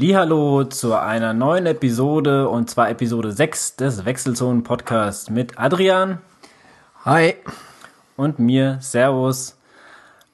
Hallo 0.00 0.62
zu 0.62 0.94
einer 0.94 1.32
neuen 1.32 1.66
Episode 1.66 2.48
und 2.48 2.70
zwar 2.70 2.88
Episode 2.88 3.32
6 3.32 3.74
des 3.74 4.04
Wechselzonen 4.04 4.62
Podcasts 4.62 5.28
mit 5.28 5.58
Adrian. 5.58 6.18
Hi. 7.04 7.34
Und 8.16 8.38
mir. 8.38 8.78
Servus. 8.80 9.58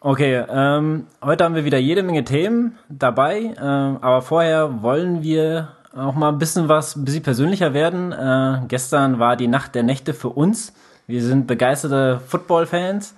Okay, 0.00 0.44
ähm, 0.50 1.06
heute 1.22 1.44
haben 1.44 1.54
wir 1.54 1.64
wieder 1.64 1.78
jede 1.78 2.02
Menge 2.02 2.24
Themen 2.24 2.78
dabei, 2.90 3.54
äh, 3.56 3.58
aber 3.58 4.20
vorher 4.20 4.82
wollen 4.82 5.22
wir 5.22 5.70
auch 5.96 6.14
mal 6.14 6.28
ein 6.28 6.38
bisschen 6.38 6.68
was, 6.68 6.94
ein 6.94 7.06
bisschen 7.06 7.22
persönlicher 7.22 7.72
werden. 7.72 8.12
Äh, 8.12 8.66
gestern 8.68 9.18
war 9.18 9.34
die 9.34 9.48
Nacht 9.48 9.74
der 9.74 9.82
Nächte 9.82 10.12
für 10.12 10.28
uns. 10.28 10.74
Wir 11.06 11.22
sind 11.22 11.46
begeisterte 11.46 12.20
Football-Fans. 12.28 13.14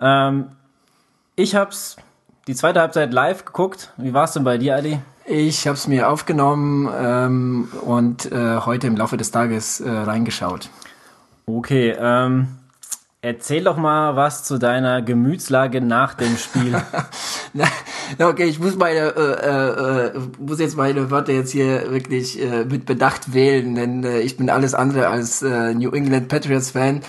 Ähm, 0.00 0.52
ich 1.34 1.56
hab's 1.56 1.96
die 2.46 2.54
zweite 2.54 2.80
Halbzeit 2.80 3.12
live 3.12 3.44
geguckt. 3.44 3.90
Wie 3.96 4.14
war's 4.14 4.32
denn 4.32 4.44
bei 4.44 4.58
dir, 4.58 4.76
Adi? 4.76 5.00
Ich 5.24 5.66
habe 5.68 5.76
es 5.76 5.86
mir 5.86 6.08
aufgenommen 6.08 6.90
ähm, 6.98 7.68
und 7.82 8.30
äh, 8.32 8.58
heute 8.58 8.88
im 8.88 8.96
Laufe 8.96 9.16
des 9.16 9.30
Tages 9.30 9.80
äh, 9.80 9.88
reingeschaut. 9.88 10.68
Okay, 11.46 11.94
ähm, 11.96 12.48
erzähl 13.20 13.62
doch 13.62 13.76
mal 13.76 14.16
was 14.16 14.42
zu 14.42 14.58
deiner 14.58 15.00
Gemütslage 15.00 15.80
nach 15.80 16.14
dem 16.14 16.36
Spiel. 16.36 16.74
okay, 18.18 18.44
ich 18.44 18.58
muss 18.58 18.76
meine, 18.76 19.14
äh, 19.14 20.16
äh, 20.16 20.20
muss 20.40 20.58
jetzt 20.58 20.76
meine 20.76 21.10
Worte 21.10 21.32
jetzt 21.32 21.52
hier 21.52 21.92
wirklich 21.92 22.42
äh, 22.42 22.64
mit 22.64 22.84
Bedacht 22.84 23.32
wählen, 23.32 23.76
denn 23.76 24.04
äh, 24.04 24.20
ich 24.20 24.36
bin 24.36 24.50
alles 24.50 24.74
andere 24.74 25.06
als 25.06 25.42
äh, 25.42 25.72
New 25.72 25.90
England 25.92 26.28
Patriots 26.28 26.72
Fan 26.72 27.00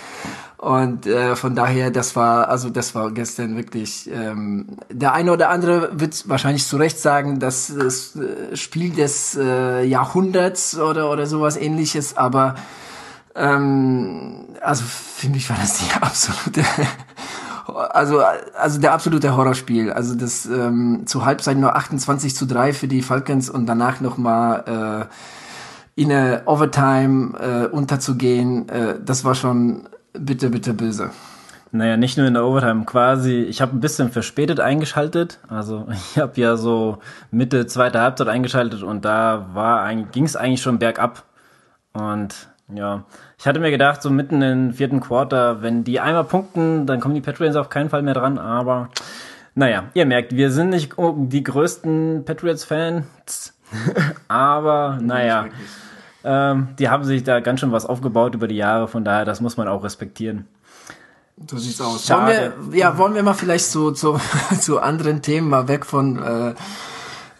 und 0.64 1.06
äh, 1.08 1.36
von 1.36 1.56
daher, 1.56 1.92
das 1.92 2.16
war, 2.16 2.48
also 2.48 2.70
das 2.70 2.96
war 2.96 3.12
gestern 3.12 3.58
wirklich. 3.58 4.10
Ähm, 4.10 4.78
der 4.90 5.12
eine 5.12 5.34
oder 5.34 5.50
andere 5.50 6.00
wird 6.00 6.30
wahrscheinlich 6.30 6.66
zu 6.66 6.78
Recht 6.78 6.98
sagen, 7.00 7.40
dass 7.40 7.68
das 7.68 8.16
äh, 8.16 8.56
Spiel 8.56 8.92
des 8.92 9.36
äh, 9.36 9.84
Jahrhunderts 9.84 10.80
oder 10.80 11.12
oder 11.12 11.26
sowas 11.26 11.58
ähnliches, 11.58 12.16
aber 12.16 12.56
ähm, 13.36 14.56
also 14.62 14.86
für 14.86 15.28
mich 15.28 15.50
war 15.50 15.58
das 15.60 15.80
die 15.80 15.94
absolute 16.02 16.64
also 17.68 18.22
also 18.58 18.80
der 18.80 18.94
absolute 18.94 19.36
Horrorspiel. 19.36 19.92
Also 19.92 20.16
das 20.16 20.46
ähm, 20.46 21.02
zur 21.08 21.26
Halbzeit 21.26 21.58
nur 21.58 21.76
28 21.76 22.38
zu 22.38 22.46
3 22.46 22.72
für 22.72 22.88
die 22.88 23.02
Falcons 23.02 23.50
und 23.50 23.66
danach 23.66 24.00
noch 24.00 24.18
mal 24.18 25.10
äh, 25.98 26.02
in 26.02 26.10
eine 26.10 26.44
Overtime 26.46 27.38
äh, 27.38 27.68
unterzugehen, 27.68 28.70
äh, 28.70 28.96
das 29.04 29.26
war 29.26 29.36
schon 29.36 29.90
bitte, 30.14 30.50
bitte 30.50 30.74
böse. 30.74 31.12
Naja, 31.72 31.98
nicht 31.98 32.20
nur 32.20 32.28
in 32.28 32.36
der 32.36 32.46
Overtime, 32.46 32.86
quasi, 32.86 33.42
ich 33.42 33.60
habe 33.60 33.76
ein 33.76 33.80
bisschen 33.80 34.12
verspätet 34.12 34.60
eingeschaltet. 34.60 35.40
Also 35.48 35.88
ich 35.92 36.20
habe 36.20 36.40
ja 36.40 36.56
so 36.56 37.00
Mitte 37.32 37.66
zweiter 37.66 38.02
Halbzeit 38.02 38.28
eingeschaltet 38.28 38.84
und 38.84 39.06
da 39.06 39.48
war 39.54 39.94
ging 39.96 40.26
es 40.26 40.36
eigentlich 40.36 40.62
schon 40.62 40.80
bergab. 40.80 41.24
Und 41.94 42.48
ja, 42.74 43.06
ich 43.40 43.48
hatte 43.48 43.60
mir 43.60 43.72
gedacht, 43.72 44.02
so 44.02 44.10
mitten 44.10 44.42
im 44.42 44.74
vierten 44.74 45.00
Quarter, 45.00 45.62
wenn 45.62 45.84
die 45.84 46.00
einmal 46.00 46.24
punkten, 46.24 46.86
dann 46.86 47.00
kommen 47.00 47.16
die 47.16 47.22
Patriots 47.22 47.56
auf 47.56 47.70
keinen 47.70 47.90
Fall 47.90 48.04
mehr 48.04 48.14
dran. 48.14 48.38
Aber 48.38 48.90
naja, 49.56 49.86
ihr 49.94 50.06
merkt, 50.06 50.36
wir 50.36 50.52
sind 50.52 50.70
nicht 50.70 50.94
die 50.98 51.44
größten 51.44 52.24
Patriots-Fans. 52.26 53.54
aber 54.28 55.00
naja. 55.02 55.48
Ähm, 56.24 56.70
die 56.80 56.90
haben 56.90 57.04
sich 57.04 57.24
da 57.24 57.40
ganz 57.40 57.60
schön 57.60 57.72
was 57.72 57.86
aufgebaut 57.86 58.36
über 58.36 58.48
die 58.48 58.56
Jahre, 58.56 58.88
von 58.88 59.04
daher, 59.04 59.26
das 59.26 59.42
muss 59.42 59.58
man 59.58 59.68
auch 59.68 59.84
respektieren. 59.84 60.48
So 61.50 61.58
sieht's 61.58 61.82
aus. 61.82 62.10
Wollen 62.10 62.28
wir, 62.72 62.78
ja, 62.78 62.98
wollen 62.98 63.16
wir 63.16 63.24
mal 63.24 63.34
vielleicht 63.34 63.66
so 63.66 63.92
zu, 63.92 64.20
zu 64.60 64.80
anderen 64.80 65.22
Themen 65.22 65.50
mal 65.50 65.68
weg 65.68 65.86
von 65.86 66.22
äh, 66.22 66.54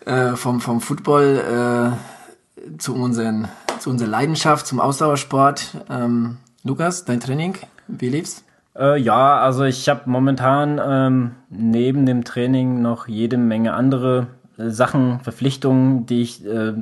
äh, 0.06 0.36
vom, 0.36 0.62
vom 0.62 0.82
Football 0.82 1.96
äh, 2.66 2.78
zu 2.78 2.96
unseren 2.96 3.48
zu 3.80 3.90
unserer 3.90 4.10
Leidenschaft, 4.10 4.66
zum 4.66 4.80
Ausdauersport. 4.80 5.78
Ähm, 5.90 6.38
Lukas, 6.64 7.04
dein 7.04 7.20
Training, 7.20 7.58
wie 7.88 8.08
lief's? 8.08 8.44
Äh, 8.78 9.00
ja, 9.00 9.40
also 9.40 9.66
ich 9.66 9.90
habe 9.90 10.10
momentan 10.10 10.80
ähm, 10.84 11.32
neben 11.50 12.06
dem 12.06 12.24
Training 12.24 12.82
noch 12.82 13.10
jede 13.10 13.38
Menge 13.38 13.74
andere 13.74 14.28
äh, 14.58 14.70
Sachen, 14.70 15.20
Verpflichtungen, 15.20 16.06
die 16.06 16.22
ich 16.22 16.46
äh, 16.46 16.74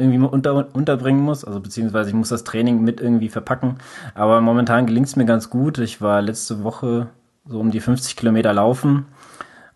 irgendwie 0.00 0.18
unter, 0.18 0.74
unterbringen 0.74 1.22
muss. 1.22 1.44
Also 1.44 1.60
beziehungsweise 1.60 2.10
ich 2.10 2.16
muss 2.16 2.28
das 2.28 2.44
Training 2.44 2.82
mit 2.82 3.00
irgendwie 3.00 3.28
verpacken. 3.28 3.76
Aber 4.14 4.40
momentan 4.40 4.86
gelingt 4.86 5.06
es 5.06 5.16
mir 5.16 5.26
ganz 5.26 5.50
gut. 5.50 5.78
Ich 5.78 6.00
war 6.00 6.22
letzte 6.22 6.64
Woche 6.64 7.08
so 7.46 7.60
um 7.60 7.70
die 7.70 7.80
50 7.80 8.16
Kilometer 8.16 8.52
laufen 8.52 9.06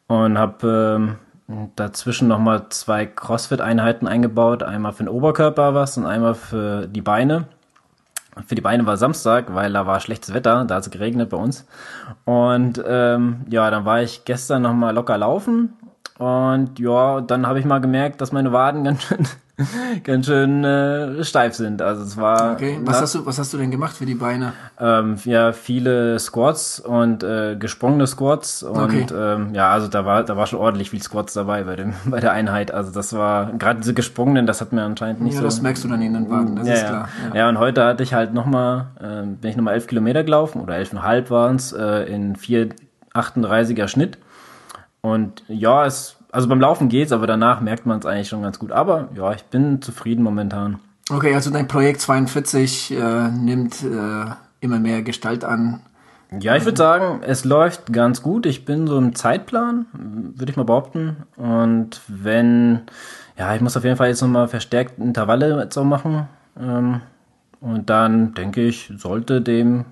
und 0.06 0.38
habe 0.38 1.18
ähm, 1.48 1.70
dazwischen 1.76 2.28
nochmal 2.28 2.68
zwei 2.70 3.06
CrossFit-Einheiten 3.06 4.06
eingebaut. 4.06 4.62
Einmal 4.62 4.92
für 4.92 5.04
den 5.04 5.08
Oberkörper 5.08 5.74
was 5.74 5.96
und 5.98 6.06
einmal 6.06 6.34
für 6.34 6.86
die 6.86 7.02
Beine. 7.02 7.46
Für 8.46 8.54
die 8.56 8.62
Beine 8.62 8.84
war 8.84 8.96
Samstag, 8.96 9.54
weil 9.54 9.72
da 9.72 9.86
war 9.86 10.00
schlechtes 10.00 10.34
Wetter, 10.34 10.64
da 10.64 10.76
hat 10.76 10.82
es 10.82 10.90
geregnet 10.90 11.30
bei 11.30 11.36
uns. 11.36 11.66
Und 12.24 12.82
ähm, 12.84 13.44
ja, 13.48 13.70
dann 13.70 13.84
war 13.84 14.02
ich 14.02 14.24
gestern 14.24 14.62
nochmal 14.62 14.92
locker 14.94 15.16
laufen. 15.16 15.74
Und 16.18 16.78
ja, 16.78 17.20
dann 17.20 17.46
habe 17.46 17.60
ich 17.60 17.64
mal 17.64 17.80
gemerkt, 17.80 18.20
dass 18.20 18.32
meine 18.32 18.52
Waden 18.52 18.84
ganz 18.84 19.02
schön 19.02 19.26
ganz 20.02 20.26
schön 20.26 20.64
äh, 20.64 21.22
steif 21.22 21.54
sind. 21.54 21.80
Also 21.80 22.02
es 22.02 22.16
war. 22.16 22.54
Okay. 22.54 22.80
Was 22.82 23.00
hast 23.00 23.14
du, 23.14 23.24
was 23.24 23.38
hast 23.38 23.52
du 23.52 23.58
denn 23.58 23.70
gemacht 23.70 23.96
für 23.96 24.04
die 24.04 24.16
Beine? 24.16 24.52
Ähm, 24.80 25.16
ja, 25.24 25.52
viele 25.52 26.18
Squats 26.18 26.80
und 26.80 27.22
äh, 27.22 27.54
gesprungene 27.56 28.08
Squats 28.08 28.64
und 28.64 28.76
okay. 28.76 29.06
ähm, 29.14 29.54
ja, 29.54 29.70
also 29.70 29.86
da 29.86 30.04
war, 30.04 30.24
da 30.24 30.36
war 30.36 30.48
schon 30.48 30.58
ordentlich 30.58 30.90
viel 30.90 31.02
Squats 31.02 31.34
dabei 31.34 31.62
bei 31.62 31.76
dem, 31.76 31.94
bei 32.04 32.18
der 32.18 32.32
Einheit. 32.32 32.72
Also 32.72 32.90
das 32.90 33.12
war 33.12 33.52
gerade 33.52 33.80
diese 33.80 33.94
gesprungenen, 33.94 34.46
das 34.46 34.60
hat 34.60 34.72
mir 34.72 34.82
anscheinend 34.82 35.20
nicht 35.20 35.34
ja, 35.34 35.38
so. 35.38 35.44
Ja, 35.44 35.48
das 35.50 35.62
merkst 35.62 35.84
du 35.84 35.88
dann 35.88 36.02
in 36.02 36.14
den 36.14 36.28
Waden, 36.28 36.56
das 36.56 36.66
ja, 36.66 36.74
ist 36.74 36.86
klar. 36.86 37.08
Ja. 37.28 37.36
ja, 37.36 37.48
und 37.48 37.58
heute 37.58 37.84
hatte 37.84 38.02
ich 38.02 38.12
halt 38.12 38.34
nochmal, 38.34 38.88
äh, 39.00 39.22
bin 39.22 39.50
ich 39.50 39.56
nochmal 39.56 39.74
elf 39.74 39.86
Kilometer 39.86 40.24
gelaufen 40.24 40.60
oder 40.60 40.76
elfeinhalb 40.76 41.30
waren 41.30 41.56
es 41.56 41.72
äh, 41.72 42.12
in 42.12 42.34
vier 42.34 42.70
38er 43.14 43.86
Schnitt. 43.86 44.18
Und 45.00 45.44
ja, 45.48 45.86
es 45.86 46.16
also 46.34 46.48
beim 46.48 46.60
Laufen 46.60 46.88
geht's, 46.88 47.12
aber 47.12 47.26
danach 47.26 47.60
merkt 47.60 47.86
man 47.86 48.00
es 48.00 48.06
eigentlich 48.06 48.28
schon 48.28 48.42
ganz 48.42 48.58
gut. 48.58 48.72
Aber 48.72 49.08
ja, 49.14 49.32
ich 49.32 49.44
bin 49.44 49.80
zufrieden 49.80 50.24
momentan. 50.24 50.80
Okay, 51.10 51.34
also 51.34 51.50
dein 51.50 51.68
Projekt 51.68 52.00
42 52.00 52.90
äh, 52.90 53.28
nimmt 53.28 53.82
äh, 53.84 54.24
immer 54.60 54.80
mehr 54.80 55.02
Gestalt 55.02 55.44
an. 55.44 55.80
Ja, 56.40 56.56
ich 56.56 56.64
würde 56.64 56.78
sagen, 56.78 57.20
es 57.22 57.44
läuft 57.44 57.92
ganz 57.92 58.20
gut. 58.20 58.46
Ich 58.46 58.64
bin 58.64 58.88
so 58.88 58.98
im 58.98 59.14
Zeitplan, 59.14 59.86
würde 59.92 60.50
ich 60.50 60.56
mal 60.56 60.64
behaupten. 60.64 61.18
Und 61.36 62.00
wenn, 62.08 62.80
ja, 63.38 63.54
ich 63.54 63.60
muss 63.60 63.76
auf 63.76 63.84
jeden 63.84 63.96
Fall 63.96 64.08
jetzt 64.08 64.22
nochmal 64.22 64.48
verstärkt 64.48 64.98
Intervalle 64.98 65.60
jetzt 65.62 65.76
auch 65.76 65.84
machen. 65.84 66.26
Ähm, 66.58 67.00
und 67.60 67.88
dann 67.90 68.34
denke 68.34 68.62
ich, 68.62 68.92
sollte 68.96 69.40
dem 69.40 69.84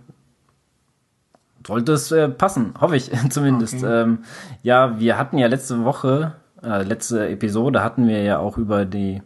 sollte 1.67 1.93
es 1.93 2.13
äh, 2.13 2.29
passen, 2.29 2.75
hoffe 2.81 2.97
ich 2.97 3.11
zumindest. 3.31 3.75
Okay. 3.75 4.03
Ähm, 4.03 4.19
ja, 4.63 4.99
wir 4.99 5.19
hatten 5.19 5.39
ja 5.39 5.47
letzte 5.47 5.85
Woche, 5.85 6.35
äh, 6.63 6.83
letzte 6.83 7.29
Episode 7.29 7.83
hatten 7.83 8.09
wir 8.09 8.23
ja 8.23 8.39
auch 8.39 8.59
über 8.59 8.85
die 8.85 9.23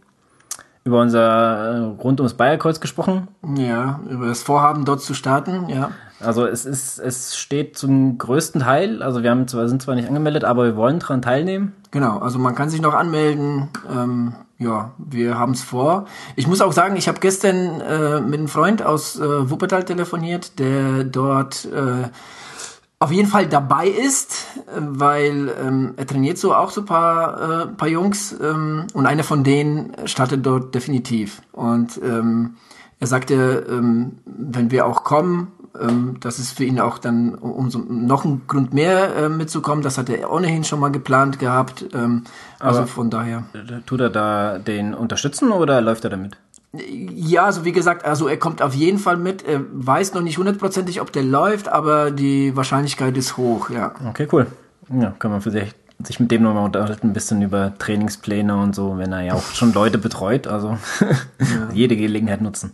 über 0.84 1.00
unser 1.00 1.74
äh, 1.74 1.78
rund 2.00 2.20
ums 2.20 2.34
Bayerkreuz 2.34 2.80
gesprochen. 2.80 3.26
Ja, 3.56 3.98
über 4.08 4.26
das 4.26 4.44
Vorhaben 4.44 4.84
dort 4.84 5.02
zu 5.02 5.14
starten, 5.14 5.68
ja. 5.68 5.90
Also 6.20 6.46
es 6.46 6.64
ist, 6.64 6.98
es 6.98 7.36
steht 7.36 7.76
zum 7.76 8.16
größten 8.16 8.62
Teil, 8.62 9.02
also 9.02 9.22
wir 9.22 9.30
haben 9.30 9.46
zwar, 9.48 9.68
sind 9.68 9.82
zwar 9.82 9.94
nicht 9.94 10.08
angemeldet, 10.08 10.44
aber 10.44 10.64
wir 10.64 10.76
wollen 10.76 10.98
daran 10.98 11.20
teilnehmen. 11.20 11.74
Genau, 11.90 12.18
also 12.18 12.38
man 12.38 12.54
kann 12.54 12.70
sich 12.70 12.80
noch 12.80 12.94
anmelden. 12.94 13.68
Ähm, 13.90 14.34
ja, 14.58 14.92
wir 14.96 15.38
haben 15.38 15.52
es 15.52 15.62
vor. 15.62 16.06
Ich 16.34 16.46
muss 16.46 16.62
auch 16.62 16.72
sagen, 16.72 16.96
ich 16.96 17.08
habe 17.08 17.20
gestern 17.20 17.80
äh, 17.80 18.20
mit 18.20 18.38
einem 18.38 18.48
Freund 18.48 18.82
aus 18.82 19.18
äh, 19.18 19.50
Wuppertal 19.50 19.84
telefoniert, 19.84 20.58
der 20.58 21.04
dort 21.04 21.66
äh, 21.66 22.08
auf 22.98 23.12
jeden 23.12 23.28
Fall 23.28 23.46
dabei 23.46 23.88
ist, 23.88 24.46
weil 24.74 25.52
ähm, 25.62 25.92
er 25.98 26.06
trainiert 26.06 26.38
so 26.38 26.54
auch 26.54 26.70
so 26.70 26.82
paar, 26.84 27.64
äh, 27.64 27.66
paar 27.66 27.88
Jungs 27.88 28.34
ähm, 28.40 28.86
und 28.94 29.04
einer 29.04 29.22
von 29.22 29.44
denen 29.44 29.92
startet 30.06 30.46
dort 30.46 30.74
definitiv. 30.74 31.42
Und 31.52 32.00
ähm, 32.02 32.56
er 32.98 33.06
sagte, 33.06 33.66
ähm, 33.68 34.18
wenn 34.24 34.70
wir 34.70 34.86
auch 34.86 35.04
kommen, 35.04 35.52
ähm, 35.80 36.16
das 36.20 36.38
ist 36.38 36.52
für 36.52 36.64
ihn 36.64 36.80
auch 36.80 36.98
dann 36.98 37.34
umso 37.34 37.78
noch 37.78 38.24
ein 38.24 38.42
Grund 38.46 38.74
mehr 38.74 39.16
äh, 39.16 39.28
mitzukommen. 39.28 39.82
Das 39.82 39.98
hat 39.98 40.08
er 40.08 40.32
ohnehin 40.32 40.64
schon 40.64 40.80
mal 40.80 40.90
geplant 40.90 41.38
gehabt. 41.38 41.86
Ähm, 41.94 42.24
also 42.58 42.86
von 42.86 43.10
daher. 43.10 43.44
Tut 43.86 44.00
er 44.00 44.10
da 44.10 44.58
den 44.58 44.94
unterstützen 44.94 45.52
oder 45.52 45.80
läuft 45.80 46.04
er 46.04 46.10
damit? 46.10 46.36
Ja, 46.72 47.44
also 47.44 47.64
wie 47.64 47.72
gesagt, 47.72 48.04
also 48.04 48.28
er 48.28 48.36
kommt 48.36 48.60
auf 48.60 48.74
jeden 48.74 48.98
Fall 48.98 49.16
mit. 49.16 49.46
Er 49.46 49.62
weiß 49.72 50.14
noch 50.14 50.22
nicht 50.22 50.38
hundertprozentig, 50.38 51.00
ob 51.00 51.12
der 51.12 51.22
läuft, 51.22 51.68
aber 51.68 52.10
die 52.10 52.56
Wahrscheinlichkeit 52.56 53.16
ist 53.16 53.36
hoch, 53.36 53.70
ja. 53.70 53.92
Okay, 54.08 54.28
cool. 54.32 54.46
Ja, 54.88 55.14
kann 55.18 55.30
man 55.30 55.40
für 55.40 55.50
sich, 55.50 55.72
mit 56.20 56.30
dem 56.30 56.42
nochmal 56.42 56.64
unterhalten, 56.64 57.08
ein 57.08 57.12
bisschen 57.12 57.42
über 57.42 57.72
Trainingspläne 57.78 58.56
und 58.56 58.74
so, 58.74 58.98
wenn 58.98 59.12
er 59.12 59.22
ja 59.22 59.34
auch 59.34 59.42
schon 59.54 59.72
Leute 59.72 59.98
betreut. 59.98 60.46
Also 60.46 60.76
jede 61.72 61.96
Gelegenheit 61.96 62.40
nutzen. 62.40 62.72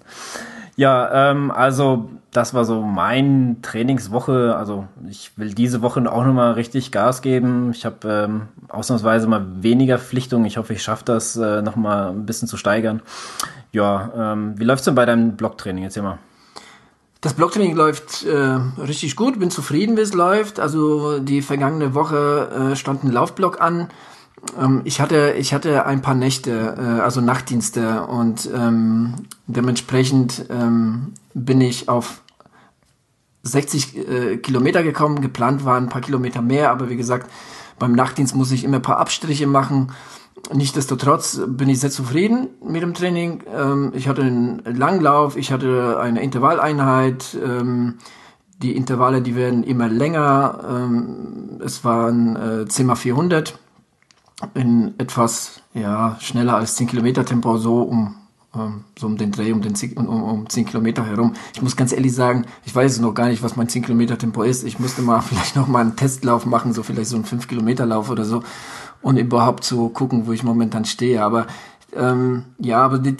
Ja, 0.76 1.30
ähm, 1.30 1.50
also 1.50 2.08
das 2.30 2.54
war 2.54 2.64
so 2.64 2.80
mein 2.82 3.58
Trainingswoche. 3.62 4.56
Also 4.56 4.86
ich 5.08 5.32
will 5.36 5.52
diese 5.52 5.82
Woche 5.82 6.00
auch 6.10 6.24
nochmal 6.24 6.52
richtig 6.52 6.90
Gas 6.92 7.20
geben. 7.20 7.70
Ich 7.72 7.84
habe 7.84 8.08
ähm, 8.08 8.42
ausnahmsweise 8.68 9.26
mal 9.26 9.44
weniger 9.62 9.98
Pflichtungen. 9.98 10.46
Ich 10.46 10.56
hoffe, 10.56 10.72
ich 10.72 10.82
schaffe 10.82 11.04
das 11.04 11.36
äh, 11.36 11.60
nochmal 11.60 12.08
ein 12.08 12.24
bisschen 12.24 12.48
zu 12.48 12.56
steigern. 12.56 13.02
Ja, 13.72 14.32
ähm, 14.32 14.58
wie 14.58 14.64
läuft's 14.64 14.86
denn 14.86 14.94
bei 14.94 15.04
deinem 15.04 15.36
Blocktraining? 15.36 15.84
Jetzt 15.84 16.00
mal. 16.00 16.18
Das 17.20 17.34
Blocktraining 17.34 17.76
läuft 17.76 18.24
äh, 18.24 18.58
richtig 18.80 19.14
gut, 19.14 19.38
bin 19.38 19.50
zufrieden, 19.50 19.96
wie 19.96 20.00
es 20.00 20.14
läuft. 20.14 20.58
Also 20.58 21.20
die 21.20 21.42
vergangene 21.42 21.94
Woche 21.94 22.72
äh, 22.72 22.76
stand 22.76 23.04
ein 23.04 23.12
Laufblock 23.12 23.60
an. 23.60 23.88
Ähm, 24.60 24.82
ich 24.84 25.00
hatte, 25.00 25.34
ich 25.38 25.54
hatte 25.54 25.86
ein 25.86 26.02
paar 26.02 26.14
Nächte, 26.14 26.76
äh, 26.78 27.00
also 27.00 27.20
Nachtdienste 27.20 28.06
und 28.06 28.48
ähm, 28.54 29.14
dementsprechend 29.46 30.46
ähm, 30.50 31.14
bin 31.34 31.60
ich 31.60 31.88
auf 31.88 32.22
60 33.44 33.96
äh, 33.96 34.36
Kilometer 34.38 34.82
gekommen. 34.82 35.20
Geplant 35.20 35.64
waren 35.64 35.84
ein 35.84 35.88
paar 35.88 36.02
Kilometer 36.02 36.42
mehr, 36.42 36.70
aber 36.70 36.88
wie 36.88 36.96
gesagt, 36.96 37.30
beim 37.78 37.92
Nachtdienst 37.92 38.34
muss 38.34 38.52
ich 38.52 38.64
immer 38.64 38.76
ein 38.76 38.82
paar 38.82 38.98
Abstriche 38.98 39.46
machen. 39.46 39.92
Nichtsdestotrotz 40.52 41.40
bin 41.46 41.68
ich 41.68 41.80
sehr 41.80 41.90
zufrieden 41.90 42.48
mit 42.64 42.82
dem 42.82 42.94
Training. 42.94 43.42
Ähm, 43.52 43.92
ich 43.94 44.08
hatte 44.08 44.22
einen 44.22 44.62
Langlauf, 44.64 45.36
ich 45.36 45.52
hatte 45.52 45.98
eine 46.00 46.22
Intervalleinheit. 46.22 47.36
Ähm, 47.44 47.98
die 48.62 48.76
Intervalle, 48.76 49.22
die 49.22 49.34
werden 49.34 49.64
immer 49.64 49.88
länger. 49.88 50.60
Ähm, 50.68 51.60
es 51.64 51.84
waren 51.84 52.36
äh, 52.62 52.68
10 52.68 52.86
mal 52.86 52.94
400 52.94 53.58
in 54.54 54.94
etwas 54.98 55.62
ja, 55.74 56.16
schneller 56.20 56.56
als 56.56 56.76
10 56.76 56.88
Kilometer 56.88 57.24
Tempo, 57.24 57.56
so 57.58 57.82
um, 57.82 58.14
ähm, 58.54 58.84
so 58.98 59.06
um 59.06 59.16
den 59.16 59.32
Dreh, 59.32 59.52
um, 59.52 59.62
den 59.62 59.74
10, 59.74 59.96
um, 59.96 60.22
um 60.22 60.48
10 60.48 60.66
Kilometer 60.66 61.04
herum. 61.04 61.32
Ich 61.54 61.62
muss 61.62 61.76
ganz 61.76 61.92
ehrlich 61.92 62.14
sagen, 62.14 62.46
ich 62.64 62.74
weiß 62.74 63.00
noch 63.00 63.14
gar 63.14 63.28
nicht, 63.28 63.42
was 63.42 63.56
mein 63.56 63.68
10 63.68 63.82
Kilometer 63.82 64.18
Tempo 64.18 64.42
ist. 64.42 64.64
Ich 64.64 64.78
müsste 64.78 65.02
mal 65.02 65.20
vielleicht 65.22 65.56
noch 65.56 65.68
mal 65.68 65.80
einen 65.80 65.96
Testlauf 65.96 66.46
machen, 66.46 66.72
so 66.72 66.82
vielleicht 66.82 67.10
so 67.10 67.16
einen 67.16 67.24
5 67.24 67.48
Kilometer 67.48 67.86
Lauf 67.86 68.10
oder 68.10 68.24
so 68.24 68.42
und 69.02 69.16
überhaupt 69.16 69.64
zu 69.64 69.88
gucken, 69.88 70.26
wo 70.26 70.32
ich 70.32 70.44
momentan 70.44 70.84
stehe. 70.84 71.22
Aber 71.22 71.46
ähm, 71.94 72.44
ja, 72.58 72.82
aber 72.82 72.98
die, 72.98 73.16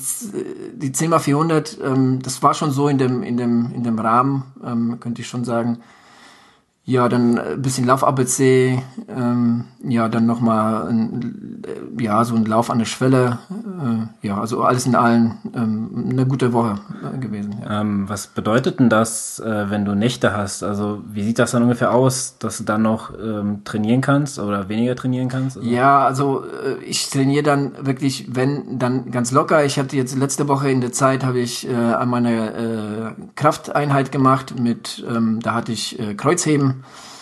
die 0.74 0.92
10 0.92 1.12
x 1.12 1.24
400, 1.24 1.78
ähm, 1.84 2.20
das 2.22 2.42
war 2.42 2.54
schon 2.54 2.70
so 2.70 2.88
in 2.88 2.98
dem, 2.98 3.22
in 3.22 3.36
dem, 3.36 3.70
in 3.74 3.84
dem 3.84 3.98
Rahmen, 3.98 4.44
ähm, 4.64 4.98
könnte 5.00 5.20
ich 5.20 5.28
schon 5.28 5.44
sagen. 5.44 5.78
Ja, 6.84 7.08
dann 7.08 7.38
ein 7.38 7.62
bisschen 7.62 7.86
Lauf-ABC, 7.86 8.82
ähm, 9.08 9.64
ja, 9.84 10.08
dann 10.08 10.26
nochmal 10.26 10.88
ein, 10.88 11.62
ja, 11.96 12.24
so 12.24 12.34
ein 12.34 12.44
Lauf 12.44 12.70
an 12.70 12.80
der 12.80 12.86
Schwelle. 12.86 13.38
Äh, 13.50 14.26
ja, 14.26 14.40
also 14.40 14.64
alles 14.64 14.86
in 14.86 14.96
allem 14.96 15.34
ähm, 15.54 16.08
eine 16.10 16.26
gute 16.26 16.52
Woche 16.52 16.80
äh, 17.14 17.18
gewesen. 17.18 17.54
Ja. 17.62 17.80
Ähm, 17.80 18.08
was 18.08 18.26
bedeutet 18.26 18.80
denn 18.80 18.88
das, 18.88 19.38
äh, 19.38 19.70
wenn 19.70 19.84
du 19.84 19.94
Nächte 19.94 20.36
hast? 20.36 20.64
Also 20.64 21.02
wie 21.08 21.22
sieht 21.22 21.38
das 21.38 21.52
dann 21.52 21.62
ungefähr 21.62 21.94
aus, 21.94 22.38
dass 22.40 22.58
du 22.58 22.64
dann 22.64 22.82
noch 22.82 23.12
ähm, 23.16 23.62
trainieren 23.64 24.00
kannst 24.00 24.40
oder 24.40 24.68
weniger 24.68 24.96
trainieren 24.96 25.28
kannst? 25.28 25.58
Also? 25.58 25.68
Ja, 25.68 26.04
also 26.04 26.44
äh, 26.44 26.82
ich 26.84 27.10
trainiere 27.10 27.44
dann 27.44 27.86
wirklich, 27.86 28.34
wenn, 28.34 28.80
dann 28.80 29.12
ganz 29.12 29.30
locker. 29.30 29.64
Ich 29.64 29.78
hatte 29.78 29.96
jetzt 29.96 30.16
letzte 30.16 30.48
Woche 30.48 30.68
in 30.68 30.80
der 30.80 30.90
Zeit, 30.90 31.24
habe 31.24 31.38
ich 31.38 31.68
äh, 31.68 31.74
eine 31.74 32.54
äh, 32.54 33.22
Krafteinheit 33.36 34.10
gemacht 34.10 34.58
mit, 34.58 35.04
ähm, 35.08 35.38
da 35.40 35.54
hatte 35.54 35.70
ich 35.70 36.00
äh, 36.00 36.14
Kreuzheben 36.72 37.12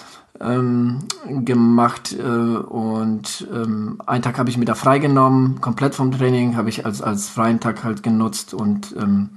ähm, 0.40 1.00
gemacht 1.44 2.16
äh, 2.18 2.22
und 2.22 3.46
ähm, 3.52 4.00
einen 4.06 4.22
Tag 4.22 4.38
habe 4.38 4.48
ich 4.48 4.56
mir 4.56 4.64
da 4.64 4.74
freigenommen, 4.74 5.60
komplett 5.60 5.94
vom 5.94 6.12
Training, 6.12 6.56
habe 6.56 6.70
ich 6.70 6.86
als, 6.86 7.02
als 7.02 7.28
freien 7.28 7.60
Tag 7.60 7.84
halt 7.84 8.02
genutzt 8.02 8.54
und 8.54 8.94
ähm, 8.98 9.30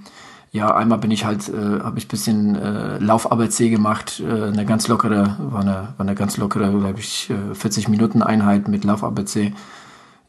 ja, 0.52 0.74
einmal 0.74 1.00
bin 1.00 1.12
ich 1.12 1.26
halt, 1.26 1.50
äh, 1.50 1.82
habe 1.82 1.98
ich 1.98 2.08
bisschen 2.08 2.56
äh, 2.56 3.00
Lauf-ABC 3.00 3.70
gemacht, 3.70 4.22
äh, 4.26 4.44
eine 4.44 4.66
ganz 4.66 4.88
lockere, 4.88 5.36
war 5.40 5.62
eine, 5.62 5.94
war 5.98 6.06
eine 6.06 6.16
ganz 6.16 6.38
lockere, 6.38 6.72
glaube 6.72 7.00
ich, 7.00 7.30
äh, 7.32 7.56
40 7.56 7.90
Minuten 7.90 8.22
Einheit 8.22 8.68
mit 8.68 8.84
Lauf-ABC. 8.84 9.54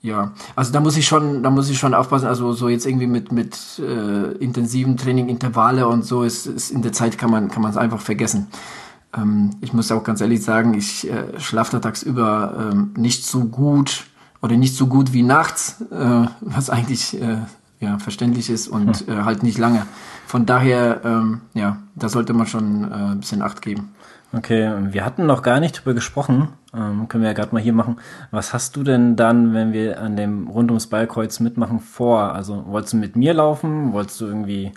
Ja, 0.01 0.33
also 0.57 0.73
da 0.73 0.81
muss 0.81 0.97
ich 0.97 1.07
schon, 1.07 1.43
da 1.43 1.51
muss 1.51 1.71
ich 1.71 1.79
schon 1.79 1.95
aufpassen. 1.95 2.27
Also 2.27 2.53
so 2.53 2.69
jetzt 2.69 2.85
irgendwie 2.85 3.07
mit 3.07 3.33
mit 3.33 3.59
äh, 3.79 4.33
intensiven 4.37 4.99
Training, 4.99 5.31
Intervalle 5.31 5.89
und 5.89 6.05
so 6.05 6.25
ist, 6.25 6.47
ist 6.47 6.71
in 6.71 6.83
der 6.83 6.93
Zeit 6.93 7.17
kann 7.17 7.31
man 7.31 7.49
kann 7.49 7.63
man 7.63 7.71
es 7.71 7.79
einfach 7.79 8.01
vergessen. 8.01 8.49
Ähm, 9.17 9.51
ich 9.61 9.73
muss 9.73 9.91
auch 9.93 10.05
ganz 10.05 10.21
ehrlich 10.21 10.43
sagen, 10.43 10.75
ich 10.75 11.11
äh, 11.11 11.39
schlafe 11.39 11.73
da 11.73 11.79
tagsüber 11.81 12.71
ähm, 12.73 12.95
nicht 12.97 13.25
so 13.25 13.45
gut 13.45 14.05
oder 14.43 14.57
nicht 14.57 14.77
so 14.77 14.87
gut 14.87 15.13
wie 15.13 15.23
nachts, 15.23 15.83
äh, 15.91 16.27
was 16.41 16.71
eigentlich 16.71 17.21
äh, 17.21 17.39
ja, 17.81 17.99
verständlich 17.99 18.51
ist 18.51 18.69
und 18.69 19.07
hm. 19.07 19.09
äh, 19.09 19.23
halt 19.23 19.43
nicht 19.43 19.59
lange. 19.59 19.87
Von 20.27 20.47
daher, 20.47 21.01
ähm, 21.05 21.43
ja, 21.55 21.79
da 21.95 22.09
sollte 22.09 22.33
man 22.33 22.47
schon 22.47 22.91
äh, 22.91 22.95
ein 22.95 23.21
bisschen 23.21 23.43
Acht 23.43 23.63
geben. 23.63 23.95
Okay, 24.37 24.73
wir 24.91 25.05
hatten 25.05 25.27
noch 25.27 25.43
gar 25.43 25.61
nicht 25.61 25.79
drüber 25.79 25.95
gesprochen. 25.95 26.49
Ähm, 26.75 27.07
können 27.07 27.23
wir 27.23 27.31
ja 27.31 27.35
gerade 27.35 27.55
mal 27.55 27.63
hier 27.63 27.73
machen. 27.73 27.99
Was 28.33 28.53
hast 28.53 28.75
du 28.75 28.83
denn 28.83 29.15
dann, 29.15 29.55
wenn 29.55 29.73
wir 29.73 30.01
an 30.01 30.17
dem 30.17 30.49
rund 30.49 30.71
ums 30.73 30.89
Ballkreuz 30.89 31.39
mitmachen, 31.39 31.79
vor? 31.79 32.35
Also 32.35 32.65
wolltest 32.67 32.95
du 32.95 32.97
mit 32.97 33.15
mir 33.15 33.33
laufen? 33.33 33.93
Wolltest 33.93 34.21
du 34.21 34.27
irgendwie 34.27 34.73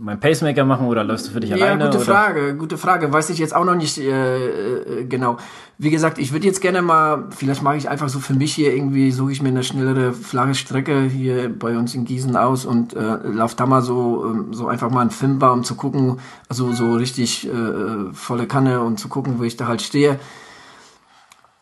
mein 0.00 0.18
Pacemaker 0.18 0.64
machen 0.64 0.86
oder 0.86 1.04
läufst 1.04 1.28
du 1.28 1.32
für 1.32 1.40
dich 1.40 1.50
ja, 1.50 1.56
alleine? 1.56 1.84
Ja, 1.84 1.90
gute 1.90 1.98
oder? 1.98 2.06
Frage, 2.06 2.56
gute 2.56 2.78
Frage. 2.78 3.12
Weiß 3.12 3.30
ich 3.30 3.38
jetzt 3.38 3.54
auch 3.54 3.64
noch 3.64 3.74
nicht 3.74 3.98
äh, 3.98 4.46
äh, 4.46 5.04
genau. 5.04 5.36
Wie 5.78 5.90
gesagt, 5.90 6.18
ich 6.18 6.32
würde 6.32 6.46
jetzt 6.46 6.60
gerne 6.60 6.82
mal, 6.82 7.26
vielleicht 7.30 7.62
mache 7.62 7.76
ich 7.76 7.88
einfach 7.88 8.08
so 8.08 8.18
für 8.18 8.34
mich 8.34 8.54
hier 8.54 8.74
irgendwie, 8.74 9.12
suche 9.12 9.32
ich 9.32 9.42
mir 9.42 9.50
eine 9.50 9.62
schnellere, 9.62 10.12
flache 10.12 10.54
Strecke 10.54 11.02
hier 11.02 11.48
bei 11.56 11.76
uns 11.76 11.94
in 11.94 12.04
Gießen 12.04 12.36
aus 12.36 12.64
und 12.64 12.94
äh, 12.94 13.18
lauf 13.24 13.54
da 13.54 13.66
mal 13.66 13.82
so, 13.82 14.24
äh, 14.26 14.54
so 14.54 14.68
einfach 14.68 14.90
mal 14.90 15.02
einen 15.02 15.10
Filmbar, 15.10 15.52
um 15.52 15.64
zu 15.64 15.74
gucken, 15.74 16.18
also 16.48 16.72
so 16.72 16.94
richtig 16.94 17.48
äh, 17.48 18.12
volle 18.12 18.46
Kanne 18.46 18.80
und 18.80 18.98
zu 18.98 19.08
gucken, 19.08 19.38
wo 19.38 19.44
ich 19.44 19.56
da 19.56 19.68
halt 19.68 19.82
stehe. 19.82 20.18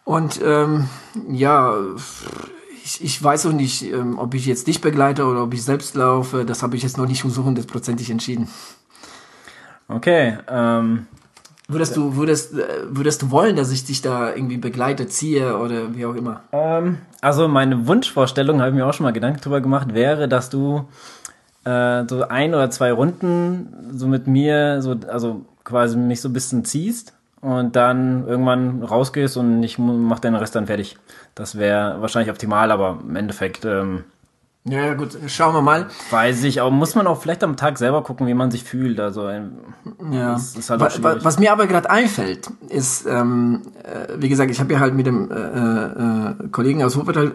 Und 0.05 0.41
ähm, 0.43 0.89
ja, 1.29 1.75
ich, 2.89 3.05
ich 3.05 3.23
weiß 3.23 3.47
auch 3.47 3.53
nicht, 3.53 3.83
ähm, 3.83 4.19
ob 4.19 4.35
ich 4.35 4.47
jetzt 4.47 4.67
dich 4.67 4.81
begleite 4.81 5.27
oder 5.27 5.43
ob 5.43 5.53
ich 5.53 5.63
selbst 5.63 5.95
laufe. 5.95 6.45
Das 6.47 6.63
habe 6.63 6.77
ich 6.77 6.83
jetzt 6.83 6.97
noch 6.97 7.07
nicht 7.07 7.23
so 7.23 7.45
hundertprozentig 7.45 8.11
entschieden. 8.11 8.49
Okay. 9.89 10.39
Ähm, 10.49 11.07
würdest 11.69 11.97
du 11.97 12.17
würdest 12.17 12.55
äh, 12.55 12.65
würdest 12.89 13.23
du 13.23 13.31
wollen, 13.31 13.57
dass 13.57 13.71
ich 13.73 13.85
dich 13.85 14.01
da 14.01 14.35
irgendwie 14.35 14.57
begleite, 14.57 15.07
ziehe 15.07 15.59
oder 15.59 15.95
wie 15.95 16.07
auch 16.07 16.15
immer? 16.15 16.45
Ähm, 16.53 16.99
also 17.21 17.47
meine 17.47 17.87
Wunschvorstellung, 17.87 18.61
habe 18.61 18.71
ich 18.71 18.77
mir 18.77 18.87
auch 18.87 18.95
schon 18.95 19.05
mal 19.05 19.13
Gedanken 19.13 19.41
drüber 19.41 19.61
gemacht, 19.61 19.93
wäre, 19.93 20.27
dass 20.27 20.49
du 20.49 20.89
äh, 21.65 22.05
so 22.09 22.27
ein 22.29 22.55
oder 22.55 22.71
zwei 22.71 22.93
Runden 22.93 23.93
so 23.93 24.07
mit 24.07 24.27
mir 24.27 24.81
so 24.81 24.97
also 25.09 25.45
quasi 25.63 25.99
mich 25.99 26.23
so 26.23 26.31
ein 26.31 26.33
bisschen 26.33 26.65
ziehst 26.65 27.18
und 27.41 27.77
dann 27.77 28.27
irgendwann 28.27 28.83
rausgehst 28.83 29.37
und 29.37 29.63
ich 29.63 29.79
mach 29.79 30.19
den 30.19 30.35
Rest 30.35 30.55
dann 30.57 30.67
fertig. 30.67 30.97
Das 31.35 31.57
wäre 31.57 32.01
wahrscheinlich 32.01 32.31
optimal, 32.31 32.71
aber 32.71 32.99
im 33.07 33.17
Endeffekt. 33.17 33.65
Ähm, 33.65 34.05
ja, 34.65 34.93
gut, 34.95 35.17
schauen 35.29 35.55
wir 35.55 35.63
mal. 35.63 35.87
Weiß 36.11 36.43
ich, 36.45 36.61
aber 36.61 36.71
muss 36.71 36.95
man 36.95 37.07
auch 37.07 37.23
vielleicht 37.23 37.43
am 37.43 37.57
Tag 37.57 37.79
selber 37.79 38.03
gucken, 38.03 38.27
wie 38.27 38.35
man 38.35 38.51
sich 38.51 38.65
fühlt. 38.65 39.01
Also 39.01 39.29
ähm, 39.29 39.53
ja. 40.11 40.35
Ist, 40.37 40.69
halt 40.69 40.81
was, 40.81 41.03
was, 41.03 41.39
mir 41.39 41.53
aber 41.53 41.67
gerade 41.67 41.89
einfällt, 41.89 42.51
ist, 42.69 43.07
ähm, 43.07 43.63
äh, 43.85 44.15
wie 44.17 44.29
gesagt, 44.29 44.51
ich 44.51 44.61
habe 44.61 44.73
ja 44.73 44.81
halt 44.81 44.95
mit 44.95 45.07
dem 45.07 45.31
äh, 45.31 46.45
äh, 46.45 46.49
Kollegen 46.51 46.83
aus 46.83 46.97
Wuppertal 46.97 47.33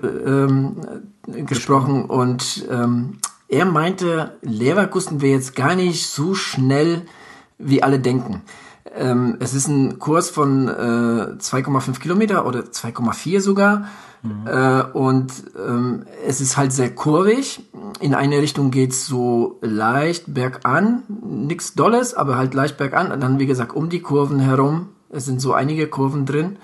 äh, 1.28 1.42
gesprochen 1.44 2.06
und 2.06 2.68
ähm, 2.70 3.20
er 3.48 3.66
meinte, 3.66 4.32
Leverkusen 4.42 5.22
wäre 5.22 5.36
jetzt 5.36 5.56
gar 5.56 5.76
nicht 5.76 6.08
so 6.08 6.36
schnell, 6.36 7.04
wie 7.58 7.82
alle 7.82 8.00
denken. 8.00 8.42
Ähm, 8.96 9.38
es 9.40 9.54
ist 9.54 9.68
ein 9.68 10.00
Kurs 10.00 10.30
von 10.30 10.68
äh, 10.68 10.72
2,5 10.72 12.00
Kilometer 12.00 12.46
oder 12.46 12.62
2,4 12.62 13.42
sogar. 13.42 13.86
Mhm. 14.22 14.48
Äh, 14.48 14.84
und 14.94 15.32
ähm, 15.58 16.06
es 16.26 16.42
ist 16.42 16.58
halt 16.58 16.72
sehr 16.72 16.94
kurvig. 16.94 17.64
In 18.00 18.14
eine 18.14 18.38
Richtung 18.38 18.72
geht's 18.72 19.06
so 19.06 19.58
leicht 19.62 20.34
bergan, 20.34 21.04
nichts 21.08 21.74
Dolles, 21.74 22.14
aber 22.14 22.38
halt 22.38 22.54
leicht 22.54 22.78
bergan. 22.78 23.12
Und 23.12 23.22
dann, 23.22 23.40
wie 23.40 23.46
gesagt, 23.46 23.76
um 23.76 23.90
die 23.90 24.02
Kurven 24.02 24.40
herum. 24.40 24.90
Es 25.10 25.26
sind 25.26 25.42
so 25.42 25.54
einige 25.54 25.88
Kurven 25.88 26.26
drin. 26.26 26.58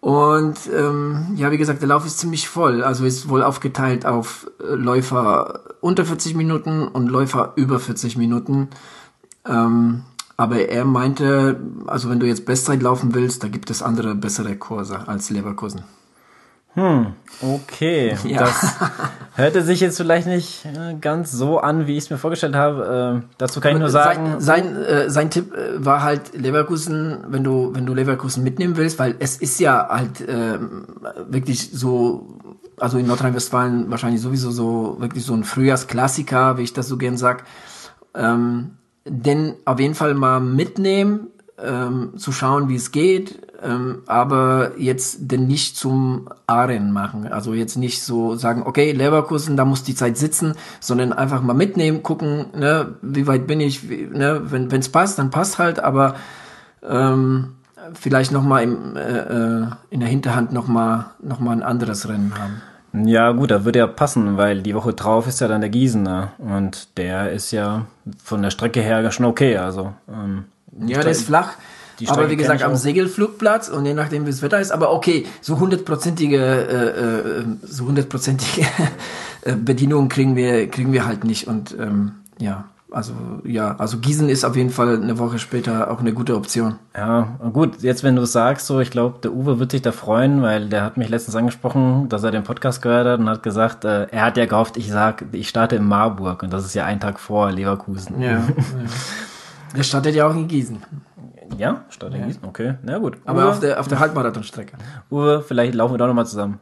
Und 0.00 0.58
ähm, 0.74 1.28
ja, 1.36 1.52
wie 1.52 1.58
gesagt, 1.58 1.80
der 1.80 1.88
Lauf 1.88 2.04
ist 2.04 2.18
ziemlich 2.18 2.48
voll. 2.48 2.82
Also 2.82 3.04
ist 3.04 3.28
wohl 3.28 3.42
aufgeteilt 3.42 4.04
auf 4.04 4.50
äh, 4.60 4.74
Läufer 4.74 5.60
unter 5.80 6.04
40 6.04 6.34
Minuten 6.34 6.88
und 6.88 7.08
Läufer 7.08 7.52
über 7.56 7.78
40 7.78 8.16
Minuten. 8.16 8.68
Ähm, 9.46 10.02
aber 10.42 10.68
er 10.68 10.84
meinte, 10.84 11.60
also 11.86 12.10
wenn 12.10 12.18
du 12.18 12.26
jetzt 12.26 12.46
Bestzeit 12.46 12.82
laufen 12.82 13.14
willst, 13.14 13.44
da 13.44 13.48
gibt 13.48 13.70
es 13.70 13.80
andere 13.80 14.16
bessere 14.16 14.56
Kurse 14.56 15.06
als 15.06 15.30
Leverkusen. 15.30 15.84
Hm, 16.74 17.12
okay. 17.40 18.16
Ja. 18.24 18.40
Das 18.40 18.74
hörte 19.36 19.62
sich 19.62 19.78
jetzt 19.78 19.98
vielleicht 19.98 20.26
nicht 20.26 20.64
äh, 20.64 20.94
ganz 21.00 21.30
so 21.30 21.60
an, 21.60 21.86
wie 21.86 21.96
ich 21.96 22.04
es 22.04 22.10
mir 22.10 22.18
vorgestellt 22.18 22.56
habe. 22.56 23.22
Äh, 23.22 23.28
dazu 23.38 23.60
kann 23.60 23.74
ich 23.74 23.78
nur 23.78 23.88
sagen. 23.88 24.40
Sein, 24.40 24.74
sein, 24.74 24.82
äh, 24.82 25.10
sein 25.10 25.30
Tipp 25.30 25.54
äh, 25.54 25.84
war 25.84 26.02
halt 26.02 26.36
Leverkusen, 26.36 27.18
wenn 27.28 27.44
du, 27.44 27.70
wenn 27.72 27.86
du 27.86 27.94
Leverkusen 27.94 28.42
mitnehmen 28.42 28.76
willst, 28.76 28.98
weil 28.98 29.14
es 29.20 29.36
ist 29.36 29.60
ja 29.60 29.86
halt 29.90 30.22
äh, 30.22 30.58
wirklich 31.28 31.70
so, 31.70 32.36
also 32.80 32.98
in 32.98 33.06
Nordrhein-Westfalen 33.06 33.92
wahrscheinlich 33.92 34.20
sowieso 34.20 34.50
so 34.50 34.96
wirklich 34.98 35.24
so 35.24 35.34
ein 35.34 35.44
Frühjahrsklassiker, 35.44 36.58
wie 36.58 36.62
ich 36.62 36.72
das 36.72 36.88
so 36.88 36.96
gern 36.96 37.16
sag. 37.16 37.44
Ähm, 38.12 38.72
den 39.04 39.54
auf 39.64 39.80
jeden 39.80 39.94
Fall 39.94 40.14
mal 40.14 40.40
mitnehmen, 40.40 41.28
ähm, 41.62 42.12
zu 42.16 42.32
schauen, 42.32 42.68
wie 42.68 42.76
es 42.76 42.92
geht, 42.92 43.38
ähm, 43.62 44.02
aber 44.06 44.72
jetzt 44.78 45.30
den 45.30 45.46
nicht 45.46 45.76
zum 45.76 46.28
Aren 46.46 46.92
machen. 46.92 47.28
Also 47.28 47.54
jetzt 47.54 47.76
nicht 47.76 48.02
so 48.02 48.34
sagen, 48.34 48.62
okay, 48.64 48.92
Leverkusen, 48.92 49.56
da 49.56 49.64
muss 49.64 49.84
die 49.84 49.94
Zeit 49.94 50.16
sitzen, 50.16 50.54
sondern 50.80 51.12
einfach 51.12 51.42
mal 51.42 51.54
mitnehmen, 51.54 52.02
gucken, 52.02 52.46
ne, 52.56 52.96
wie 53.02 53.26
weit 53.26 53.46
bin 53.46 53.60
ich, 53.60 53.88
wie, 53.88 54.08
ne, 54.10 54.42
wenn 54.44 54.70
es 54.72 54.88
passt, 54.88 55.18
dann 55.18 55.30
passt 55.30 55.58
halt, 55.58 55.78
aber 55.78 56.16
ähm, 56.82 57.54
vielleicht 57.94 58.32
noch 58.32 58.42
mal 58.42 58.62
im, 58.62 58.96
äh, 58.96 59.18
äh, 59.18 59.66
in 59.90 60.00
der 60.00 60.08
Hinterhand 60.08 60.52
noch 60.52 60.66
mal, 60.66 61.12
noch 61.22 61.40
mal 61.40 61.52
ein 61.52 61.62
anderes 61.62 62.08
Rennen 62.08 62.32
haben. 62.38 62.62
Ja, 62.92 63.32
gut, 63.32 63.50
da 63.50 63.64
würde 63.64 63.78
ja 63.78 63.86
passen, 63.86 64.36
weil 64.36 64.62
die 64.62 64.74
Woche 64.74 64.92
drauf 64.92 65.26
ist 65.26 65.40
ja 65.40 65.48
dann 65.48 65.62
der 65.62 65.70
Gießener 65.70 66.32
und 66.38 66.88
der 66.98 67.32
ist 67.32 67.50
ja 67.50 67.86
von 68.22 68.42
der 68.42 68.50
Strecke 68.50 68.82
her 68.82 69.10
schon 69.10 69.24
okay. 69.24 69.56
Also, 69.56 69.94
ähm, 70.08 70.44
ja, 70.86 71.00
der 71.00 71.12
ist 71.12 71.24
flach. 71.24 71.54
aber 72.06 72.28
wie 72.28 72.36
gesagt, 72.36 72.62
am 72.62 72.76
Segelflugplatz 72.76 73.68
und 73.68 73.86
je 73.86 73.94
nachdem, 73.94 74.26
wie 74.26 74.30
das 74.30 74.42
Wetter 74.42 74.60
ist, 74.60 74.72
aber 74.72 74.92
okay, 74.92 75.24
so 75.40 75.58
hundertprozentige, 75.58 76.38
äh, 76.38 77.40
äh, 77.40 77.44
so 77.62 77.86
hundertprozentige 77.86 78.66
Bedienung 79.64 80.08
kriegen 80.08 80.36
wir, 80.36 80.68
kriegen 80.68 80.92
wir 80.92 81.06
halt 81.06 81.24
nicht 81.24 81.48
und 81.48 81.74
ähm, 81.78 82.12
ja, 82.38 82.64
also 82.92 83.12
ja, 83.44 83.76
also 83.78 83.98
Gießen 83.98 84.28
ist 84.28 84.44
auf 84.44 84.56
jeden 84.56 84.70
Fall 84.70 85.00
eine 85.00 85.18
Woche 85.18 85.38
später 85.38 85.90
auch 85.90 86.00
eine 86.00 86.12
gute 86.12 86.36
Option. 86.36 86.76
Ja, 86.96 87.38
gut, 87.52 87.82
jetzt 87.82 88.04
wenn 88.04 88.16
du 88.16 88.22
es 88.22 88.32
sagst, 88.32 88.66
so, 88.66 88.80
ich 88.80 88.90
glaube, 88.90 89.18
der 89.22 89.32
Uwe 89.32 89.58
wird 89.58 89.72
sich 89.72 89.82
da 89.82 89.92
freuen, 89.92 90.42
weil 90.42 90.68
der 90.68 90.84
hat 90.84 90.96
mich 90.96 91.08
letztens 91.08 91.36
angesprochen, 91.36 92.08
dass 92.08 92.22
er 92.22 92.30
den 92.30 92.44
Podcast 92.44 92.82
gehört 92.82 93.06
hat 93.06 93.20
und 93.20 93.28
hat 93.28 93.42
gesagt, 93.42 93.84
äh, 93.84 94.06
er 94.10 94.24
hat 94.24 94.36
ja 94.36 94.46
gehofft, 94.46 94.76
ich 94.76 94.90
sag, 94.90 95.24
ich 95.32 95.48
starte 95.48 95.76
in 95.76 95.86
Marburg 95.86 96.42
und 96.42 96.52
das 96.52 96.64
ist 96.64 96.74
ja 96.74 96.84
ein 96.84 97.00
Tag 97.00 97.18
vor 97.18 97.50
Leverkusen. 97.50 98.20
Ja. 98.20 98.30
ja. 98.30 98.42
Der 99.76 99.82
startet 99.84 100.14
ja 100.14 100.26
auch 100.26 100.34
in 100.34 100.48
Gießen. 100.48 100.82
Ja, 101.56 101.84
startet 101.88 102.18
ja. 102.18 102.22
in 102.22 102.28
Gießen, 102.28 102.44
okay, 102.46 102.74
na 102.82 102.98
gut. 102.98 103.16
Aber 103.24 103.42
Uwe, 103.42 103.48
auf 103.48 103.60
der, 103.60 103.80
auf 103.80 103.88
der 103.88 104.00
Halbmarathonstrecke. 104.00 104.76
Uwe, 105.10 105.42
vielleicht 105.46 105.74
laufen 105.74 105.94
wir 105.94 105.98
doch 105.98 106.06
nochmal 106.06 106.26
zusammen. 106.26 106.60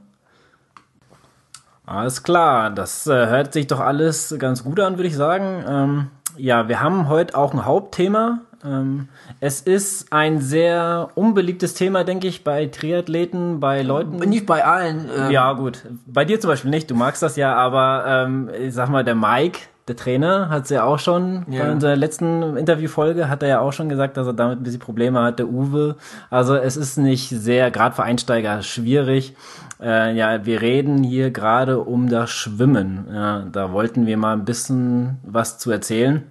Alles 1.91 2.23
klar, 2.23 2.71
das 2.71 3.09
äh, 3.09 3.27
hört 3.27 3.53
sich 3.53 3.67
doch 3.67 3.81
alles 3.81 4.37
ganz 4.39 4.63
gut 4.63 4.79
an, 4.79 4.97
würde 4.97 5.09
ich 5.09 5.17
sagen. 5.17 5.65
Ähm, 5.69 6.07
ja, 6.37 6.69
wir 6.69 6.81
haben 6.81 7.09
heute 7.09 7.37
auch 7.37 7.53
ein 7.53 7.65
Hauptthema. 7.65 8.43
Ähm, 8.65 9.09
es 9.41 9.61
ist 9.61 10.13
ein 10.13 10.41
sehr 10.41 11.09
unbeliebtes 11.17 11.75
Thema, 11.75 12.05
denke 12.05 12.29
ich, 12.29 12.45
bei 12.45 12.67
Triathleten, 12.67 13.59
bei 13.59 13.83
Leuten. 13.83 14.19
Nicht 14.19 14.47
bei 14.47 14.65
allen. 14.65 15.11
Ähm. 15.19 15.33
Ja, 15.33 15.53
gut. 15.55 15.85
Bei 16.07 16.25
dir 16.25 16.39
zum 16.39 16.51
Beispiel 16.51 16.71
nicht. 16.71 16.89
Du 16.89 16.95
magst 16.95 17.25
das 17.25 17.35
ja, 17.35 17.57
aber 17.57 18.05
ähm, 18.07 18.51
ich 18.57 18.73
sag 18.73 18.89
mal, 18.89 19.03
der 19.03 19.17
Mike, 19.17 19.59
der 19.91 19.97
Trainer, 19.97 20.49
hat 20.49 20.65
es 20.65 20.71
ja 20.71 20.85
auch 20.85 21.01
schon 21.01 21.45
ja. 21.51 21.65
bei 21.65 21.73
unserer 21.73 21.97
letzten 21.97 22.57
Interviewfolge 22.57 23.29
hat 23.29 23.43
er 23.43 23.49
ja 23.49 23.61
auch 23.61 23.73
schon 23.73 23.89
gesagt, 23.89 24.17
dass 24.17 24.27
er 24.27 24.33
damit 24.33 24.61
ein 24.61 24.63
bisschen 24.63 24.79
Probleme 24.79 25.21
hat, 25.21 25.41
der 25.41 25.49
Uwe. 25.49 25.97
Also 26.31 26.55
es 26.55 26.77
ist 26.77 26.97
nicht 26.97 27.29
sehr, 27.29 27.73
gerade 27.73 27.95
für 27.95 28.05
Einsteiger, 28.05 28.63
schwierig. 28.63 29.35
Äh, 29.83 30.15
ja, 30.17 30.47
wir 30.47 30.63
reden 30.63 31.03
hier 31.03 31.33
gerade 31.33 31.81
um 31.81 32.09
das 32.09 32.31
Schwimmen. 32.31 33.09
Ja, 33.13 33.45
da 33.51 33.73
wollten 33.73 34.07
wir 34.07 34.17
mal 34.17 34.35
ein 34.35 34.45
bisschen 34.45 35.19
was 35.25 35.59
zu 35.59 35.73
erzählen. 35.73 36.23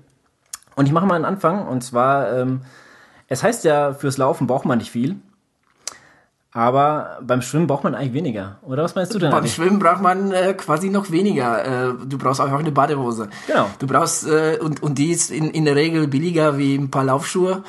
Und 0.76 0.86
ich 0.86 0.94
mache 0.94 1.06
mal 1.06 1.16
einen 1.16 1.26
Anfang. 1.26 1.68
Und 1.68 1.84
zwar, 1.84 2.32
ähm, 2.38 2.62
es 3.28 3.44
heißt 3.44 3.66
ja, 3.66 3.94
fürs 3.94 4.18
Laufen 4.18 4.48
braucht 4.48 4.66
man 4.66 4.78
nicht 4.78 4.92
viel. 4.92 5.18
Aber 6.52 7.20
beim 7.22 7.44
Schwimmen 7.44 7.68
braucht 7.68 7.84
man 7.84 7.94
eigentlich 7.94 8.14
weniger. 8.14 8.58
Oder 8.64 8.84
was 8.84 8.96
meinst 8.96 9.14
du 9.14 9.20
denn? 9.20 9.30
Beim 9.30 9.40
eigentlich? 9.40 9.54
Schwimmen 9.54 9.78
braucht 9.78 10.02
man 10.02 10.32
äh, 10.32 10.54
quasi 10.56 10.90
noch 10.90 11.12
weniger. 11.12 11.90
Äh, 11.90 11.94
du 12.08 12.18
brauchst 12.18 12.42
auch 12.42 12.48
eine 12.48 12.72
Badehose. 12.72 13.30
Genau. 13.46 13.70
Du 13.78 13.86
brauchst, 13.86 14.28
äh, 14.28 14.58
und, 14.60 14.82
und 14.82 14.98
die 14.98 15.12
ist 15.12 15.30
in, 15.30 15.52
in 15.52 15.66
der 15.66 15.76
Regel 15.76 16.08
billiger 16.08 16.58
wie 16.58 16.76
ein 16.76 16.90
paar 16.90 17.04
Laufschuhe. 17.04 17.64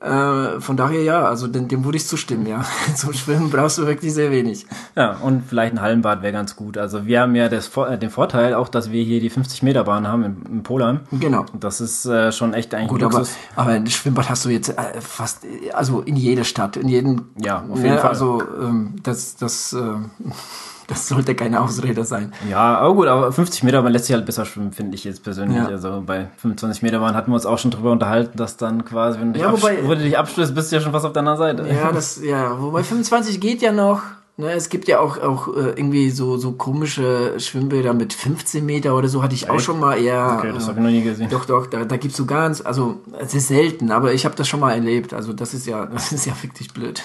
Äh, 0.00 0.60
von 0.60 0.76
daher 0.76 1.02
ja, 1.02 1.26
also 1.26 1.46
dem, 1.46 1.68
dem 1.68 1.84
würde 1.84 1.96
ich 1.96 2.06
zustimmen, 2.06 2.46
ja. 2.46 2.64
Zum 2.94 3.14
Schwimmen 3.14 3.50
brauchst 3.50 3.78
du 3.78 3.86
wirklich 3.86 4.12
sehr 4.12 4.30
wenig. 4.30 4.66
Ja, 4.94 5.16
und 5.22 5.44
vielleicht 5.48 5.72
ein 5.72 5.80
Hallenbad 5.80 6.22
wäre 6.22 6.32
ganz 6.34 6.54
gut. 6.54 6.76
Also 6.76 7.06
wir 7.06 7.22
haben 7.22 7.34
ja 7.34 7.48
das, 7.48 7.74
äh, 7.76 7.96
den 7.96 8.10
Vorteil 8.10 8.52
auch, 8.54 8.68
dass 8.68 8.90
wir 8.90 9.02
hier 9.02 9.20
die 9.20 9.30
50 9.30 9.62
Meter 9.62 9.84
Bahn 9.84 10.06
haben 10.06 10.24
im, 10.24 10.42
im 10.50 10.62
Polheim. 10.62 11.00
Genau. 11.12 11.46
Das 11.58 11.80
ist 11.80 12.04
äh, 12.04 12.30
schon 12.30 12.52
echt 12.52 12.74
ein 12.74 12.88
gut, 12.88 13.02
aber, 13.02 13.24
aber 13.54 13.70
ein 13.70 13.86
Schwimmbad 13.86 14.28
hast 14.28 14.44
du 14.44 14.50
jetzt 14.50 14.68
äh, 14.68 15.00
fast, 15.00 15.46
also 15.72 16.02
in 16.02 16.16
jeder 16.16 16.44
Stadt, 16.44 16.76
in 16.76 16.88
jedem. 16.88 17.30
Ja, 17.42 17.64
auf 17.68 17.78
jeden 17.78 17.94
ne, 17.94 17.98
Fall. 17.98 18.10
Also 18.10 18.42
ähm, 18.60 18.96
das, 19.02 19.36
das 19.36 19.72
äh, 19.72 19.94
das 20.86 21.08
sollte 21.08 21.34
keine 21.34 21.60
Ausrede 21.60 22.04
sein. 22.04 22.32
Ja, 22.50 22.78
aber 22.78 22.94
gut, 22.94 23.08
aber 23.08 23.32
50 23.32 23.62
Meter, 23.64 23.82
man 23.82 23.92
lässt 23.92 24.06
sich 24.06 24.14
halt 24.14 24.26
besser 24.26 24.44
schwimmen, 24.44 24.72
finde 24.72 24.94
ich 24.94 25.04
jetzt 25.04 25.22
persönlich. 25.22 25.56
Ja. 25.56 25.66
Also 25.66 26.02
bei 26.04 26.28
25 26.36 26.82
Meter 26.82 27.00
waren 27.00 27.14
hatten 27.14 27.30
wir 27.30 27.34
uns 27.34 27.46
auch 27.46 27.58
schon 27.58 27.70
drüber 27.70 27.92
unterhalten, 27.92 28.36
dass 28.36 28.56
dann 28.56 28.84
quasi, 28.84 29.18
wenn 29.18 29.32
du 29.32 29.38
dich, 29.38 29.42
ja, 29.42 29.52
wobei, 29.52 29.76
du 29.76 29.96
dich 29.96 30.16
abstößt, 30.16 30.54
bist 30.54 30.70
du 30.70 30.76
ja 30.76 30.82
schon 30.82 30.92
fast 30.92 31.06
auf 31.06 31.12
deiner 31.12 31.36
Seite. 31.36 31.66
Ja, 31.68 31.92
das, 31.92 32.22
ja, 32.22 32.60
wobei 32.60 32.82
25 32.82 33.40
geht 33.40 33.62
ja 33.62 33.72
noch. 33.72 34.02
Ne, 34.38 34.52
es 34.52 34.68
gibt 34.68 34.86
ja 34.86 35.00
auch, 35.00 35.16
auch 35.16 35.48
äh, 35.56 35.70
irgendwie 35.76 36.10
so, 36.10 36.36
so 36.36 36.52
komische 36.52 37.40
Schwimmbäder 37.40 37.94
mit 37.94 38.12
15 38.12 38.64
Meter 38.66 38.94
oder 38.94 39.08
so, 39.08 39.22
hatte 39.22 39.34
ich 39.34 39.48
auch 39.48 39.60
schon 39.60 39.80
mal 39.80 39.96
eher. 39.96 40.36
Okay, 40.38 40.52
das 40.52 40.68
habe 40.68 40.78
ich 40.78 40.84
noch 40.84 40.90
nie 40.90 41.02
gesehen. 41.02 41.30
Doch, 41.30 41.46
doch, 41.46 41.66
da, 41.66 41.86
da 41.86 41.96
gibt's 41.96 42.18
so 42.18 42.26
ganz, 42.26 42.60
also 42.60 43.00
es 43.18 43.34
ist 43.34 43.48
selten, 43.48 43.90
aber 43.90 44.12
ich 44.12 44.26
habe 44.26 44.36
das 44.36 44.46
schon 44.46 44.60
mal 44.60 44.74
erlebt. 44.74 45.14
Also 45.14 45.32
das 45.32 45.54
ist 45.54 45.66
ja, 45.66 45.86
das 45.86 46.12
ist 46.12 46.26
ja 46.26 46.34
wirklich 46.42 46.70
blöd. 46.74 47.02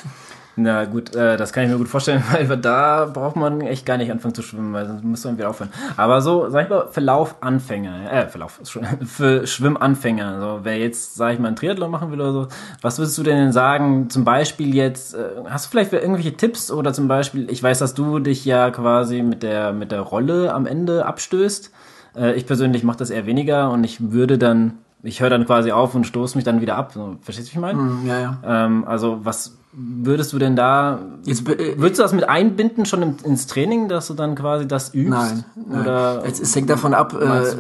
Na 0.58 0.84
gut, 0.84 1.16
äh, 1.16 1.38
das 1.38 1.54
kann 1.54 1.64
ich 1.64 1.70
mir 1.70 1.78
gut 1.78 1.88
vorstellen, 1.88 2.24
weil 2.32 2.58
da 2.58 3.06
braucht 3.06 3.36
man 3.36 3.62
echt 3.62 3.86
gar 3.86 3.98
nicht 3.98 4.12
anfangen 4.12 4.36
zu 4.36 4.42
schwimmen, 4.42 4.74
weil 4.74 4.86
sonst 4.86 5.04
müsste 5.04 5.30
man 5.30 5.38
wieder 5.38 5.50
aufhören. 5.50 5.72
Aber 5.96 6.22
so, 6.22 6.50
sag 6.50 6.66
ich 6.66 6.70
mal, 6.70 6.88
für 6.92 7.00
Laufanfänger, 7.00 8.12
äh, 8.12 8.28
für 8.28 8.40
Lauf, 8.40 8.60
für 9.06 9.48
Schwimmanfänger, 9.48 10.42
so, 10.42 10.60
wer 10.64 10.78
jetzt, 10.78 11.16
sag 11.16 11.34
ich 11.34 11.40
mal, 11.40 11.48
einen 11.48 11.56
Triathlon 11.56 11.90
machen 11.90 12.12
will 12.12 12.20
oder 12.20 12.34
so, 12.34 12.48
was 12.82 13.00
würdest 13.00 13.18
du 13.18 13.24
denn 13.24 13.52
sagen, 13.54 14.10
zum 14.10 14.26
Beispiel 14.26 14.76
jetzt, 14.76 15.16
äh, 15.16 15.30
hast 15.50 15.68
du 15.68 15.70
vielleicht 15.72 15.94
irgendwelche 15.94 16.36
Tipps 16.36 16.70
oder 16.70 16.92
zum 16.92 17.08
Beispiel, 17.08 17.50
ich 17.50 17.64
weiß, 17.64 17.80
dass 17.80 17.94
du 17.94 18.20
dich 18.20 18.44
ja 18.44 18.72
quasi 18.72 19.22
mit 19.22 19.44
der, 19.44 19.72
mit 19.72 19.92
der 19.92 20.02
Rolle 20.02 20.54
am 20.54 20.66
Ende 20.66 21.06
abstößt. 21.06 21.72
Äh, 22.18 22.34
ich 22.34 22.46
persönlich 22.46 22.84
mache 22.84 22.98
das 22.98 23.10
eher 23.10 23.26
weniger 23.26 23.72
und 23.72 23.86
ich 23.86 24.12
würde 24.12 24.38
dann 24.38 24.80
ich 25.04 25.22
höre 25.22 25.30
dann 25.30 25.46
quasi 25.46 25.72
auf 25.72 25.96
und 25.96 26.06
stoße 26.06 26.38
mich 26.38 26.46
dann 26.46 26.62
wieder 26.62 26.76
ab. 26.76 26.92
So, 26.94 27.16
verstehst 27.22 27.50
du, 27.50 27.54
wie 27.54 27.58
ich 27.58 27.62
meine? 27.62 27.80
Mm, 27.80 28.08
ja, 28.08 28.20
ja. 28.20 28.38
Ähm, 28.46 28.86
also 28.86 29.20
was 29.24 29.58
würdest 29.74 30.34
du 30.34 30.40
denn 30.40 30.56
da, 30.56 31.00
Jetzt, 31.24 31.48
äh, 31.48 31.76
würdest 31.78 32.00
du 32.00 32.04
das 32.04 32.14
mit 32.14 32.28
einbinden 32.28 32.86
schon 32.86 33.02
im, 33.02 33.16
ins 33.24 33.48
Training, 33.48 33.88
dass 33.88 34.08
du 34.08 34.14
dann 34.14 34.36
quasi 34.36 34.68
das 34.68 34.94
übst? 34.94 35.12
Nein, 35.12 35.46
nein. 35.56 35.82
Oder 35.82 36.24
es, 36.26 36.40
es 36.42 36.56
hängt 36.56 36.70
davon 36.70 36.94
ab, 36.94 37.14
äh, 37.14 37.26
äh, 37.26 37.54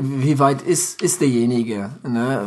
wie 0.00 0.38
weit 0.38 0.62
ist, 0.62 1.02
ist 1.02 1.20
derjenige. 1.20 1.90
Ne? 2.06 2.40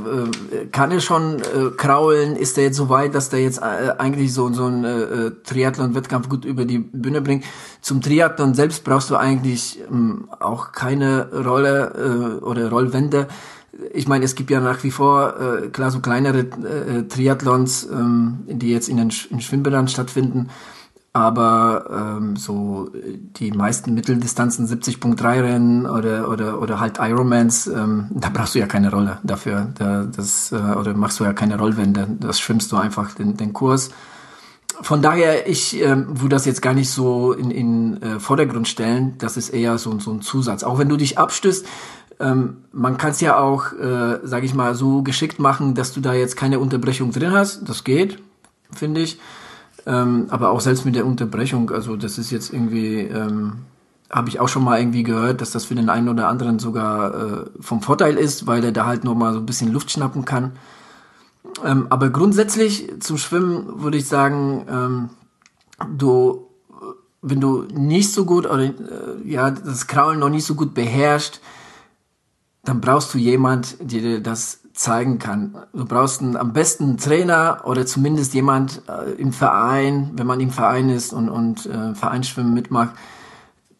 Äh, 0.51 0.65
kann 0.65 0.91
er 0.91 0.99
schon 0.99 1.39
äh, 1.39 1.69
kraulen? 1.77 2.35
Ist 2.35 2.57
er 2.57 2.65
jetzt 2.65 2.77
so 2.77 2.89
weit, 2.89 3.15
dass 3.15 3.29
der 3.29 3.41
jetzt 3.41 3.59
äh, 3.59 3.93
eigentlich 3.97 4.33
so, 4.33 4.51
so 4.51 4.65
einen 4.65 4.83
äh, 4.83 5.31
Triathlon-Wettkampf 5.43 6.27
gut 6.27 6.43
über 6.43 6.65
die 6.65 6.79
Bühne 6.79 7.21
bringt? 7.21 7.45
Zum 7.81 8.01
Triathlon 8.01 8.53
selbst 8.53 8.83
brauchst 8.83 9.09
du 9.09 9.15
eigentlich 9.15 9.79
ähm, 9.89 10.27
auch 10.39 10.73
keine 10.73 11.29
Rolle 11.31 12.39
äh, 12.41 12.43
oder 12.43 12.69
Rollwände 12.69 13.27
ich 13.93 14.07
meine, 14.07 14.25
es 14.25 14.35
gibt 14.35 14.49
ja 14.49 14.59
nach 14.59 14.83
wie 14.83 14.91
vor 14.91 15.35
äh, 15.39 15.67
klar 15.67 15.91
so 15.91 15.99
kleinere 15.99 16.39
äh, 16.39 17.03
Triathlons, 17.07 17.87
ähm, 17.91 18.39
die 18.47 18.71
jetzt 18.71 18.89
in 18.89 18.97
den 18.97 19.11
Sch 19.11 19.27
in 19.31 19.41
Schwimmbädern 19.41 19.87
stattfinden, 19.87 20.49
aber 21.13 22.17
ähm, 22.17 22.35
so 22.35 22.89
die 22.93 23.51
meisten 23.51 23.93
Mitteldistanzen 23.93 24.67
70.3 24.67 25.43
Rennen 25.43 25.85
oder 25.85 26.29
oder 26.29 26.61
oder 26.61 26.79
halt 26.79 26.99
Ironmans, 26.99 27.67
ähm, 27.67 28.07
da 28.11 28.29
brauchst 28.29 28.55
du 28.55 28.59
ja 28.59 28.67
keine 28.67 28.91
Rolle 28.91 29.19
dafür, 29.23 29.67
da, 29.77 30.03
das 30.03 30.51
äh, 30.51 30.55
oder 30.55 30.93
machst 30.93 31.19
du 31.19 31.23
ja 31.23 31.33
keine 31.33 31.57
Rollwände, 31.57 32.07
das 32.19 32.39
schwimmst 32.39 32.71
du 32.71 32.77
einfach 32.77 33.13
den, 33.13 33.37
den 33.37 33.53
Kurs. 33.53 33.91
Von 34.81 35.01
daher, 35.01 35.47
ich 35.47 35.81
ähm, 35.81 36.07
würde 36.09 36.35
das 36.35 36.45
jetzt 36.45 36.61
gar 36.61 36.73
nicht 36.73 36.89
so 36.89 37.31
in, 37.31 37.49
in 37.49 38.01
äh, 38.01 38.19
Vordergrund 38.19 38.67
stellen. 38.67 39.17
Das 39.19 39.37
ist 39.37 39.49
eher 39.49 39.77
so, 39.77 39.97
so 39.99 40.11
ein 40.11 40.21
Zusatz. 40.21 40.63
Auch 40.63 40.77
wenn 40.77 40.89
du 40.89 40.97
dich 40.97 41.17
abstößt, 41.17 41.65
ähm, 42.19 42.57
man 42.71 42.97
kann 42.97 43.11
es 43.11 43.21
ja 43.21 43.37
auch, 43.37 43.73
äh, 43.73 44.19
sage 44.23 44.45
ich 44.45 44.53
mal, 44.53 44.75
so 44.75 45.01
geschickt 45.01 45.39
machen, 45.39 45.75
dass 45.75 45.93
du 45.93 46.01
da 46.01 46.13
jetzt 46.13 46.37
keine 46.37 46.59
Unterbrechung 46.59 47.11
drin 47.11 47.31
hast. 47.31 47.67
Das 47.67 47.83
geht, 47.83 48.19
finde 48.71 49.01
ich. 49.01 49.19
Ähm, 49.85 50.27
aber 50.29 50.49
auch 50.49 50.61
selbst 50.61 50.85
mit 50.85 50.95
der 50.95 51.05
Unterbrechung, 51.05 51.71
also 51.71 51.95
das 51.95 52.17
ist 52.17 52.31
jetzt 52.31 52.51
irgendwie, 52.51 53.01
ähm, 53.01 53.53
habe 54.09 54.29
ich 54.29 54.39
auch 54.39 54.47
schon 54.47 54.63
mal 54.63 54.79
irgendwie 54.79 55.03
gehört, 55.03 55.41
dass 55.41 55.51
das 55.51 55.65
für 55.65 55.75
den 55.75 55.89
einen 55.89 56.09
oder 56.09 56.27
anderen 56.27 56.57
sogar 56.57 57.13
äh, 57.13 57.45
vom 57.59 57.81
Vorteil 57.81 58.15
ist, 58.15 58.47
weil 58.47 58.61
der 58.61 58.71
da 58.71 58.85
halt 58.85 59.03
noch 59.03 59.15
mal 59.15 59.33
so 59.33 59.39
ein 59.39 59.45
bisschen 59.45 59.71
Luft 59.71 59.91
schnappen 59.91 60.25
kann. 60.25 60.53
Ähm, 61.63 61.87
aber 61.89 62.09
grundsätzlich 62.09 62.89
zum 62.99 63.17
Schwimmen 63.17 63.81
würde 63.81 63.97
ich 63.97 64.07
sagen, 64.07 64.65
ähm, 64.69 65.09
du, 65.97 66.47
wenn 67.21 67.41
du 67.41 67.65
nicht 67.73 68.11
so 68.11 68.25
gut 68.25 68.45
oder 68.45 68.63
äh, 68.63 68.73
ja 69.25 69.51
das 69.51 69.87
Kraulen 69.87 70.19
noch 70.19 70.29
nicht 70.29 70.45
so 70.45 70.55
gut 70.55 70.73
beherrscht, 70.73 71.41
dann 72.65 72.81
brauchst 72.81 73.13
du 73.13 73.17
jemand, 73.17 73.77
der 73.79 74.01
dir 74.01 74.19
das 74.21 74.59
zeigen 74.73 75.19
kann. 75.19 75.55
Du 75.73 75.85
brauchst 75.85 76.21
einen, 76.21 76.35
am 76.35 76.51
besten 76.51 76.83
einen 76.83 76.97
Trainer 76.97 77.61
oder 77.63 77.85
zumindest 77.85 78.33
jemand 78.33 78.81
äh, 78.89 79.11
im 79.13 79.31
Verein, 79.31 80.11
wenn 80.15 80.27
man 80.27 80.41
im 80.41 80.51
Verein 80.51 80.89
ist 80.89 81.13
und, 81.13 81.29
und 81.29 81.65
äh, 81.65 81.95
Vereinsschwimmen 81.95 82.53
mitmacht, 82.53 82.95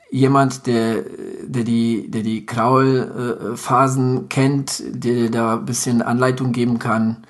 jemand, 0.09 0.67
der, 0.67 1.03
der 1.43 1.63
die, 1.65 2.09
der 2.09 2.23
die 2.23 2.45
Kraulphasen 2.45 4.29
kennt, 4.29 4.81
der 4.87 5.29
da 5.29 5.55
ein 5.55 5.65
bisschen 5.65 6.01
Anleitung 6.01 6.53
geben 6.53 6.79
kann. 6.79 7.25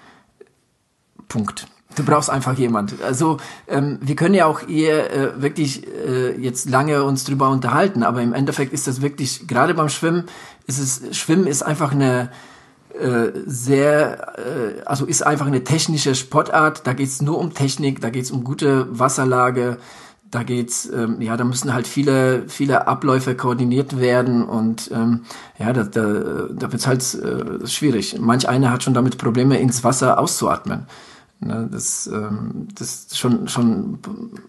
Punkt. 1.27 1.67
Du 1.95 2.03
brauchst 2.03 2.29
einfach 2.29 2.57
jemand. 2.57 3.01
Also 3.01 3.37
ähm, 3.67 3.99
wir 4.01 4.15
können 4.15 4.35
ja 4.35 4.45
auch 4.45 4.59
hier 4.67 5.09
äh, 5.11 5.41
wirklich 5.41 5.87
äh, 5.87 6.37
jetzt 6.39 6.69
lange 6.69 7.03
uns 7.03 7.23
drüber 7.23 7.49
unterhalten, 7.49 8.03
aber 8.03 8.21
im 8.21 8.33
Endeffekt 8.33 8.73
ist 8.73 8.85
das 8.85 9.01
wirklich 9.01 9.47
gerade 9.47 9.73
beim 9.73 9.89
Schwimmen 9.89 10.25
es 10.67 11.01
Schwimmen 11.11 11.47
ist 11.47 11.63
einfach 11.63 11.91
eine 11.91 12.29
äh, 12.99 13.31
sehr, 13.45 14.37
äh, 14.37 14.81
also 14.85 15.05
ist 15.05 15.25
einfach 15.25 15.47
eine 15.47 15.63
technische 15.63 16.15
Sportart. 16.15 16.87
Da 16.87 16.93
geht's 16.93 17.21
nur 17.21 17.37
um 17.37 17.53
Technik, 17.53 17.99
da 17.99 18.09
geht's 18.09 18.31
um 18.31 18.43
gute 18.43 18.87
Wasserlage, 18.97 19.77
da 20.31 20.43
geht's, 20.43 20.89
ähm, 20.93 21.21
ja, 21.21 21.35
da 21.35 21.43
müssen 21.43 21.73
halt 21.73 21.87
viele, 21.87 22.47
viele 22.47 22.87
Abläufe 22.87 23.35
koordiniert 23.35 23.99
werden 23.99 24.43
und 24.43 24.89
ähm, 24.93 25.21
ja, 25.59 25.73
da, 25.73 25.83
da, 25.83 26.47
da 26.51 26.71
wird's 26.71 26.87
halt 26.87 27.01
äh, 27.15 27.67
schwierig. 27.67 28.17
Manch 28.19 28.47
einer 28.47 28.71
hat 28.71 28.83
schon 28.83 28.93
damit 28.93 29.17
Probleme, 29.17 29.59
ins 29.59 29.83
Wasser 29.83 30.17
auszuatmen. 30.17 30.87
Ne, 31.41 31.67
das, 31.69 32.07
ähm, 32.07 32.69
das 32.75 33.07
schon, 33.11 33.47
schon, 33.49 33.99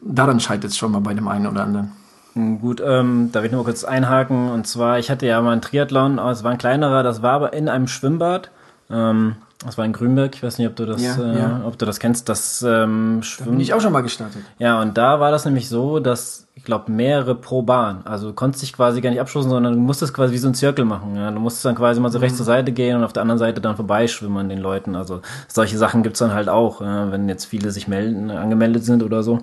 daran 0.02 0.38
scheitert 0.38 0.70
es 0.70 0.76
schon 0.76 0.92
mal 0.92 1.00
bei 1.00 1.14
dem 1.14 1.26
einen 1.26 1.46
oder 1.46 1.64
anderen. 1.64 1.92
Hm, 2.36 2.60
gut, 2.60 2.82
ähm, 2.84 3.30
da 3.32 3.40
will 3.40 3.46
ich 3.46 3.52
nur 3.52 3.64
kurz 3.64 3.82
einhaken. 3.82 4.50
Und 4.50 4.66
zwar, 4.66 4.98
ich 4.98 5.10
hatte 5.10 5.26
ja 5.26 5.40
mal 5.40 5.52
einen 5.52 5.62
Triathlon, 5.62 6.18
es 6.18 6.44
war 6.44 6.52
ein 6.52 6.58
kleinerer, 6.58 7.02
das 7.02 7.22
war 7.22 7.32
aber 7.32 7.52
in 7.54 7.68
einem 7.68 7.88
Schwimmbad. 7.88 8.50
Ähm, 8.90 9.36
das 9.64 9.78
war 9.78 9.86
in 9.86 9.94
Grünberg, 9.94 10.34
ich 10.34 10.42
weiß 10.42 10.58
nicht, 10.58 10.68
ob 10.68 10.76
du 10.76 10.84
das, 10.84 11.02
ja, 11.02 11.16
äh, 11.16 11.38
ja. 11.38 11.62
ob 11.64 11.78
du 11.78 11.86
das 11.86 11.98
kennst, 11.98 12.28
das 12.28 12.62
ähm, 12.62 13.22
Schwimmen. 13.22 13.48
Da 13.48 13.50
bin 13.52 13.60
ich 13.60 13.72
auch 13.72 13.80
schon 13.80 13.92
mal 13.92 14.02
gestartet. 14.02 14.42
Ja, 14.58 14.82
und 14.82 14.98
da 14.98 15.18
war 15.18 15.30
das 15.30 15.46
nämlich 15.46 15.70
so, 15.70 15.98
dass, 15.98 16.46
ich 16.54 16.62
glaube, 16.62 16.92
mehrere 16.92 17.34
pro 17.34 17.62
Bahn. 17.62 18.02
Also 18.04 18.28
du 18.28 18.34
konntest 18.34 18.62
dich 18.62 18.74
quasi 18.74 19.00
gar 19.00 19.08
nicht 19.08 19.20
abstoßen, 19.20 19.50
sondern 19.50 19.72
du 19.72 19.80
musstest 19.80 20.12
quasi 20.12 20.34
wie 20.34 20.38
so 20.38 20.48
ein 20.48 20.54
Zirkel 20.54 20.84
machen. 20.84 21.16
Ja? 21.16 21.30
Du 21.30 21.40
musstest 21.40 21.64
dann 21.64 21.74
quasi 21.74 22.00
mal 22.00 22.12
so 22.12 22.18
mhm. 22.18 22.24
rechts 22.24 22.36
zur 22.36 22.44
Seite 22.44 22.70
gehen 22.70 22.98
und 22.98 23.04
auf 23.04 23.14
der 23.14 23.22
anderen 23.22 23.38
Seite 23.38 23.62
dann 23.62 23.76
vorbeischwimmen 23.76 24.36
an 24.36 24.48
den 24.50 24.58
Leuten. 24.58 24.94
Also 24.94 25.22
solche 25.48 25.78
Sachen 25.78 26.02
gibt's 26.02 26.18
dann 26.18 26.34
halt 26.34 26.50
auch, 26.50 26.82
ja? 26.82 27.10
wenn 27.10 27.26
jetzt 27.26 27.46
viele 27.46 27.70
sich 27.70 27.88
melden, 27.88 28.30
angemeldet 28.30 28.84
sind 28.84 29.02
oder 29.02 29.22
so. 29.22 29.38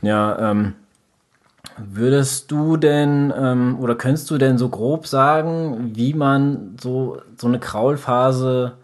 Ja, 0.00 0.38
ähm, 0.38 0.72
Würdest 1.76 2.50
du 2.50 2.76
denn 2.76 3.32
ähm, 3.36 3.78
oder 3.80 3.96
könntest 3.96 4.30
du 4.30 4.38
denn 4.38 4.58
so 4.58 4.68
grob 4.68 5.06
sagen, 5.06 5.90
wie 5.94 6.14
man 6.14 6.76
so, 6.80 7.18
so 7.36 7.48
eine 7.48 7.58
Kraulphase 7.58 8.74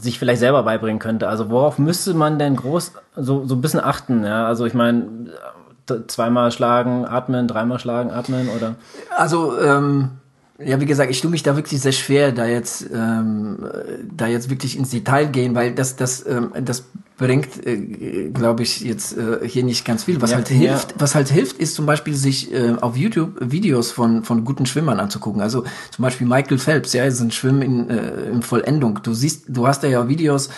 sich 0.00 0.18
vielleicht 0.18 0.40
selber 0.40 0.62
beibringen 0.62 0.98
könnte? 0.98 1.28
Also 1.28 1.50
worauf 1.50 1.78
müsste 1.78 2.14
man 2.14 2.38
denn 2.38 2.56
groß 2.56 2.92
so, 3.16 3.46
so 3.46 3.54
ein 3.54 3.60
bisschen 3.62 3.80
achten? 3.80 4.24
Ja? 4.24 4.46
Also 4.46 4.66
ich 4.66 4.74
meine, 4.74 5.06
zweimal 6.06 6.50
schlagen, 6.50 7.06
atmen, 7.06 7.48
dreimal 7.48 7.78
schlagen, 7.78 8.10
atmen 8.10 8.48
oder? 8.48 8.74
Also 9.16 9.58
ähm, 9.58 10.10
ja, 10.58 10.80
wie 10.80 10.86
gesagt, 10.86 11.10
ich 11.10 11.20
tue 11.20 11.30
mich 11.30 11.42
da 11.42 11.56
wirklich 11.56 11.80
sehr 11.80 11.92
schwer, 11.92 12.30
da 12.30 12.46
jetzt, 12.46 12.86
ähm, 12.92 13.58
da 14.16 14.28
jetzt 14.28 14.50
wirklich 14.50 14.78
ins 14.78 14.90
Detail 14.90 15.26
gehen, 15.26 15.54
weil 15.54 15.74
das, 15.74 15.96
das, 15.96 16.24
ähm, 16.26 16.52
das 16.64 16.84
bringt, 17.16 17.66
äh, 17.66 18.30
glaube 18.30 18.62
ich, 18.62 18.80
jetzt 18.80 19.16
äh, 19.16 19.48
hier 19.48 19.64
nicht 19.64 19.84
ganz 19.84 20.04
viel. 20.04 20.20
Was 20.22 20.30
ja, 20.30 20.36
halt 20.36 20.48
hilft, 20.48 20.92
ja. 20.92 20.96
was 21.00 21.16
halt 21.16 21.28
hilft, 21.28 21.58
ist 21.58 21.74
zum 21.74 21.86
Beispiel 21.86 22.14
sich 22.14 22.52
äh, 22.52 22.76
auf 22.80 22.96
YouTube 22.96 23.36
Videos 23.40 23.90
von 23.90 24.22
von 24.22 24.44
guten 24.44 24.66
Schwimmern 24.66 25.00
anzugucken. 25.00 25.40
Also 25.40 25.64
zum 25.90 26.02
Beispiel 26.02 26.26
Michael 26.26 26.58
Phelps, 26.58 26.92
ja, 26.92 27.04
ist 27.04 27.20
ein 27.20 27.32
Schwimmen 27.32 27.62
in, 27.62 27.90
äh, 27.90 28.30
in 28.30 28.42
Vollendung. 28.42 29.00
Du 29.02 29.12
siehst, 29.12 29.44
du 29.48 29.66
hast 29.66 29.82
da 29.82 29.88
ja 29.88 30.08
Videos 30.08 30.50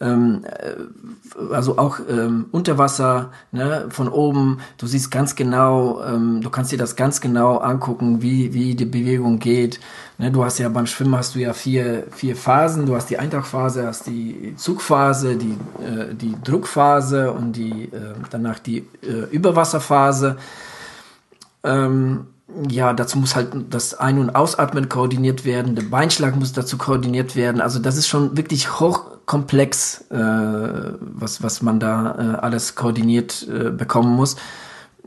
ähm, 0.00 0.44
äh, 0.44 1.52
also 1.52 1.78
auch 1.78 1.98
ähm, 2.08 2.46
unter 2.52 2.78
Wasser, 2.78 3.30
ne, 3.52 3.86
von 3.90 4.08
oben, 4.08 4.58
du 4.78 4.86
siehst 4.86 5.10
ganz 5.10 5.34
genau, 5.34 6.02
ähm, 6.04 6.40
du 6.42 6.50
kannst 6.50 6.72
dir 6.72 6.78
das 6.78 6.96
ganz 6.96 7.20
genau 7.20 7.58
angucken, 7.58 8.22
wie, 8.22 8.52
wie 8.52 8.74
die 8.74 8.84
Bewegung 8.84 9.38
geht. 9.38 9.80
Ne, 10.18 10.30
du 10.30 10.44
hast 10.44 10.58
ja 10.58 10.68
beim 10.68 10.86
Schwimmen 10.86 11.16
hast 11.16 11.34
du 11.34 11.38
ja 11.40 11.52
vier, 11.52 12.04
vier 12.10 12.36
Phasen, 12.36 12.86
du 12.86 12.94
hast 12.94 13.10
die 13.10 13.18
Eintauchphase, 13.18 13.86
hast 13.86 14.06
die 14.06 14.54
Zugphase, 14.56 15.36
die, 15.36 15.58
äh, 15.82 16.14
die 16.14 16.34
Druckphase 16.42 17.32
und 17.32 17.52
die, 17.52 17.84
äh, 17.84 18.14
danach 18.30 18.58
die 18.58 18.86
äh, 19.02 19.30
Überwasserphase. 19.30 20.36
Ähm, 21.64 22.26
ja, 22.68 22.92
dazu 22.92 23.18
muss 23.18 23.34
halt 23.34 23.48
das 23.70 23.94
Ein- 23.94 24.18
und 24.18 24.30
Ausatmen 24.30 24.88
koordiniert 24.88 25.44
werden, 25.44 25.74
der 25.74 25.82
Beinschlag 25.82 26.36
muss 26.36 26.52
dazu 26.52 26.78
koordiniert 26.78 27.34
werden. 27.34 27.60
Also 27.60 27.78
das 27.80 27.96
ist 27.96 28.06
schon 28.06 28.36
wirklich 28.36 28.78
hochkomplex, 28.78 30.04
äh, 30.10 30.16
was, 31.00 31.42
was 31.42 31.62
man 31.62 31.80
da 31.80 32.14
äh, 32.14 32.36
alles 32.38 32.76
koordiniert 32.76 33.46
äh, 33.48 33.70
bekommen 33.70 34.14
muss. 34.14 34.36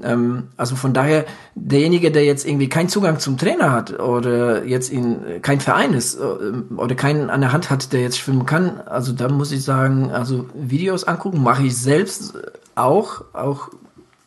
Ähm, 0.04 0.49
also 0.58 0.75
von 0.75 0.93
daher, 0.93 1.25
derjenige, 1.56 2.12
der 2.12 2.25
jetzt 2.25 2.45
irgendwie 2.45 2.69
keinen 2.69 2.89
Zugang 2.89 3.19
zum 3.19 3.38
Trainer 3.38 3.71
hat 3.71 3.99
oder 3.99 4.65
jetzt 4.65 4.91
in 4.91 5.41
kein 5.41 5.62
Verein 5.62 5.93
ist 5.93 6.15
äh, 6.15 6.73
oder 6.75 6.95
keinen 6.95 7.30
an 7.30 7.41
der 7.41 7.54
Hand 7.54 7.69
hat, 7.69 7.93
der 7.93 8.02
jetzt 8.02 8.17
schwimmen 8.17 8.45
kann, 8.45 8.82
also 8.86 9.13
da 9.13 9.30
muss 9.30 9.52
ich 9.52 9.63
sagen, 9.63 10.12
also 10.12 10.45
Videos 10.54 11.06
angucken 11.06 11.41
mache 11.41 11.63
ich 11.63 11.78
selbst 11.78 12.34
auch, 12.75 13.23
auch 13.34 13.69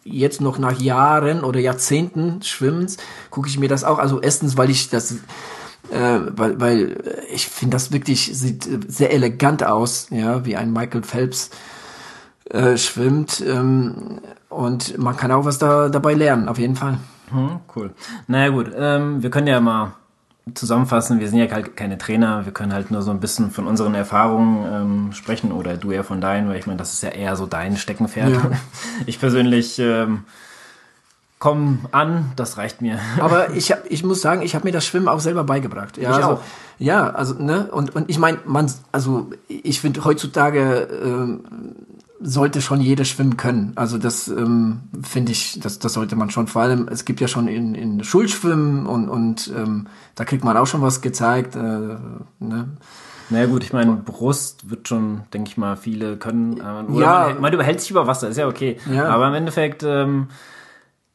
jetzt 0.04 0.40
noch 0.40 0.58
nach 0.58 0.80
Jahren 0.80 1.44
oder 1.44 1.60
Jahrzehnten 1.60 2.42
Schwimmens 2.42 2.96
gucke 3.30 3.48
ich 3.48 3.58
mir 3.58 3.68
das 3.68 3.84
auch. 3.84 3.98
Also 3.98 4.20
erstens, 4.20 4.56
weil 4.56 4.70
ich 4.70 4.90
das, 4.90 5.12
äh, 5.90 6.20
weil, 6.30 6.60
weil 6.60 7.24
ich 7.32 7.48
finde 7.48 7.76
das 7.76 7.92
wirklich 7.92 8.36
sieht 8.36 8.68
sehr 8.88 9.12
elegant 9.12 9.64
aus, 9.64 10.08
ja, 10.10 10.44
wie 10.44 10.56
ein 10.56 10.72
Michael 10.72 11.02
Phelps 11.02 11.50
äh, 12.50 12.76
schwimmt. 12.76 13.42
Ähm, 13.46 14.20
und 14.48 14.98
man 14.98 15.16
kann 15.16 15.32
auch 15.32 15.44
was 15.44 15.58
da 15.58 15.88
dabei 15.88 16.14
lernen, 16.14 16.48
auf 16.48 16.58
jeden 16.58 16.76
Fall. 16.76 16.98
Hm, 17.30 17.60
cool. 17.74 17.94
Naja 18.26 18.50
gut, 18.50 18.70
ähm, 18.76 19.22
wir 19.22 19.30
können 19.30 19.46
ja 19.46 19.60
mal 19.60 19.94
zusammenfassen, 20.54 21.20
wir 21.20 21.28
sind 21.28 21.38
ja 21.38 21.50
halt 21.50 21.76
keine 21.76 21.98
Trainer, 21.98 22.44
wir 22.44 22.52
können 22.52 22.72
halt 22.72 22.90
nur 22.90 23.02
so 23.02 23.10
ein 23.10 23.20
bisschen 23.20 23.50
von 23.50 23.66
unseren 23.66 23.94
Erfahrungen 23.94 24.66
ähm, 24.72 25.12
sprechen 25.12 25.52
oder 25.52 25.76
du 25.76 25.92
ja 25.92 26.02
von 26.02 26.20
deinen, 26.20 26.48
weil 26.48 26.58
ich 26.58 26.66
meine, 26.66 26.78
das 26.78 26.92
ist 26.92 27.02
ja 27.02 27.10
eher 27.10 27.36
so 27.36 27.46
dein 27.46 27.76
Steckenpferd. 27.76 28.30
Ja. 28.30 28.50
Ich 29.06 29.20
persönlich 29.20 29.78
ähm, 29.78 30.24
komme 31.38 31.78
an, 31.92 32.32
das 32.36 32.56
reicht 32.56 32.82
mir. 32.82 32.98
Aber 33.20 33.50
ich, 33.50 33.70
hab, 33.70 33.84
ich 33.88 34.04
muss 34.04 34.20
sagen, 34.20 34.42
ich 34.42 34.54
habe 34.54 34.64
mir 34.64 34.72
das 34.72 34.84
Schwimmen 34.84 35.08
auch 35.08 35.20
selber 35.20 35.44
beigebracht. 35.44 35.96
Ja, 35.96 36.10
ich 36.10 36.16
also, 36.16 36.28
auch. 36.28 36.40
Ja, 36.78 37.10
also 37.10 37.34
ne 37.34 37.68
und 37.70 37.94
und 37.94 38.10
ich 38.10 38.18
meine, 38.18 38.38
man, 38.44 38.70
also 38.90 39.30
ich 39.46 39.80
finde 39.80 40.04
heutzutage 40.04 40.88
ähm, 41.04 41.44
sollte 42.22 42.62
schon 42.62 42.80
jeder 42.80 43.04
schwimmen 43.04 43.36
können. 43.36 43.72
Also 43.76 43.98
das 43.98 44.28
ähm, 44.28 44.80
finde 45.02 45.32
ich, 45.32 45.58
das, 45.60 45.78
das 45.78 45.92
sollte 45.92 46.16
man 46.16 46.30
schon. 46.30 46.46
Vor 46.46 46.62
allem, 46.62 46.88
es 46.88 47.04
gibt 47.04 47.20
ja 47.20 47.28
schon 47.28 47.48
in, 47.48 47.74
in 47.74 48.04
Schulschwimmen 48.04 48.86
und, 48.86 49.08
und 49.08 49.52
ähm, 49.56 49.86
da 50.14 50.24
kriegt 50.24 50.44
man 50.44 50.56
auch 50.56 50.66
schon 50.66 50.82
was 50.82 51.00
gezeigt. 51.00 51.56
Äh, 51.56 51.58
ne? 51.58 52.68
Naja 53.30 53.46
gut, 53.46 53.64
ich 53.64 53.72
meine, 53.72 53.92
Brust 53.92 54.70
wird 54.70 54.88
schon, 54.88 55.22
denke 55.32 55.50
ich 55.50 55.56
mal, 55.56 55.76
viele 55.76 56.16
können. 56.16 56.58
Äh, 56.58 57.00
ja. 57.00 57.28
Man, 57.28 57.40
man 57.40 57.52
überhält 57.52 57.80
sich 57.80 57.90
über 57.90 58.06
Wasser, 58.06 58.28
ist 58.28 58.36
ja 58.36 58.46
okay. 58.46 58.78
Ja. 58.92 59.08
Aber 59.08 59.28
im 59.28 59.34
Endeffekt 59.34 59.82
ähm, 59.82 60.28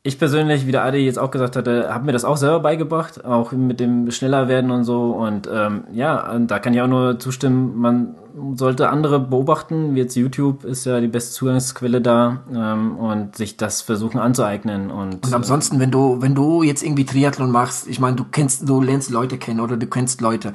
ich 0.07 0.17
persönlich, 0.17 0.65
wie 0.65 0.71
der 0.71 0.85
Adi 0.85 0.99
jetzt 0.99 1.19
auch 1.19 1.31
gesagt 1.31 1.57
hatte, 1.57 1.93
habe 1.93 2.05
mir 2.05 2.13
das 2.13 2.23
auch 2.23 2.37
selber 2.37 2.61
beigebracht, 2.61 3.25
auch 3.25 3.51
mit 3.51 3.81
dem 3.81 4.09
schneller 4.11 4.47
werden 4.47 4.71
und 4.71 4.85
so. 4.85 5.11
Und 5.11 5.49
ähm, 5.53 5.83
ja, 5.91 6.39
da 6.39 6.59
kann 6.59 6.73
ich 6.73 6.81
auch 6.81 6.87
nur 6.87 7.19
zustimmen, 7.19 7.77
man 7.77 8.15
sollte 8.55 8.89
andere 8.89 9.19
beobachten, 9.19 9.95
wie 9.95 9.99
jetzt 9.99 10.15
YouTube 10.15 10.63
ist 10.63 10.85
ja 10.85 11.01
die 11.01 11.07
beste 11.07 11.33
Zugangsquelle 11.33 11.99
da 11.99 12.39
ähm, 12.53 12.97
und 12.97 13.35
sich 13.35 13.57
das 13.57 13.81
versuchen 13.81 14.19
anzueignen. 14.19 14.91
Und, 14.91 15.25
und 15.25 15.33
ansonsten, 15.33 15.79
wenn 15.79 15.91
du, 15.91 16.21
wenn 16.21 16.35
du 16.35 16.63
jetzt 16.63 16.83
irgendwie 16.83 17.05
Triathlon 17.05 17.51
machst, 17.51 17.87
ich 17.87 17.99
meine, 17.99 18.15
du 18.15 18.23
kennst, 18.31 18.69
du 18.69 18.81
lernst 18.81 19.09
Leute 19.09 19.37
kennen 19.37 19.59
oder 19.59 19.75
du 19.75 19.87
kennst 19.87 20.21
Leute 20.21 20.53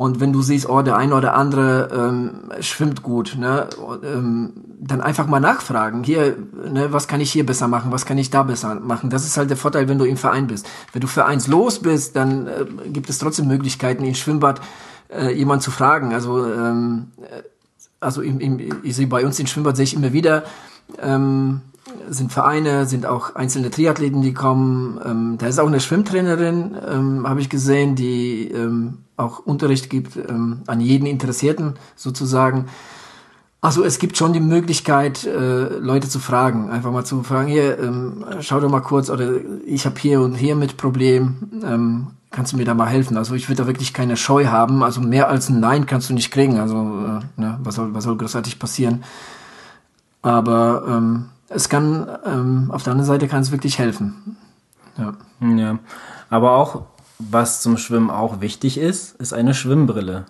und 0.00 0.18
wenn 0.18 0.32
du 0.32 0.40
siehst, 0.40 0.66
oh, 0.66 0.80
der 0.80 0.96
eine 0.96 1.14
oder 1.14 1.34
andere 1.34 1.90
ähm, 1.92 2.30
schwimmt 2.62 3.02
gut, 3.02 3.36
ne, 3.38 3.68
ähm, 4.02 4.54
dann 4.80 5.02
einfach 5.02 5.26
mal 5.26 5.40
nachfragen. 5.40 6.04
Hier, 6.04 6.38
ne, 6.72 6.90
was 6.90 7.06
kann 7.06 7.20
ich 7.20 7.30
hier 7.30 7.44
besser 7.44 7.68
machen? 7.68 7.92
Was 7.92 8.06
kann 8.06 8.16
ich 8.16 8.30
da 8.30 8.42
besser 8.42 8.76
machen? 8.76 9.10
Das 9.10 9.26
ist 9.26 9.36
halt 9.36 9.50
der 9.50 9.58
Vorteil, 9.58 9.90
wenn 9.90 9.98
du 9.98 10.06
im 10.06 10.16
Verein 10.16 10.46
bist. 10.46 10.66
Wenn 10.94 11.02
du 11.02 11.06
vereinslos 11.06 11.80
bist, 11.80 12.16
dann 12.16 12.46
äh, 12.46 12.64
gibt 12.88 13.10
es 13.10 13.18
trotzdem 13.18 13.46
Möglichkeiten, 13.46 14.02
im 14.06 14.14
Schwimmbad 14.14 14.62
äh, 15.10 15.34
jemand 15.34 15.62
zu 15.62 15.70
fragen. 15.70 16.14
Also, 16.14 16.50
ähm, 16.50 17.08
äh, 17.20 17.42
also 18.00 18.22
im, 18.22 18.40
im, 18.40 18.58
ich 18.82 18.96
sehe 18.96 19.06
bei 19.06 19.22
uns 19.26 19.38
im 19.38 19.48
Schwimmbad 19.48 19.76
sehe 19.76 19.84
ich 19.84 19.92
immer 19.92 20.14
wieder, 20.14 20.44
ähm, 21.02 21.60
sind 22.08 22.32
Vereine, 22.32 22.86
sind 22.86 23.04
auch 23.04 23.34
einzelne 23.34 23.68
Triathleten, 23.68 24.22
die 24.22 24.32
kommen. 24.32 24.98
Ähm, 25.04 25.36
da 25.36 25.46
ist 25.46 25.58
auch 25.58 25.66
eine 25.66 25.80
Schwimmtrainerin, 25.80 26.74
ähm, 26.90 27.28
habe 27.28 27.42
ich 27.42 27.50
gesehen, 27.50 27.96
die 27.96 28.48
ähm, 28.48 29.04
auch 29.20 29.38
Unterricht 29.40 29.90
gibt 29.90 30.16
ähm, 30.16 30.62
an 30.66 30.80
jeden 30.80 31.06
Interessierten 31.06 31.74
sozusagen. 31.96 32.66
Also 33.62 33.84
es 33.84 33.98
gibt 33.98 34.16
schon 34.16 34.32
die 34.32 34.40
Möglichkeit, 34.40 35.26
äh, 35.26 35.78
Leute 35.78 36.08
zu 36.08 36.18
fragen, 36.18 36.70
einfach 36.70 36.92
mal 36.92 37.04
zu 37.04 37.22
fragen, 37.22 37.48
hier, 37.48 37.78
ähm, 37.78 38.24
schau 38.40 38.58
doch 38.58 38.70
mal 38.70 38.80
kurz, 38.80 39.10
oder 39.10 39.32
ich 39.66 39.84
habe 39.84 40.00
hier 40.00 40.22
und 40.22 40.34
hier 40.34 40.56
mit 40.56 40.78
Problem, 40.78 41.36
ähm, 41.62 42.06
kannst 42.30 42.52
du 42.52 42.56
mir 42.56 42.64
da 42.64 42.72
mal 42.72 42.86
helfen? 42.86 43.18
Also 43.18 43.34
ich 43.34 43.48
würde 43.48 43.62
da 43.62 43.66
wirklich 43.66 43.92
keine 43.92 44.16
Scheu 44.16 44.46
haben, 44.46 44.82
also 44.82 45.02
mehr 45.02 45.28
als 45.28 45.50
ein 45.50 45.60
Nein 45.60 45.84
kannst 45.84 46.08
du 46.08 46.14
nicht 46.14 46.30
kriegen, 46.30 46.58
also 46.58 46.74
äh, 46.76 47.40
ne, 47.40 47.58
was, 47.62 47.74
soll, 47.74 47.92
was 47.92 48.04
soll 48.04 48.16
großartig 48.16 48.58
passieren? 48.58 49.04
Aber 50.22 50.84
ähm, 50.88 51.26
es 51.50 51.68
kann, 51.68 52.06
ähm, 52.24 52.70
auf 52.70 52.82
der 52.82 52.92
anderen 52.92 53.08
Seite 53.08 53.28
kann 53.28 53.42
es 53.42 53.52
wirklich 53.52 53.78
helfen. 53.78 54.36
Ja. 54.96 55.12
Ja, 55.40 55.78
aber 56.30 56.52
auch, 56.52 56.82
was 57.30 57.60
zum 57.60 57.76
Schwimmen 57.76 58.10
auch 58.10 58.40
wichtig 58.40 58.78
ist, 58.78 59.16
ist 59.20 59.32
eine 59.32 59.54
Schwimmbrille. 59.54 60.26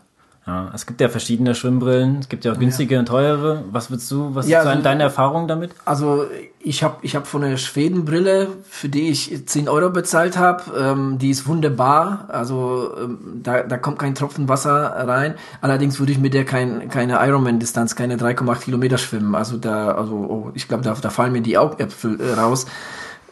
Ja, 0.47 0.71
es 0.75 0.87
gibt 0.87 1.01
ja 1.01 1.09
verschiedene 1.09 1.55
Schwimmbrillen. 1.55 2.19
Es 2.21 2.29
gibt 2.29 2.45
ja 2.45 2.53
auch 2.53 2.59
günstige 2.59 2.95
ja. 2.95 3.01
und 3.01 3.07
teure. 3.07 3.63
Was 3.71 3.91
würdest 3.91 4.11
du, 4.11 4.35
was 4.35 4.49
ja, 4.49 4.63
ist 4.63 4.67
also, 4.67 4.83
deine 4.83 5.03
Erfahrung 5.03 5.47
damit? 5.47 5.73
Also 5.85 6.27
ich 6.59 6.83
habe 6.83 6.97
ich 7.03 7.15
hab 7.15 7.27
von 7.27 7.43
der 7.43 7.57
Schwedenbrille, 7.59 8.49
für 8.69 8.89
die 8.89 9.11
ich 9.11 9.47
10 9.47 9.69
Euro 9.69 9.91
bezahlt 9.91 10.39
habe, 10.39 10.63
ähm, 10.77 11.19
die 11.19 11.31
ist 11.31 11.47
wunderbar. 11.47 12.25
Also 12.29 12.91
ähm, 12.99 13.41
da, 13.43 13.63
da 13.63 13.77
kommt 13.77 13.99
kein 13.99 14.15
Tropfen 14.15 14.49
Wasser 14.49 14.73
rein. 15.07 15.35
Allerdings 15.61 15.99
würde 15.99 16.13
ich 16.13 16.19
mit 16.19 16.33
der 16.33 16.47
kein, 16.47 16.89
keine 16.89 17.25
Ironman-Distanz, 17.25 17.95
keine 17.95 18.17
3,8 18.17 18.61
Kilometer 18.61 18.97
schwimmen. 18.97 19.35
Also 19.35 19.59
da, 19.59 19.93
also 19.93 20.15
oh, 20.15 20.51
ich 20.55 20.69
glaube, 20.69 20.83
da, 20.83 20.95
da 20.95 21.11
fallen 21.11 21.33
mir 21.33 21.43
die 21.43 21.59
Augäpfel 21.59 22.19
äh, 22.19 22.33
raus. 22.33 22.67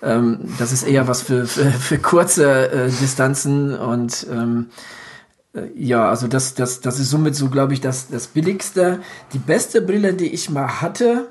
Ähm, 0.02 0.40
das 0.58 0.72
ist 0.72 0.84
eher 0.84 1.08
was 1.08 1.22
für, 1.22 1.46
für, 1.46 1.70
für 1.70 1.98
kurze 1.98 2.70
äh, 2.70 2.90
Distanzen 2.90 3.76
und 3.76 4.26
ähm, 4.30 4.66
äh, 5.54 5.62
ja, 5.74 6.08
also 6.08 6.28
das, 6.28 6.54
das, 6.54 6.80
das 6.80 7.00
ist 7.00 7.10
somit 7.10 7.34
so, 7.34 7.48
glaube 7.48 7.72
ich, 7.74 7.80
das, 7.80 8.08
das 8.08 8.28
billigste. 8.28 9.00
Die 9.32 9.38
beste 9.38 9.82
Brille, 9.82 10.14
die 10.14 10.32
ich 10.32 10.50
mal 10.50 10.80
hatte, 10.80 11.28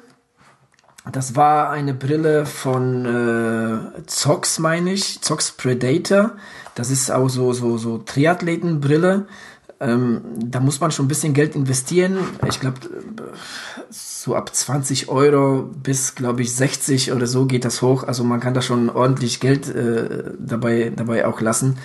das 1.12 1.36
war 1.36 1.70
eine 1.70 1.94
Brille 1.94 2.46
von 2.46 3.06
äh, 3.06 4.06
Zox, 4.08 4.60
meine 4.60 4.92
ich, 4.92 5.22
Zox 5.22 5.52
Predator. 5.52 6.32
Das 6.76 6.90
ist 6.90 7.12
auch 7.12 7.30
so, 7.30 7.54
so, 7.54 7.78
so 7.78 8.00
Triathletenbrille. 8.00 9.28
Ähm, 9.80 10.22
da 10.38 10.60
muss 10.60 10.80
man 10.80 10.92
schon 10.92 11.06
ein 11.06 11.08
bisschen 11.08 11.34
Geld 11.34 11.56
investieren. 11.56 12.18
Ich 12.50 12.60
glaube, 12.60 12.80
so 14.20 14.36
ab 14.36 14.54
20 14.54 15.10
Euro 15.10 15.70
bis, 15.84 16.16
glaube 16.16 16.42
ich, 16.42 16.52
60 16.56 17.12
oder 17.12 17.28
so 17.28 17.46
geht 17.46 17.66
das 17.66 17.84
hoch. 17.84 18.04
Also 18.04 18.24
man 18.24 18.40
kann 18.40 18.56
da 18.56 18.64
schon 18.64 18.90
ordentlich 18.90 19.40
Geld 19.40 19.70
äh, 19.70 20.32
dabei, 20.40 20.92
dabei 20.96 21.28
auch 21.28 21.40
lassen. 21.40 21.78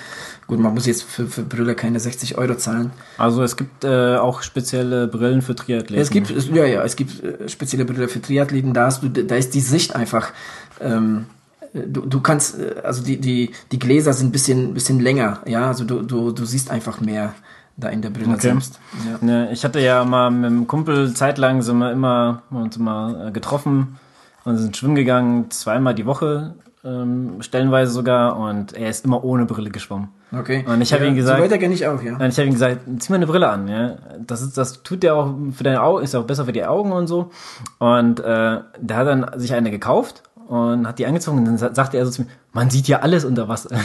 Gut, 0.46 0.58
man 0.58 0.72
muss 0.72 0.86
jetzt 0.86 1.02
für, 1.02 1.26
für 1.26 1.42
Brille 1.42 1.74
keine 1.74 2.00
60 2.00 2.38
Euro 2.38 2.54
zahlen. 2.54 2.90
Also 3.18 3.42
es 3.42 3.56
gibt 3.56 3.84
äh, 3.84 4.16
auch 4.16 4.40
spezielle 4.40 5.08
Brillen 5.08 5.42
für 5.42 5.54
Triathleten. 5.54 6.02
Es 6.02 6.08
gibt, 6.08 6.30
ja, 6.54 6.64
ja, 6.64 6.82
es 6.82 6.96
gibt 6.96 7.22
äh, 7.22 7.50
spezielle 7.50 7.84
Brillen 7.84 8.08
für 8.08 8.22
Triathleten. 8.22 8.72
Da 8.72 8.86
hast 8.86 9.02
du, 9.02 9.10
da 9.10 9.36
ist 9.36 9.52
die 9.52 9.60
Sicht 9.60 9.94
einfach. 9.94 10.32
Ähm, 10.80 11.26
du, 11.74 12.00
du 12.00 12.20
kannst, 12.20 12.58
äh, 12.58 12.76
also 12.82 13.02
die, 13.02 13.20
die, 13.20 13.50
die 13.72 13.78
Gläser 13.78 14.14
sind 14.14 14.28
ein 14.28 14.32
bisschen, 14.32 14.72
bisschen 14.72 15.00
länger, 15.00 15.42
ja, 15.44 15.68
also 15.68 15.84
du, 15.84 16.00
du, 16.00 16.32
du 16.32 16.46
siehst 16.46 16.70
einfach 16.70 17.02
mehr 17.02 17.34
da 17.82 17.88
in 17.88 18.02
der 18.02 18.10
Brille 18.10 18.32
okay. 18.32 18.40
selbst. 18.40 18.80
Ja. 19.22 19.26
ja. 19.26 19.50
ich 19.50 19.64
hatte 19.64 19.80
ja 19.80 20.04
mal 20.04 20.30
mit 20.30 20.46
einem 20.46 20.66
Kumpel 20.66 21.12
zeitlang 21.14 21.62
sind 21.62 21.78
wir 21.78 21.92
immer 21.92 22.42
uns 22.50 22.76
immer 22.76 23.28
äh, 23.28 23.30
getroffen 23.32 23.98
und 24.44 24.58
sind 24.58 24.76
schwimmen 24.76 24.94
gegangen, 24.94 25.50
zweimal 25.50 25.94
die 25.94 26.06
Woche 26.06 26.54
ähm, 26.84 27.40
stellenweise 27.40 27.92
sogar 27.92 28.36
und 28.36 28.72
er 28.72 28.90
ist 28.90 29.04
immer 29.04 29.22
ohne 29.24 29.46
Brille 29.46 29.70
geschwommen. 29.70 30.08
Okay. 30.32 30.64
Und 30.66 30.80
ich 30.80 30.92
habe 30.92 31.04
ja, 31.04 31.10
ihm 31.10 31.16
gesagt, 31.16 31.38
so 31.38 31.44
weiter 31.44 31.58
kenne 31.58 31.74
ich 31.74 31.86
auch, 31.86 32.02
ja. 32.02 32.14
Und 32.14 32.26
ich 32.26 32.38
habe 32.38 32.46
ihm 32.46 32.54
gesagt, 32.54 32.80
zieh 32.98 33.12
mal 33.12 33.16
eine 33.16 33.26
Brille 33.26 33.48
an, 33.48 33.68
ja. 33.68 33.96
Das 34.18 34.42
ist, 34.42 34.56
das 34.56 34.82
tut 34.82 35.02
dir 35.02 35.14
auch 35.14 35.34
für 35.52 35.62
deine 35.62 35.82
Augen, 35.82 36.02
ist 36.02 36.14
auch 36.14 36.24
besser 36.24 36.46
für 36.46 36.52
die 36.52 36.64
Augen 36.64 36.92
und 36.92 37.06
so. 37.06 37.30
Und 37.78 38.20
äh, 38.20 38.60
der 38.78 38.96
hat 38.96 39.06
dann 39.06 39.30
sich 39.36 39.52
eine 39.52 39.70
gekauft 39.70 40.22
und 40.48 40.86
hat 40.86 40.98
die 40.98 41.06
angezogen 41.06 41.38
und 41.38 41.44
dann 41.44 41.74
sagte 41.74 41.98
er 41.98 42.06
so 42.06 42.10
zu 42.10 42.22
mir, 42.22 42.28
man 42.52 42.70
sieht 42.70 42.88
ja 42.88 43.00
alles 43.00 43.24
unter 43.24 43.48
Wasser. 43.48 43.70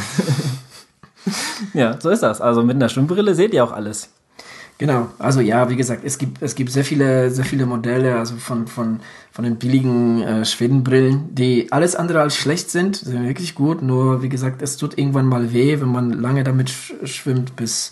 ja, 1.73 1.99
so 1.99 2.09
ist 2.09 2.23
das. 2.23 2.41
Also 2.41 2.63
mit 2.63 2.75
einer 2.75 2.89
Schwimmbrille 2.89 3.35
seht 3.35 3.53
ihr 3.53 3.63
auch 3.63 3.71
alles. 3.71 4.09
Genau, 4.79 5.07
also 5.17 5.41
ja, 5.41 5.69
wie 5.71 5.75
gesagt, 5.75 6.03
es 6.05 6.19
gibt, 6.19 6.41
es 6.43 6.53
gibt 6.53 6.71
sehr 6.71 6.85
viele, 6.85 7.31
sehr 7.31 7.45
viele 7.45 7.65
Modelle, 7.65 8.15
also 8.19 8.35
von, 8.35 8.67
von, 8.67 8.99
von 9.31 9.43
den 9.43 9.55
billigen 9.55 10.21
äh, 10.21 10.45
Schwedenbrillen, 10.45 11.33
die 11.33 11.71
alles 11.71 11.95
andere 11.95 12.21
als 12.21 12.35
schlecht 12.35 12.69
sind, 12.69 12.95
sind 12.95 13.27
wirklich 13.27 13.55
gut, 13.55 13.81
nur 13.81 14.21
wie 14.21 14.29
gesagt, 14.29 14.61
es 14.61 14.77
tut 14.77 14.95
irgendwann 14.95 15.25
mal 15.25 15.51
weh, 15.51 15.81
wenn 15.81 15.91
man 15.91 16.11
lange 16.11 16.43
damit 16.43 16.69
sch 16.69 16.93
schwimmt, 17.05 17.55
bis, 17.55 17.91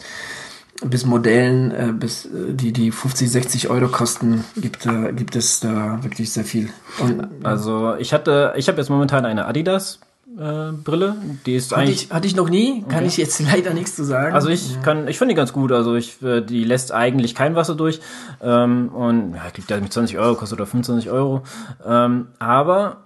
bis 0.83 1.07
Modellen, 1.07 1.71
äh, 1.71 1.91
bis 1.91 2.25
äh, 2.25 2.53
die, 2.53 2.71
die 2.71 2.91
50, 2.91 3.31
60 3.31 3.69
Euro 3.71 3.87
kosten, 3.87 4.43
gibt, 4.55 4.85
äh, 4.85 5.11
gibt 5.11 5.35
es 5.35 5.61
da 5.61 6.03
wirklich 6.03 6.31
sehr 6.31 6.45
viel. 6.45 6.69
Und, 6.99 7.27
also 7.43 7.95
ich 7.95 8.13
hatte, 8.13 8.53
ich 8.57 8.67
habe 8.67 8.77
jetzt 8.77 8.89
momentan 8.89 9.25
eine 9.25 9.47
Adidas 9.47 10.01
äh, 10.39 10.71
Brille. 10.71 11.15
Die 11.45 11.55
ist 11.55 11.71
hatte 11.71 11.81
eigentlich. 11.81 12.05
Ich, 12.05 12.11
hatte 12.11 12.27
ich 12.27 12.35
noch 12.35 12.49
nie, 12.49 12.83
kann 12.83 12.99
okay. 12.99 13.07
ich 13.07 13.17
jetzt 13.17 13.39
leider 13.51 13.73
nichts 13.73 13.95
zu 13.95 14.03
sagen. 14.03 14.33
Also 14.33 14.49
ich 14.49 14.75
ja. 14.75 14.81
kann, 14.81 15.07
ich 15.07 15.17
finde 15.17 15.33
die 15.33 15.37
ganz 15.37 15.53
gut. 15.53 15.71
Also 15.71 15.95
ich, 15.95 16.21
äh, 16.21 16.41
die 16.41 16.63
lässt 16.63 16.91
eigentlich 16.91 17.35
kein 17.35 17.55
Wasser 17.55 17.75
durch. 17.75 17.99
Ähm, 18.41 18.89
und 18.89 19.33
ja, 19.35 19.41
der 19.69 19.77
hat 19.77 19.83
mit 19.83 19.93
20 19.93 20.17
Euro 20.17 20.35
kostet 20.35 20.59
oder 20.59 20.67
25 20.67 21.09
Euro. 21.09 21.43
Ähm, 21.85 22.27
aber 22.39 22.97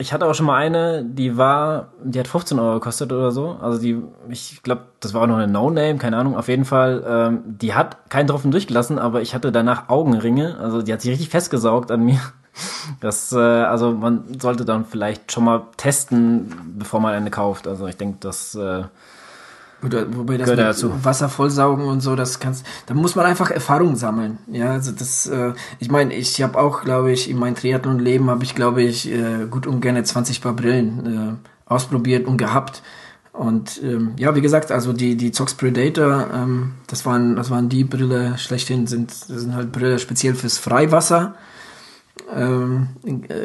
ich 0.00 0.14
hatte 0.14 0.26
auch 0.26 0.34
schon 0.34 0.46
mal 0.46 0.56
eine, 0.56 1.04
die 1.04 1.36
war, 1.36 1.88
die 2.02 2.18
hat 2.18 2.26
15 2.26 2.58
Euro 2.58 2.74
gekostet 2.74 3.12
oder 3.12 3.30
so. 3.30 3.58
Also 3.60 3.78
die, 3.78 4.02
ich 4.30 4.62
glaube, 4.62 4.82
das 5.00 5.12
war 5.12 5.22
auch 5.22 5.26
noch 5.26 5.36
eine 5.36 5.52
No-Name, 5.52 5.98
keine 5.98 6.16
Ahnung. 6.16 6.36
Auf 6.36 6.48
jeden 6.48 6.64
Fall, 6.64 7.04
ähm, 7.06 7.42
die 7.44 7.74
hat 7.74 8.08
keinen 8.08 8.26
Tropfen 8.26 8.50
durchgelassen, 8.50 8.98
aber 8.98 9.20
ich 9.20 9.34
hatte 9.34 9.52
danach 9.52 9.88
Augenringe. 9.90 10.56
Also 10.58 10.80
die 10.80 10.92
hat 10.92 11.02
sich 11.02 11.10
richtig 11.10 11.28
festgesaugt 11.28 11.90
an 11.90 12.02
mir. 12.02 12.20
Das, 13.00 13.32
äh, 13.32 13.38
also 13.38 13.92
man 13.92 14.38
sollte 14.40 14.64
dann 14.64 14.84
vielleicht 14.84 15.32
schon 15.32 15.44
mal 15.44 15.62
testen, 15.76 16.74
bevor 16.78 17.00
man 17.00 17.14
eine 17.14 17.30
kauft. 17.30 17.66
Also 17.66 17.86
ich 17.86 17.96
denke, 17.96 18.18
das 18.20 18.54
äh, 18.54 18.84
Oder, 19.82 20.14
wobei 20.14 20.36
das 20.36 20.50
mit 20.50 20.58
dazu. 20.58 20.92
Wasser 21.04 21.28
vollsaugen 21.28 21.84
und 21.84 22.00
so, 22.00 22.16
das 22.16 22.40
kannst, 22.40 22.66
da 22.86 22.94
muss 22.94 23.14
man 23.14 23.26
einfach 23.26 23.50
Erfahrung 23.50 23.96
sammeln. 23.96 24.38
Ja, 24.48 24.72
also 24.72 24.92
das, 24.92 25.26
äh, 25.26 25.52
ich 25.78 25.90
meine, 25.90 26.14
ich 26.14 26.42
habe 26.42 26.58
auch, 26.58 26.82
glaube 26.82 27.12
ich, 27.12 27.30
in 27.30 27.38
meinem 27.38 27.54
Triathlon-Leben 27.54 28.28
habe 28.28 28.44
ich, 28.44 28.54
glaube 28.54 28.82
ich, 28.82 29.10
äh, 29.10 29.46
gut 29.48 29.66
und 29.66 29.80
gerne 29.80 30.02
20 30.02 30.42
Paar 30.42 30.54
Brillen 30.54 31.40
äh, 31.40 31.48
ausprobiert 31.70 32.26
und 32.26 32.36
gehabt. 32.36 32.82
Und 33.32 33.80
ähm, 33.82 34.14
ja, 34.18 34.34
wie 34.34 34.40
gesagt, 34.40 34.72
also 34.72 34.92
die, 34.92 35.16
die 35.16 35.32
Zox 35.32 35.54
Predator, 35.54 36.26
ähm, 36.34 36.72
das 36.88 37.06
waren, 37.06 37.36
das 37.36 37.48
waren 37.48 37.68
die 37.68 37.84
Brille 37.84 38.36
schlechthin, 38.36 38.86
sind, 38.86 39.12
sind 39.12 39.54
halt 39.54 39.72
Brille 39.72 39.98
speziell 39.98 40.34
fürs 40.34 40.58
Freiwasser 40.58 41.36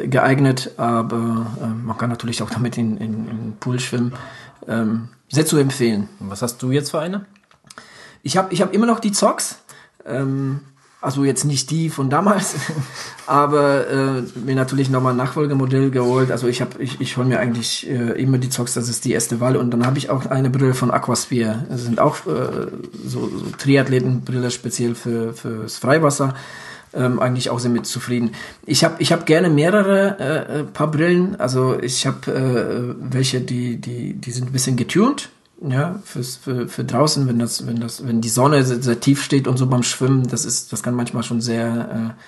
geeignet, 0.08 0.72
aber 0.76 1.46
äh, 1.62 1.66
man 1.66 1.98
kann 1.98 2.10
natürlich 2.10 2.42
auch 2.42 2.50
damit 2.50 2.78
in, 2.78 2.96
in, 2.98 3.28
in 3.28 3.56
Pool 3.58 3.80
schwimmen. 3.80 4.12
Ähm, 4.68 5.08
sehr 5.28 5.46
zu 5.46 5.56
empfehlen. 5.56 6.08
Was 6.20 6.42
hast 6.42 6.62
du 6.62 6.70
jetzt 6.70 6.90
für 6.90 7.00
eine? 7.00 7.24
Ich 8.22 8.36
habe 8.36 8.52
ich 8.52 8.62
hab 8.62 8.72
immer 8.72 8.86
noch 8.86 9.00
die. 9.00 9.12
Ähm, 10.04 10.60
also 11.00 11.24
jetzt 11.24 11.44
nicht 11.44 11.70
die 11.70 11.90
von 11.90 12.10
damals, 12.10 12.54
aber 13.26 13.86
äh, 13.88 14.22
mir 14.44 14.56
natürlich 14.56 14.90
nochmal 14.90 15.12
ein 15.12 15.18
Nachfolgemodell 15.18 15.90
geholt. 15.90 16.32
Also 16.32 16.48
ich 16.48 16.60
habe, 16.60 16.82
ich, 16.82 17.00
ich 17.00 17.16
hole 17.16 17.26
mir 17.26 17.38
eigentlich 17.38 17.88
äh, 17.88 18.20
immer 18.20 18.38
die 18.38 18.48
Zox, 18.48 18.74
das 18.74 18.88
ist 18.88 19.04
die 19.04 19.12
erste 19.12 19.40
Wahl. 19.40 19.56
Und 19.56 19.70
dann 19.70 19.86
habe 19.86 19.98
ich 19.98 20.10
auch 20.10 20.26
eine 20.26 20.50
Brille 20.50 20.74
von 20.74 20.90
Aquasphere. 20.90 21.66
Das 21.68 21.82
sind 21.82 22.00
auch 22.00 22.26
äh, 22.26 22.66
so, 23.04 23.28
so 23.28 23.44
Triathletenbrille 23.58 24.50
speziell 24.50 24.94
für 24.94 25.32
fürs 25.32 25.76
Freiwasser 25.76 26.34
ähm, 26.96 27.20
eigentlich 27.20 27.50
auch 27.50 27.58
sehr 27.58 27.70
mit 27.70 27.86
zufrieden. 27.86 28.32
Ich 28.64 28.84
habe 28.84 28.96
ich 28.98 29.12
hab 29.12 29.26
gerne 29.26 29.50
mehrere 29.50 30.16
äh, 30.18 30.60
äh, 30.60 30.64
paar 30.64 30.90
Brillen. 30.90 31.38
Also 31.38 31.78
ich 31.80 32.06
habe 32.06 32.32
äh, 32.32 33.12
welche, 33.12 33.40
die, 33.40 33.76
die, 33.76 34.14
die 34.14 34.30
sind 34.30 34.48
ein 34.48 34.52
bisschen 34.52 34.76
getuned. 34.76 35.30
Ja, 35.66 36.00
fürs, 36.04 36.36
für, 36.36 36.68
für 36.68 36.84
draußen, 36.84 37.26
wenn 37.28 37.38
das, 37.38 37.66
wenn 37.66 37.80
das, 37.80 38.06
wenn 38.06 38.20
die 38.20 38.28
Sonne 38.28 38.62
sehr, 38.62 38.82
sehr 38.82 39.00
tief 39.00 39.22
steht 39.22 39.48
und 39.48 39.56
so 39.56 39.66
beim 39.66 39.82
Schwimmen, 39.82 40.28
das 40.28 40.44
ist, 40.44 40.70
das 40.70 40.82
kann 40.82 40.94
manchmal 40.94 41.22
schon 41.22 41.40
sehr 41.40 42.14
äh, 42.16 42.22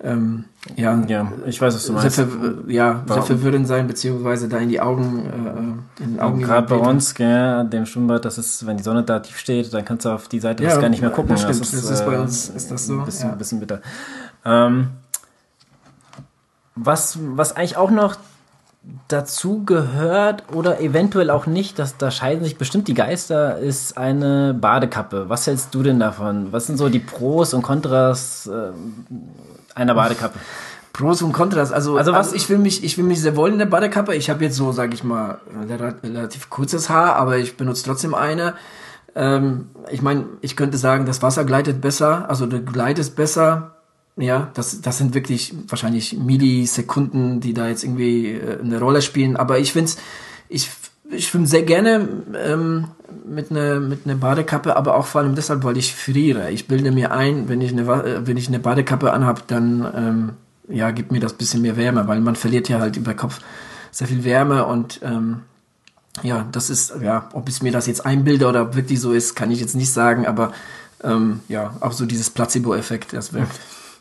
ähm, 0.00 0.44
ja, 0.76 1.02
ja, 1.08 1.32
ich 1.46 1.60
weiß, 1.60 1.74
was 1.74 1.86
du 1.86 1.92
meinst. 1.92 2.16
Sehr, 2.16 2.28
ja, 2.68 3.02
sehr 3.06 3.22
verwirrend 3.22 3.66
sein, 3.66 3.88
beziehungsweise 3.88 4.48
da 4.48 4.58
in 4.58 4.68
die 4.68 4.80
Augen, 4.80 5.26
äh, 5.98 6.02
in 6.04 6.12
den 6.12 6.20
Augen. 6.20 6.40
Gerade 6.40 6.68
bei 6.68 6.76
uns, 6.76 7.14
gell, 7.16 7.64
dem 7.64 7.84
Schwimmbad, 7.84 8.24
das 8.24 8.38
ist, 8.38 8.64
wenn 8.64 8.76
die 8.76 8.84
Sonne 8.84 9.02
da 9.02 9.18
tief 9.18 9.38
steht, 9.38 9.74
dann 9.74 9.84
kannst 9.84 10.04
du 10.04 10.10
auf 10.10 10.28
die 10.28 10.38
Seite 10.38 10.62
ja, 10.62 10.76
gar 10.76 10.88
nicht 10.88 11.00
mehr 11.00 11.10
gucken. 11.10 11.30
Das 11.30 11.40
stimmt, 11.40 11.60
das 11.60 11.72
ist, 11.74 11.84
das 11.84 12.00
ist 12.00 12.06
bei 12.06 12.14
äh, 12.14 12.18
uns, 12.18 12.48
ist 12.48 12.70
das 12.70 12.86
so. 12.86 12.94
Ein 12.94 13.04
bisschen, 13.06 13.30
ja. 13.30 13.34
bisschen 13.34 13.58
bitter. 13.58 13.80
Ähm, 14.44 14.90
was, 16.76 17.18
was 17.20 17.56
eigentlich 17.56 17.76
auch 17.76 17.90
noch 17.90 18.16
dazu 19.08 19.64
gehört 19.64 20.44
oder 20.54 20.80
eventuell 20.80 21.30
auch 21.30 21.46
nicht, 21.46 21.78
dass 21.80 21.96
da 21.96 22.12
scheiden 22.12 22.44
sich 22.44 22.56
bestimmt 22.56 22.86
die 22.86 22.94
Geister, 22.94 23.58
ist 23.58 23.98
eine 23.98 24.54
Badekappe. 24.54 25.28
Was 25.28 25.46
hältst 25.48 25.74
du 25.74 25.82
denn 25.82 25.98
davon? 25.98 26.52
Was 26.52 26.68
sind 26.68 26.76
so 26.76 26.88
die 26.88 27.00
Pros 27.00 27.52
und 27.52 27.62
Kontras 27.62 28.46
äh, 28.46 28.70
einer 29.78 29.94
Badekappe. 29.94 30.38
Pros 30.92 31.22
und 31.22 31.32
Kontras. 31.32 31.70
Also, 31.70 31.96
also 31.96 32.12
was? 32.12 32.18
Also 32.18 32.36
ich 32.36 32.48
will 32.48 32.58
mich, 32.58 32.82
ich 32.82 32.98
will 32.98 33.04
mich 33.04 33.20
sehr 33.20 33.36
wohl 33.36 33.50
in 33.50 33.58
der 33.58 33.66
Badekappe. 33.66 34.14
Ich 34.14 34.30
habe 34.30 34.44
jetzt 34.44 34.56
so, 34.56 34.72
sage 34.72 34.94
ich 34.94 35.04
mal, 35.04 35.38
relativ 36.02 36.50
kurzes 36.50 36.88
Haar, 36.88 37.14
aber 37.16 37.38
ich 37.38 37.56
benutze 37.56 37.84
trotzdem 37.84 38.14
eine. 38.14 38.54
Ähm, 39.14 39.66
ich 39.90 40.02
meine, 40.02 40.24
ich 40.40 40.56
könnte 40.56 40.76
sagen, 40.76 41.06
das 41.06 41.22
Wasser 41.22 41.44
gleitet 41.44 41.80
besser, 41.80 42.28
also 42.28 42.46
du 42.46 42.60
gleitest 42.60 43.16
besser. 43.16 43.76
Ja, 44.16 44.50
das, 44.54 44.80
das 44.80 44.98
sind 44.98 45.14
wirklich 45.14 45.54
wahrscheinlich 45.68 46.18
Millisekunden, 46.18 47.40
die 47.40 47.54
da 47.54 47.68
jetzt 47.68 47.84
irgendwie 47.84 48.32
äh, 48.32 48.58
eine 48.60 48.80
Rolle 48.80 49.00
spielen. 49.00 49.36
Aber 49.36 49.60
ich 49.60 49.72
finde 49.72 49.92
ich, 50.48 50.68
ich 51.10 51.28
schwimme 51.28 51.46
sehr 51.46 51.62
gerne 51.62 52.08
ähm, 52.34 52.88
mit 53.26 53.50
einer 53.50 53.80
mit 53.80 54.00
einer 54.04 54.16
Badekappe, 54.16 54.76
aber 54.76 54.96
auch 54.96 55.06
vor 55.06 55.20
allem 55.20 55.34
deshalb, 55.34 55.64
weil 55.64 55.76
ich 55.76 55.94
friere. 55.94 56.50
Ich 56.50 56.68
bilde 56.68 56.90
mir 56.90 57.12
ein, 57.12 57.48
wenn 57.48 57.60
ich 57.60 57.72
eine, 57.72 57.82
äh, 57.82 58.26
wenn 58.26 58.36
ich 58.36 58.48
eine 58.48 58.58
Badekappe 58.58 59.12
anhab, 59.12 59.46
dann 59.48 59.86
ähm, 59.94 60.30
ja, 60.68 60.90
gibt 60.90 61.12
mir 61.12 61.20
das 61.20 61.32
bisschen 61.32 61.62
mehr 61.62 61.76
Wärme, 61.76 62.06
weil 62.08 62.20
man 62.20 62.36
verliert 62.36 62.68
ja 62.68 62.78
halt 62.78 62.96
über 62.96 63.14
Kopf 63.14 63.40
sehr 63.90 64.06
viel 64.06 64.24
Wärme 64.24 64.66
und 64.66 65.00
ähm, 65.02 65.40
ja, 66.22 66.46
das 66.52 66.68
ist, 66.68 66.94
ja, 67.00 67.28
ob 67.32 67.48
ich 67.48 67.62
mir 67.62 67.72
das 67.72 67.86
jetzt 67.86 68.04
einbilde 68.04 68.46
oder 68.46 68.74
wirklich 68.74 69.00
so 69.00 69.12
ist, 69.12 69.34
kann 69.34 69.50
ich 69.50 69.60
jetzt 69.60 69.76
nicht 69.76 69.92
sagen, 69.92 70.26
aber 70.26 70.52
ähm, 71.02 71.40
ja, 71.48 71.76
auch 71.80 71.92
so 71.92 72.06
dieses 72.06 72.30
Placebo-Effekt, 72.30 73.12
das 73.12 73.32
wirkt. 73.32 73.58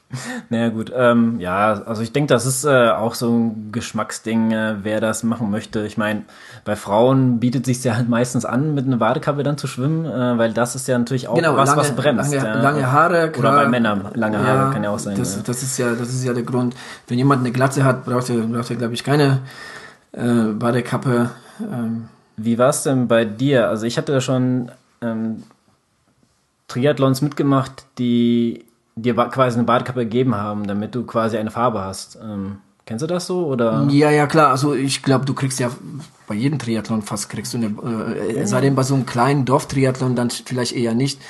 Naja 0.50 0.70
gut, 0.70 0.92
ähm, 0.96 1.40
ja, 1.40 1.82
also 1.84 2.02
ich 2.02 2.14
denke, 2.14 2.34
das 2.34 2.46
ist 2.46 2.64
äh, 2.64 2.90
auch 2.92 3.14
so 3.14 3.30
ein 3.30 3.72
Geschmacksding, 3.74 4.52
äh, 4.52 4.76
wer 4.84 5.02
das 5.02 5.24
machen 5.24 5.52
möchte. 5.52 5.86
Ich 5.86 5.98
meine, 5.98 6.24
bei 6.64 6.76
Frauen 6.78 7.40
bietet 7.40 7.66
sich 7.66 7.84
ja 7.84 7.96
halt 7.96 8.08
meistens 8.08 8.46
an, 8.46 8.74
mit 8.74 8.86
einer 8.86 8.98
Badekappe 8.98 9.44
dann 9.44 9.58
zu 9.58 9.68
schwimmen, 9.68 10.06
äh, 10.06 10.38
weil 10.38 10.54
das 10.54 10.76
ist 10.76 10.88
ja 10.88 10.98
natürlich 10.98 11.28
auch 11.28 11.36
Genau, 11.36 11.58
was, 11.58 11.70
lange, 11.70 11.82
was 11.82 11.92
bremst. 11.96 12.34
lange, 12.34 12.48
ja. 12.48 12.62
lange 12.62 12.92
Haare, 12.92 13.18
Oder 13.24 13.30
klar. 13.32 13.56
bei 13.58 13.68
Männern 13.68 14.06
lange 14.14 14.40
Haare 14.40 14.72
kann 14.74 14.84
ja 14.84 14.92
auch 14.92 15.00
sein. 15.00 15.18
Das, 15.18 15.36
ja. 15.36 15.42
das 15.46 15.62
ist 15.64 15.78
ja, 15.78 15.94
das 15.94 16.10
ist 16.10 16.24
ja 16.24 16.34
der 16.34 16.44
Grund. 16.44 16.76
Wenn 17.08 17.18
jemand 17.18 17.42
eine 17.42 17.52
Glatze 17.52 17.84
hat, 17.84 18.06
braucht 18.06 18.30
er, 18.30 18.38
braucht 18.38 18.70
er, 18.70 18.78
glaube 18.78 18.94
ich, 18.94 19.04
keine 19.04 19.40
äh, 20.14 20.54
Badekappe. 20.54 21.32
Ähm, 21.62 22.08
Wie 22.38 22.58
war 22.58 22.70
es 22.70 22.84
denn 22.84 23.08
bei 23.10 23.26
dir? 23.26 23.68
Also 23.68 23.86
ich 23.86 23.98
hatte 23.98 24.14
da 24.14 24.22
schon 24.22 24.72
ähm, 25.02 25.44
Triathlons 26.68 27.22
mitgemacht, 27.22 27.86
die 27.98 28.67
dir 28.98 29.16
quasi 29.16 29.58
eine 29.58 29.66
Badekappe 29.66 30.02
gegeben 30.02 30.36
haben, 30.36 30.68
damit 30.68 30.94
du 30.96 31.04
quasi 31.04 31.38
eine 31.38 31.52
Farbe 31.52 31.82
hast. 31.82 32.18
Ähm, 32.22 32.58
kennst 32.86 33.04
du 33.04 33.08
das 33.08 33.28
so? 33.28 33.46
Oder? 33.46 33.88
Ja, 33.90 34.10
ja, 34.10 34.28
klar. 34.28 34.50
Also 34.50 34.74
ich 34.74 35.04
glaube, 35.04 35.26
du 35.26 35.34
kriegst 35.34 35.60
ja 35.60 35.70
bei 36.28 36.36
jedem 36.36 36.60
Triathlon 36.60 37.02
fast 37.02 37.30
kriegst 37.30 37.54
du 37.54 37.58
eine, 37.58 37.68
äh, 38.20 38.46
sei 38.46 38.62
denn 38.62 38.76
bei 38.76 38.84
so 38.84 38.96
einem 38.96 39.06
kleinen 39.06 39.46
Dorftriathlon 39.46 40.16
dann 40.16 40.30
vielleicht 40.30 40.74
eher 40.74 40.94
nicht. 40.94 41.22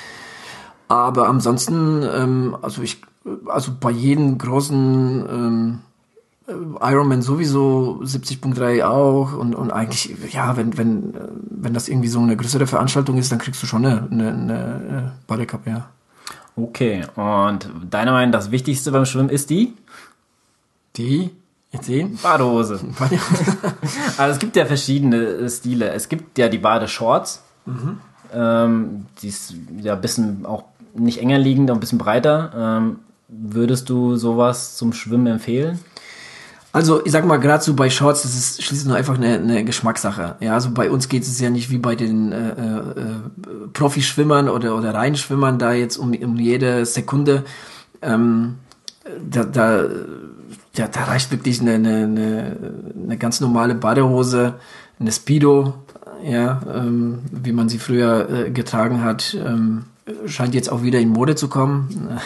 Aber 0.88 1.28
ansonsten, 1.28 2.02
ähm, 2.02 2.56
also 2.62 2.82
ich, 2.82 3.02
also 3.46 3.72
bei 3.78 3.90
jedem 3.90 4.38
großen 4.38 5.26
ähm, 5.30 5.78
äh, 6.48 6.52
Ironman 6.80 7.22
sowieso 7.22 8.00
70.3 8.02 8.82
auch 8.84 9.34
und, 9.34 9.54
und 9.54 9.70
eigentlich, 9.70 10.16
ja, 10.32 10.56
wenn, 10.56 10.78
wenn, 10.78 11.14
äh, 11.14 11.28
wenn 11.50 11.74
das 11.74 11.88
irgendwie 11.88 12.08
so 12.08 12.20
eine 12.20 12.36
größere 12.36 12.66
Veranstaltung 12.66 13.18
ist, 13.18 13.30
dann 13.30 13.38
kriegst 13.38 13.62
du 13.62 13.66
schon 13.66 13.84
eine, 13.84 14.08
eine, 14.10 14.28
eine 14.32 15.12
äh, 15.14 15.26
Badekappe, 15.26 15.70
ja. 15.70 15.88
Okay, 16.60 17.04
und 17.14 17.68
deiner 17.88 18.10
Meinung 18.10 18.30
nach 18.32 18.40
das 18.40 18.50
Wichtigste 18.50 18.90
beim 18.90 19.04
Schwimmen 19.04 19.28
ist 19.28 19.48
die 19.48 19.74
Die, 20.96 21.30
jetzt 21.70 21.86
sehen? 21.86 22.18
Badehose. 22.20 22.80
Also 24.18 24.32
es 24.32 24.38
gibt 24.40 24.56
ja 24.56 24.66
verschiedene 24.66 25.24
äh, 25.24 25.48
Stile. 25.48 25.90
Es 25.90 26.08
gibt 26.08 26.36
ja 26.36 26.48
die 26.48 26.58
Badeshorts. 26.58 27.42
Ähm, 28.34 29.06
die 29.22 29.28
ist 29.28 29.54
ja 29.80 29.94
ein 29.94 30.00
bisschen 30.00 30.46
auch 30.46 30.64
nicht 30.94 31.20
enger 31.20 31.38
liegend, 31.38 31.70
ein 31.70 31.78
bisschen 31.78 31.98
breiter. 31.98 32.50
Ähm, 32.56 32.98
würdest 33.28 33.88
du 33.88 34.16
sowas 34.16 34.76
zum 34.76 34.92
Schwimmen 34.92 35.28
empfehlen? 35.28 35.78
Also 36.72 37.04
ich 37.04 37.12
sag 37.12 37.24
mal, 37.24 37.38
gerade 37.38 37.64
so 37.64 37.74
bei 37.74 37.88
Shorts, 37.88 38.22
das 38.22 38.34
ist 38.34 38.62
schließlich 38.62 38.86
nur 38.86 38.96
einfach 38.96 39.16
eine, 39.16 39.34
eine 39.34 39.64
Geschmackssache. 39.64 40.36
Ja, 40.40 40.52
also 40.52 40.70
bei 40.70 40.90
uns 40.90 41.08
geht 41.08 41.22
es 41.22 41.40
ja 41.40 41.48
nicht 41.48 41.70
wie 41.70 41.78
bei 41.78 41.94
den 41.94 42.30
äh, 42.32 42.50
äh, 42.50 42.78
äh, 42.78 43.68
Profischwimmern 43.72 44.48
oder, 44.48 44.76
oder 44.76 44.92
Reinschwimmern 44.92 45.58
da 45.58 45.72
jetzt 45.72 45.96
um, 45.96 46.12
um 46.12 46.36
jede 46.36 46.84
Sekunde. 46.84 47.44
Ähm, 48.02 48.56
da, 49.30 49.44
da, 49.44 49.84
ja, 50.76 50.88
da 50.88 51.04
reicht 51.04 51.30
wirklich 51.30 51.60
eine, 51.60 51.74
eine, 51.74 52.56
eine, 53.02 53.16
ganz 53.16 53.40
normale 53.40 53.74
Badehose, 53.74 54.54
eine 55.00 55.10
Speedo, 55.10 55.74
ja, 56.22 56.60
ähm, 56.72 57.20
wie 57.30 57.52
man 57.52 57.68
sie 57.68 57.78
früher 57.78 58.28
äh, 58.28 58.50
getragen 58.50 59.02
hat. 59.02 59.34
Ähm, 59.34 59.84
scheint 60.26 60.54
jetzt 60.54 60.70
auch 60.70 60.82
wieder 60.82 60.98
in 60.98 61.08
Mode 61.10 61.34
zu 61.34 61.48
kommen. 61.48 62.18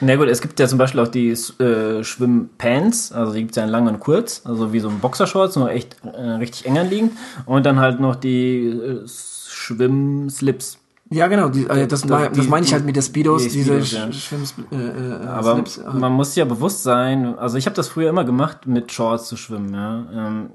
Na 0.00 0.16
gut, 0.16 0.28
es 0.28 0.40
gibt 0.40 0.58
ja 0.60 0.66
zum 0.66 0.78
Beispiel 0.78 1.00
auch 1.00 1.08
die 1.08 1.30
äh, 1.30 2.02
Schwimmpants, 2.02 3.12
also 3.12 3.32
die 3.32 3.40
gibt 3.40 3.52
es 3.52 3.56
ja 3.56 3.64
in 3.64 3.70
lang 3.70 3.86
und 3.86 4.00
kurz, 4.00 4.42
also 4.44 4.72
wie 4.72 4.80
so 4.80 4.88
ein 4.88 4.98
Boxershorts, 4.98 5.56
nur 5.56 5.70
echt 5.70 5.96
äh, 6.04 6.20
richtig 6.20 6.66
eng 6.66 6.78
anliegend. 6.78 7.12
Und 7.46 7.64
dann 7.66 7.78
halt 7.78 8.00
noch 8.00 8.16
die 8.16 8.66
äh, 8.66 9.06
Schwimmslips. 9.08 10.78
Ja, 11.10 11.26
genau, 11.26 11.48
die, 11.48 11.64
äh, 11.66 11.86
das, 11.86 12.02
Das- 12.02 12.32
das 12.36 12.48
meine 12.48 12.66
ich 12.66 12.72
halt 12.74 12.84
mit 12.84 12.94
der 12.96 13.00
Speedos, 13.02 13.42
die 13.44 13.48
diese 13.48 13.82
Speedos, 13.82 13.92
ja. 13.92 14.04
Sch- 14.06 14.12
Schwimms... 14.12 14.54
Äh, 14.70 14.76
äh, 14.76 15.26
Aber 15.26 15.54
Slips, 15.54 15.78
äh. 15.78 15.90
man 15.94 16.12
muss 16.12 16.34
ja 16.36 16.44
bewusst 16.44 16.82
sein, 16.82 17.38
also 17.38 17.56
ich 17.56 17.64
habe 17.64 17.74
das 17.76 17.88
früher 17.88 18.10
immer 18.10 18.24
gemacht, 18.24 18.66
mit 18.66 18.92
Shorts 18.92 19.28
zu 19.28 19.36
schwimmen. 19.38 19.72
Ja. 19.72 20.04
Ähm, 20.12 20.50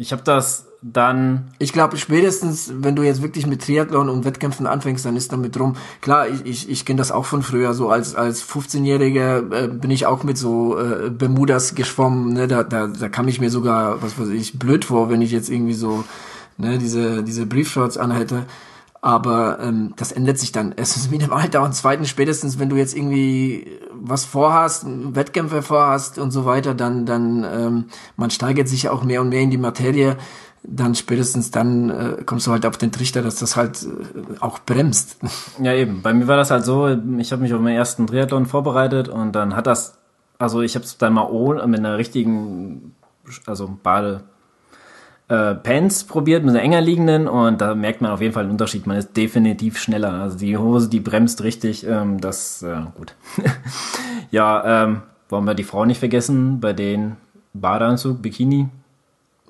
ich 0.00 0.12
habe 0.12 0.22
das 0.24 0.66
dann 0.82 1.48
Ich 1.58 1.74
glaube, 1.74 1.98
spätestens, 1.98 2.72
wenn 2.74 2.96
du 2.96 3.02
jetzt 3.02 3.20
wirklich 3.20 3.46
mit 3.46 3.60
Triathlon 3.60 4.08
und 4.08 4.24
Wettkämpfen 4.24 4.66
anfängst, 4.66 5.04
dann 5.04 5.14
ist 5.14 5.30
damit 5.30 5.54
drum. 5.54 5.76
Klar, 6.00 6.26
ich, 6.26 6.46
ich, 6.46 6.70
ich 6.70 6.84
kenne 6.86 6.96
das 6.96 7.12
auch 7.12 7.26
von 7.26 7.42
früher. 7.42 7.74
So 7.74 7.90
als, 7.90 8.14
als 8.14 8.42
15-Jähriger 8.42 9.64
äh, 9.64 9.68
bin 9.68 9.90
ich 9.90 10.06
auch 10.06 10.22
mit 10.22 10.38
so 10.38 10.78
äh, 10.78 11.10
Bermudas 11.10 11.74
geschwommen. 11.74 12.32
Ne? 12.32 12.48
Da, 12.48 12.62
da, 12.62 12.86
da 12.86 13.10
kam 13.10 13.28
ich 13.28 13.42
mir 13.42 13.50
sogar, 13.50 14.02
was 14.02 14.18
weiß 14.18 14.30
ich, 14.30 14.58
blöd 14.58 14.86
vor, 14.86 15.10
wenn 15.10 15.20
ich 15.20 15.32
jetzt 15.32 15.50
irgendwie 15.50 15.74
so 15.74 16.02
ne, 16.56 16.78
diese, 16.78 17.22
diese 17.22 17.44
Briefshorts 17.44 17.98
anhätte. 17.98 18.46
Aber 19.02 19.58
ähm, 19.60 19.94
das 19.96 20.12
ändert 20.12 20.38
sich 20.38 20.52
dann. 20.52 20.74
Erstens 20.76 21.10
mit 21.10 21.22
dem 21.22 21.32
Alter 21.32 21.62
und 21.62 21.74
zweitens 21.74 22.10
spätestens, 22.10 22.58
wenn 22.58 22.68
du 22.68 22.76
jetzt 22.76 22.94
irgendwie 22.94 23.78
was 23.92 24.26
vorhast, 24.26 24.84
Wettkämpfe 24.86 25.62
vorhast 25.62 26.18
und 26.18 26.30
so 26.32 26.44
weiter, 26.44 26.74
dann, 26.74 27.06
dann 27.06 27.44
ähm, 27.44 27.84
man 28.16 28.30
steigert 28.30 28.68
sich 28.68 28.90
auch 28.90 29.02
mehr 29.02 29.22
und 29.22 29.30
mehr 29.30 29.40
in 29.40 29.50
die 29.50 29.58
Materie. 29.58 30.16
Dann 30.62 30.94
spätestens 30.94 31.50
dann 31.50 31.88
äh, 31.88 32.22
kommst 32.26 32.46
du 32.46 32.50
halt 32.50 32.66
auf 32.66 32.76
den 32.76 32.92
Trichter, 32.92 33.22
dass 33.22 33.36
das 33.36 33.56
halt 33.56 33.82
äh, 33.82 34.38
auch 34.40 34.58
bremst. 34.58 35.18
Ja, 35.62 35.72
eben. 35.72 36.02
Bei 36.02 36.12
mir 36.12 36.26
war 36.26 36.36
das 36.36 36.50
halt 36.50 36.66
so, 36.66 36.88
ich 36.88 37.32
habe 37.32 37.42
mich 37.42 37.54
auf 37.54 37.60
meinen 37.60 37.76
ersten 37.76 38.06
Triathlon 38.06 38.44
vorbereitet 38.44 39.08
und 39.08 39.32
dann 39.32 39.56
hat 39.56 39.66
das, 39.66 39.96
also 40.38 40.60
ich 40.60 40.74
habe 40.74 40.84
es 40.84 40.98
dann 40.98 41.14
mal 41.14 41.28
ohne, 41.30 41.66
mit 41.66 41.78
einer 41.78 41.96
richtigen, 41.96 42.94
also 43.46 43.78
Bade, 43.82 44.24
äh, 45.30 45.54
Pants 45.54 46.02
probiert, 46.04 46.44
mit 46.44 46.54
einer 46.54 46.62
enger 46.62 46.80
liegenden 46.80 47.28
und 47.28 47.60
da 47.60 47.76
merkt 47.76 48.00
man 48.00 48.10
auf 48.10 48.20
jeden 48.20 48.34
Fall 48.34 48.42
einen 48.42 48.52
Unterschied. 48.52 48.88
Man 48.88 48.96
ist 48.96 49.16
definitiv 49.16 49.78
schneller. 49.78 50.14
Also 50.14 50.36
die 50.36 50.58
Hose, 50.58 50.88
die 50.88 50.98
bremst 50.98 51.44
richtig, 51.44 51.86
ähm, 51.86 52.20
das, 52.20 52.62
äh, 52.62 52.80
gut. 52.96 53.14
ja, 54.32 54.84
ähm, 54.84 55.02
wollen 55.28 55.44
wir 55.44 55.54
die 55.54 55.62
Frau 55.62 55.84
nicht 55.84 55.98
vergessen, 55.98 56.58
bei 56.60 56.72
den 56.72 57.16
Badeanzug, 57.54 58.20
Bikini. 58.20 58.68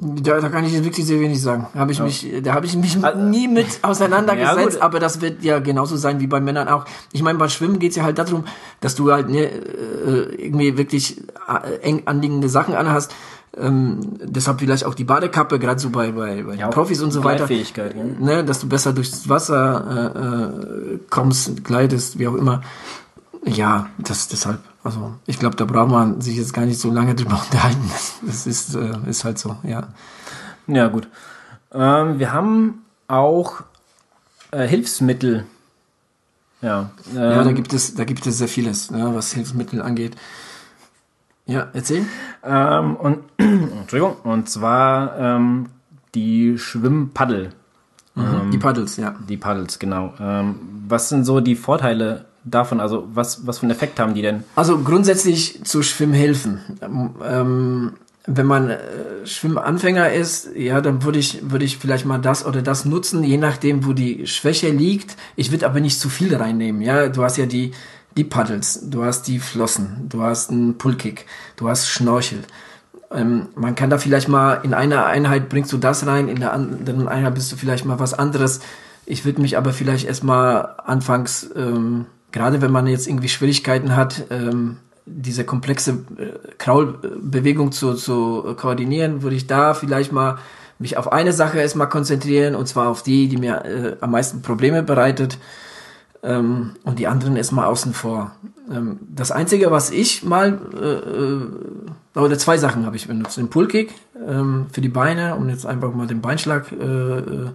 Da, 0.03 0.41
da 0.41 0.49
kann 0.49 0.65
ich 0.65 0.85
wirklich 0.85 1.07
sehr 1.07 1.21
wenig 1.21 1.41
sagen. 1.41 1.67
Hab 1.75 1.91
ich 1.91 2.01
mich, 2.01 2.27
da 2.43 2.55
habe 2.55 2.65
ich 2.65 2.77
mich 2.77 2.97
nie 3.17 3.49
mit 3.49 3.67
Ja, 3.83 3.89
auseinandergesetzt, 3.89 4.77
gut. 4.77 4.83
aber 4.83 4.99
das 4.99 5.21
wird 5.21 5.43
ja 5.43 5.59
genauso 5.59 5.97
sein 5.97 6.21
wie 6.21 6.27
bei 6.27 6.41
Männern 6.41 6.69
auch. 6.69 6.85
Ich 7.13 7.23
meine, 7.23 7.39
beim 7.39 7.51
Schwimmen 7.51 7.79
geht's 7.79 7.97
ja 7.97 8.05
halt 8.05 8.19
darum, 8.19 8.45
dass 8.81 8.95
du 8.95 9.13
halt 9.13 9.29
ne, 9.29 9.45
äh, 9.45 10.35
irgendwie 10.37 10.79
wirklich 10.79 11.23
äh, 11.49 11.77
eng 11.83 12.03
anliegende 12.07 12.49
Sachen 12.49 12.75
anhast. 12.75 13.15
Ähm, 13.57 13.99
deshalb 14.23 14.61
vielleicht 14.61 14.85
auch 14.85 14.95
die 14.95 15.05
Badekappe, 15.05 15.59
gerade 15.59 15.81
so 15.81 15.91
bei, 15.91 16.13
bei, 16.13 16.43
bei 16.43 16.57
den 16.57 16.71
Profis 16.71 17.03
und 17.03 17.11
so 17.11 17.25
weiter. 17.25 17.51
Ja. 17.51 17.93
Ne, 18.19 18.45
dass 18.45 18.61
du 18.61 18.69
besser 18.69 18.93
durchs 18.93 19.29
Wasser 19.29 20.13
äh, 20.15 20.95
äh, 20.95 20.99
kommst, 21.11 21.65
gleitest, 21.65 22.19
wie 22.19 22.29
auch 22.29 22.35
immer. 22.35 22.63
Ja, 23.45 23.89
das 23.99 24.29
deshalb. 24.29 24.61
Also 24.85 25.15
ich 25.27 25.39
glaube, 25.39 25.57
da 25.57 25.65
braucht 25.65 25.91
man 25.91 26.21
sich 26.21 26.37
jetzt 26.37 26.55
gar 26.55 26.65
nicht 26.65 26.79
so 26.79 26.91
lange 26.91 27.15
drüber 27.15 27.43
unterhalten. 27.45 27.91
Das, 28.25 28.47
ist, 28.47 28.75
äh, 28.75 28.97
ist 29.09 29.25
halt 29.25 29.39
so, 29.39 29.57
ja. 29.65 29.89
Ja, 30.67 30.87
gut. 30.89 31.09
Ähm, 31.73 32.19
wir 32.19 32.33
haben 32.33 32.83
auch 33.09 33.63
äh, 34.53 34.67
Hilfsmittel. 34.67 35.45
Ja, 36.63 36.91
ähm, 37.11 37.17
Ja, 37.17 37.43
da 37.43 37.53
gibt 37.53 37.73
es, 37.73 37.95
da 37.95 38.05
gibt 38.05 38.27
es 38.27 38.39
sehr 38.39 38.49
vieles, 38.49 38.91
ja, 38.91 39.15
was 39.15 39.33
Hilfsmittel 39.33 39.83
angeht. 39.83 40.17
Ja, 41.51 41.69
erzähl. 41.73 42.07
ähm, 42.45 42.97
und 42.97 43.19
Entschuldigung, 43.39 44.17
und 44.23 44.49
zwar 44.49 45.19
ähm, 45.19 45.67
die 46.15 46.59
Schwimmpaddel. 46.59 47.51
die 48.53 48.59
Paddles, 48.59 48.97
ja. 48.97 49.15
Die 49.29 49.37
Paddels, 49.37 49.79
genau. 49.79 50.15
Ähm, 50.21 50.57
was 50.89 51.09
sind 51.09 51.25
so 51.25 51.41
die 51.41 51.57
Vorteile 51.57 52.27
davon? 52.45 52.81
Also 52.81 53.09
was, 53.13 53.47
was 53.47 53.59
für 53.59 53.65
einen 53.65 53.73
Effekt 53.73 53.99
haben 53.99 54.15
die 54.15 54.23
denn? 54.23 54.45
Also 54.57 54.79
grundsätzlich 54.79 55.65
zu 55.65 55.83
Schwimmhilfen. 55.83 56.61
Ähm, 56.83 57.11
ähm, 57.25 57.93
wenn 58.27 58.47
man 58.47 58.71
äh, 58.71 58.79
Schwimmanfänger 59.25 60.13
ist, 60.13 60.51
ja, 60.55 60.81
dann 60.81 61.03
würde 61.03 61.19
ich, 61.19 61.51
würde 61.51 61.65
ich 61.65 61.79
vielleicht 61.79 62.05
mal 62.05 62.19
das 62.19 62.45
oder 62.45 62.63
das 62.63 62.85
nutzen, 62.85 63.25
je 63.25 63.39
nachdem, 63.39 63.87
wo 63.87 63.93
die 63.93 64.27
Schwäche 64.27 64.71
liegt. 64.71 65.17
Ich 65.37 65.51
würde 65.51 65.67
aber 65.67 65.81
nicht 65.81 65.99
zu 65.99 66.09
viel 66.09 66.35
reinnehmen, 66.35 66.83
ja. 66.83 67.09
Du 67.09 67.25
hast 67.25 67.39
ja 67.39 67.47
die, 67.47 67.73
die 68.21 68.25
Paddles, 68.25 68.81
du 68.91 69.03
hast 69.03 69.23
die 69.29 69.39
Flossen, 69.39 70.07
du 70.11 70.23
hast 70.23 70.51
einen 70.51 70.77
Pullkick, 70.77 71.25
du 71.57 71.71
hast 71.71 71.89
Schnorchel. 71.89 72.41
Ähm, 73.11 73.49
man 73.55 73.75
kann 73.75 73.89
da 73.89 73.97
vielleicht 73.97 74.29
mal 74.29 74.61
in 74.63 74.75
einer 74.75 75.07
Einheit 75.07 75.49
bringst 75.49 75.73
du 75.73 75.79
das 75.79 76.07
rein, 76.07 76.29
in 76.29 76.39
der 76.39 76.53
anderen 76.53 77.09
Einheit 77.09 77.35
bist 77.35 77.51
du 77.51 77.57
vielleicht 77.57 77.87
mal 77.87 77.99
was 77.99 78.13
anderes. 78.13 78.61
Ich 79.07 79.25
würde 79.25 79.41
mich 79.41 79.57
aber 79.57 79.73
vielleicht 79.73 80.07
erstmal 80.07 80.75
anfangs, 80.85 81.49
ähm, 81.57 82.05
gerade 82.31 82.61
wenn 82.61 82.71
man 82.71 82.87
jetzt 82.87 83.09
irgendwie 83.09 83.31
Schwierigkeiten 83.31 83.97
hat, 83.97 84.27
ähm, 84.29 84.77
diese 85.07 85.45
komplexe 85.45 85.93
äh, 86.19 86.53
Kraulbewegung 86.59 87.73
zu, 87.73 87.95
zu 87.95 88.55
koordinieren, 88.59 89.23
würde 89.23 89.37
ich 89.37 89.47
da 89.47 89.73
vielleicht 89.73 90.13
mal 90.13 90.37
mich 90.79 90.99
auf 90.99 91.11
eine 91.11 91.33
Sache 91.33 91.59
erstmal 91.59 91.89
konzentrieren 91.89 92.55
und 92.55 92.69
zwar 92.69 92.89
auf 92.89 93.03
die, 93.03 93.29
die 93.29 93.39
mir 93.39 93.65
äh, 93.65 93.97
am 94.03 94.11
meisten 94.11 94.43
Probleme 94.43 94.83
bereitet. 94.83 95.39
Ähm, 96.23 96.73
und 96.85 96.99
die 96.99 97.07
anderen 97.07 97.37
erstmal 97.37 97.67
außen 97.67 97.95
vor. 97.95 98.33
Ähm, 98.71 98.99
das 99.09 99.31
Einzige, 99.31 99.71
was 99.71 99.91
ich 99.91 100.23
mal, 100.23 100.59
äh, 100.75 102.19
äh, 102.19 102.23
oder 102.25 102.39
zwei 102.39 102.59
Sachen 102.59 102.87
habe 102.87 102.97
ich 102.97 103.09
benutzt. 103.09 103.37
Den 103.37 103.49
Pullkick 103.49 103.95
ähm, 104.27 104.67
für 104.73 104.81
die 104.81 104.89
Beine, 104.89 105.37
um 105.37 105.49
jetzt 105.49 105.67
einfach 105.67 105.95
mal 105.95 106.07
den 106.07 106.21
Beinschlag 106.21 106.73
äh, 106.73 106.85
äh, 106.85 107.49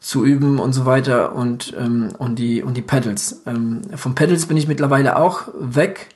zu 0.00 0.24
üben 0.24 0.58
und 0.58 0.72
so 0.72 0.86
weiter 0.86 1.34
und, 1.34 1.74
ähm, 1.78 2.10
und, 2.18 2.38
die, 2.38 2.62
und 2.62 2.76
die 2.76 2.82
Pedals. 2.82 3.42
Ähm, 3.46 3.82
vom 3.96 4.14
Pedals 4.14 4.46
bin 4.46 4.56
ich 4.56 4.68
mittlerweile 4.68 5.16
auch 5.16 5.48
weg. 5.58 6.08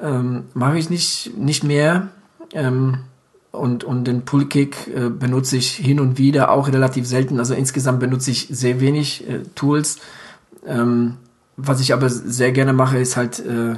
Ähm, 0.00 0.44
Mache 0.54 0.78
ich 0.78 0.90
nicht, 0.90 1.36
nicht 1.36 1.64
mehr. 1.64 2.08
Ähm, 2.52 2.98
und, 3.50 3.84
und 3.84 4.04
den 4.04 4.24
Pullkick 4.24 4.88
äh, 4.88 5.10
benutze 5.10 5.58
ich 5.58 5.72
hin 5.72 6.00
und 6.00 6.18
wieder 6.18 6.50
auch 6.50 6.68
relativ 6.68 7.06
selten. 7.06 7.38
Also 7.38 7.54
insgesamt 7.54 8.00
benutze 8.00 8.30
ich 8.30 8.48
sehr 8.50 8.80
wenig 8.80 9.28
äh, 9.28 9.40
Tools. 9.54 9.98
Ähm, 10.66 11.16
was 11.56 11.80
ich 11.80 11.92
aber 11.92 12.08
sehr 12.08 12.52
gerne 12.52 12.72
mache, 12.72 12.98
ist 12.98 13.16
halt, 13.16 13.38
äh, 13.40 13.76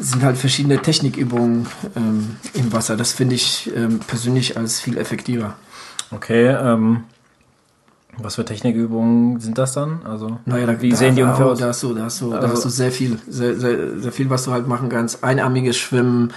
sind 0.00 0.22
halt 0.22 0.36
verschiedene 0.36 0.80
Technikübungen 0.80 1.66
ähm, 1.96 2.36
im 2.54 2.72
Wasser. 2.72 2.96
Das 2.96 3.12
finde 3.12 3.34
ich 3.34 3.70
ähm, 3.76 4.00
persönlich 4.00 4.56
als 4.56 4.80
viel 4.80 4.96
effektiver. 4.96 5.54
Okay, 6.10 6.48
ähm, 6.48 7.04
was 8.18 8.34
für 8.34 8.44
Technikübungen 8.44 9.40
sind 9.40 9.56
das 9.56 9.72
dann? 9.72 10.00
Also, 10.04 10.38
naja, 10.44 10.66
da, 10.66 10.80
wie 10.80 10.90
da, 10.90 10.96
sehen 10.96 11.16
die 11.16 11.22
ungefähr 11.22 11.46
aus? 11.46 11.58
Da 11.58 11.68
hast 11.68 11.82
du, 11.82 11.94
da 11.94 12.04
hast 12.04 12.20
du, 12.20 12.32
also, 12.32 12.46
da 12.46 12.52
hast 12.52 12.64
du 12.64 12.68
sehr 12.68 12.92
viel, 12.92 13.18
sehr, 13.26 13.58
sehr, 13.58 13.98
sehr 13.98 14.12
viel, 14.12 14.28
was 14.28 14.44
du 14.44 14.52
halt 14.52 14.68
machen 14.68 14.88
kannst. 14.88 15.24
Einarmiges 15.24 15.78
Schwimmen, 15.78 16.32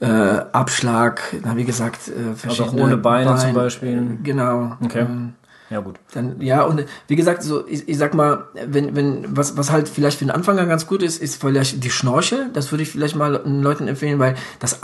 äh, 0.00 0.06
Abschlag, 0.06 1.20
na, 1.44 1.56
wie 1.56 1.64
gesagt, 1.64 2.08
äh, 2.08 2.34
verschiedene. 2.34 2.72
Also 2.72 2.84
ohne 2.84 2.96
Beine 2.96 3.30
Bein, 3.30 3.38
zum 3.38 3.52
Beispiel. 3.52 4.18
Genau. 4.22 4.76
Okay. 4.82 5.00
Ähm, 5.00 5.34
ja, 5.72 5.80
gut. 5.80 5.98
Dann, 6.12 6.38
ja, 6.42 6.64
und 6.64 6.84
wie 7.08 7.16
gesagt, 7.16 7.42
so, 7.42 7.66
ich, 7.66 7.88
ich 7.88 7.96
sag 7.96 8.12
mal, 8.12 8.44
wenn, 8.66 8.94
wenn, 8.94 9.24
was, 9.34 9.56
was 9.56 9.72
halt 9.72 9.88
vielleicht 9.88 10.18
für 10.18 10.26
den 10.26 10.30
Anfänger 10.30 10.66
ganz 10.66 10.86
gut 10.86 11.02
ist, 11.02 11.22
ist 11.22 11.40
vielleicht 11.40 11.82
die 11.82 11.90
Schnorchel. 11.90 12.50
Das 12.52 12.70
würde 12.70 12.82
ich 12.82 12.90
vielleicht 12.90 13.16
mal 13.16 13.38
den 13.38 13.62
Leuten 13.62 13.88
empfehlen, 13.88 14.18
weil 14.18 14.34
das, 14.58 14.80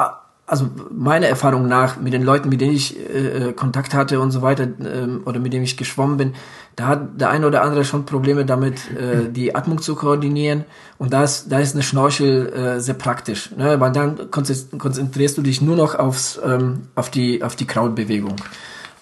also 0.46 0.70
meiner 0.90 1.26
Erfahrung 1.26 1.68
nach, 1.68 2.00
mit 2.00 2.14
den 2.14 2.22
Leuten, 2.22 2.48
mit 2.48 2.62
denen 2.62 2.72
ich 2.72 2.98
äh, 2.98 3.48
äh 3.48 3.52
Kontakt 3.52 3.92
hatte 3.92 4.18
und 4.18 4.30
so 4.30 4.40
weiter, 4.40 4.62
ähm, 4.62 5.20
oder 5.26 5.40
mit 5.40 5.52
denen 5.52 5.64
ich 5.64 5.76
geschwommen 5.76 6.16
bin, 6.16 6.32
da 6.74 6.86
hat 6.86 7.20
der 7.20 7.28
eine 7.28 7.46
oder 7.46 7.60
andere 7.60 7.84
schon 7.84 8.06
Probleme 8.06 8.46
damit, 8.46 8.78
äh, 8.92 9.28
die 9.30 9.54
Atmung 9.54 9.82
zu 9.82 9.94
koordinieren. 9.94 10.64
Und 10.96 11.12
da 11.12 11.22
ist, 11.22 11.52
da 11.52 11.58
ist 11.58 11.74
eine 11.74 11.82
Schnorchel 11.82 12.48
äh, 12.48 12.80
sehr 12.80 12.94
praktisch, 12.94 13.50
ne? 13.58 13.78
weil 13.78 13.92
dann 13.92 14.30
konzentrierst 14.30 15.36
du 15.36 15.42
dich 15.42 15.60
nur 15.60 15.76
noch 15.76 15.96
aufs, 15.96 16.40
ähm, 16.42 16.84
auf 16.94 17.10
die, 17.10 17.42
auf 17.42 17.56
die 17.56 17.66
Krautbewegung 17.66 18.36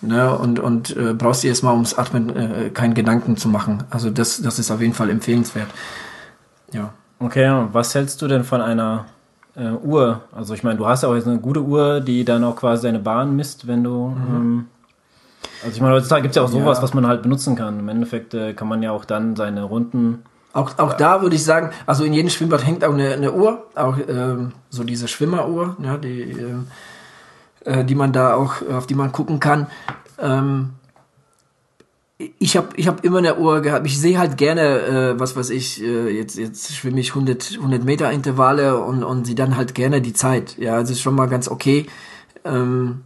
ne, 0.07 0.37
und, 0.37 0.59
und 0.59 0.97
äh, 0.97 1.15
brauchst 1.15 1.43
dir 1.43 1.49
erstmal 1.49 1.75
ums 1.75 1.95
Atmen 1.95 2.35
äh, 2.35 2.71
keinen 2.71 2.95
Gedanken 2.95 3.37
zu 3.37 3.49
machen. 3.49 3.85
Also 3.91 4.11
das, 4.11 4.41
das 4.41 4.59
ist 4.59 4.71
auf 4.71 4.81
jeden 4.81 4.95
Fall 4.95 5.11
empfehlenswert. 5.11 5.69
Ja. 6.73 6.91
Okay, 7.19 7.67
was 7.73 7.95
hältst 7.95 8.21
du 8.21 8.29
denn 8.29 8.45
von 8.45 8.61
einer 8.61 9.07
äh, 9.57 9.71
Uhr? 9.71 10.23
Also 10.33 10.55
ich 10.55 10.63
meine, 10.63 10.79
du 10.79 10.87
hast 10.87 11.03
ja 11.03 11.09
auch 11.09 11.15
jetzt 11.15 11.27
eine 11.27 11.39
gute 11.39 11.63
Uhr, 11.63 12.01
die 12.01 12.25
dann 12.25 12.45
auch 12.45 12.57
quasi 12.57 12.83
deine 12.83 12.99
Bahn 12.99 13.37
misst, 13.37 13.67
wenn 13.67 13.83
du... 13.85 14.09
Mhm. 14.09 14.37
Ähm, 14.37 14.67
also 15.63 15.75
ich 15.75 15.81
meine, 15.81 15.95
heutzutage 15.95 16.23
gibt 16.23 16.33
es 16.33 16.37
ja 16.37 16.43
auch 16.43 16.49
sowas, 16.49 16.79
ja. 16.79 16.83
was 16.83 16.93
man 16.93 17.07
halt 17.07 17.23
benutzen 17.23 17.57
kann. 17.57 17.79
Im 17.81 17.89
Endeffekt 17.89 18.35
äh, 18.35 18.53
kann 18.53 18.69
man 18.69 18.83
ja 18.83 18.93
auch 18.93 19.05
dann 19.05 19.37
seine 19.37 19.63
Runden... 19.63 20.23
Auch, 20.53 20.79
auch 20.79 20.95
da 20.95 21.23
würde 21.23 21.37
ich 21.37 21.45
sagen, 21.45 21.71
also 21.87 22.05
in 22.05 22.13
jedem 22.13 22.31
Schwimmbad 22.31 22.67
hängt 22.67 22.85
auch 22.85 22.93
eine, 22.93 23.13
eine 23.13 23.33
Uhr, 23.33 23.67
auch 23.75 23.97
ähm, 24.09 24.53
so 24.71 24.85
diese 24.85 25.09
Schwimmeruhr, 25.09 25.77
ja, 25.83 25.97
die... 25.97 26.23
Ähm, 26.23 26.67
äh, 27.67 27.85
die 27.85 27.95
man 27.95 28.13
da 28.13 28.35
auch, 28.35 28.63
auf 28.69 28.87
die 28.87 28.95
man 28.95 29.13
gucken 29.13 29.41
kann. 29.41 29.67
Ähm, 30.19 30.71
ich 32.39 32.57
habe 32.57 32.69
ich 32.77 32.89
hab 32.89 33.05
immer 33.05 33.19
eine 33.19 33.37
Uhr 33.37 33.61
gehabt. 33.61 33.87
Ich 33.87 34.01
sehe 34.01 34.19
halt 34.19 34.39
gerne, 34.39 34.63
äh, 34.63 35.21
was 35.21 35.37
weiß 35.37 35.51
ich, 35.51 35.83
äh, 35.83 36.09
jetzt, 36.09 36.39
jetzt 36.39 36.75
schwimme 36.75 37.01
ich 37.01 37.11
100, 37.11 37.57
100 37.59 37.85
Meter 37.85 38.11
Intervalle 38.11 38.79
und, 38.83 39.05
und 39.05 39.27
sie 39.27 39.35
dann 39.35 39.57
halt 39.57 39.75
gerne 39.75 40.01
die 40.01 40.15
Zeit. 40.15 40.57
Ja, 40.57 40.81
das 40.81 40.91
ist 40.91 41.03
schon 41.03 41.15
mal 41.15 41.27
ganz 41.27 41.49
okay. 41.49 41.87
Ähm, 42.45 43.03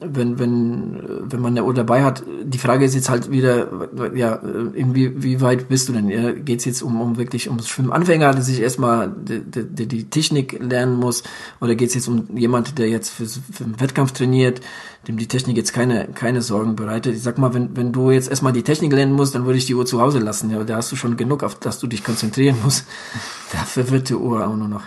wenn, 0.00 0.38
wenn, 0.38 1.00
wenn 1.22 1.40
man 1.40 1.52
eine 1.52 1.64
Uhr 1.64 1.74
dabei 1.74 2.04
hat. 2.04 2.22
Die 2.44 2.58
Frage 2.58 2.84
ist 2.84 2.94
jetzt 2.94 3.10
halt 3.10 3.32
wieder, 3.32 3.88
ja, 4.14 4.38
irgendwie, 4.42 5.24
wie 5.24 5.40
weit 5.40 5.68
bist 5.68 5.88
du 5.88 5.92
denn? 5.92 6.08
Ja, 6.08 6.30
Geht 6.30 6.60
es 6.60 6.66
jetzt 6.66 6.82
um, 6.82 7.00
um 7.00 7.18
wirklich 7.18 7.48
ums 7.48 7.68
Schwimmanfänger, 7.68 8.32
der 8.32 8.42
sich 8.42 8.60
erstmal 8.60 9.10
die, 9.10 9.40
die, 9.40 9.86
die 9.86 10.04
Technik 10.04 10.56
lernen 10.60 10.96
muss? 10.96 11.24
Oder 11.60 11.74
geht 11.74 11.88
es 11.88 11.94
jetzt 11.96 12.06
um 12.06 12.28
jemand, 12.36 12.78
der 12.78 12.88
jetzt 12.88 13.10
für, 13.10 13.26
für 13.26 13.64
einen 13.64 13.80
Wettkampf 13.80 14.12
trainiert, 14.12 14.60
dem 15.08 15.16
die 15.16 15.26
Technik 15.26 15.56
jetzt 15.56 15.72
keine, 15.72 16.06
keine 16.14 16.42
Sorgen 16.42 16.76
bereitet? 16.76 17.16
Ich 17.16 17.22
sag 17.22 17.38
mal, 17.38 17.52
wenn, 17.52 17.76
wenn 17.76 17.92
du 17.92 18.12
jetzt 18.12 18.30
erstmal 18.30 18.52
die 18.52 18.62
Technik 18.62 18.92
lernen 18.92 19.14
musst, 19.14 19.34
dann 19.34 19.46
würde 19.46 19.58
ich 19.58 19.66
die 19.66 19.74
Uhr 19.74 19.84
zu 19.84 20.00
Hause 20.00 20.20
lassen. 20.20 20.50
Ja, 20.50 20.62
da 20.62 20.76
hast 20.76 20.92
du 20.92 20.96
schon 20.96 21.16
genug, 21.16 21.42
auf 21.42 21.56
das 21.56 21.80
du 21.80 21.88
dich 21.88 22.04
konzentrieren 22.04 22.56
musst. 22.62 22.86
Dafür 23.52 23.90
wird 23.90 24.10
die 24.10 24.14
Uhr 24.14 24.46
auch 24.46 24.54
nur 24.54 24.68
noch. 24.68 24.82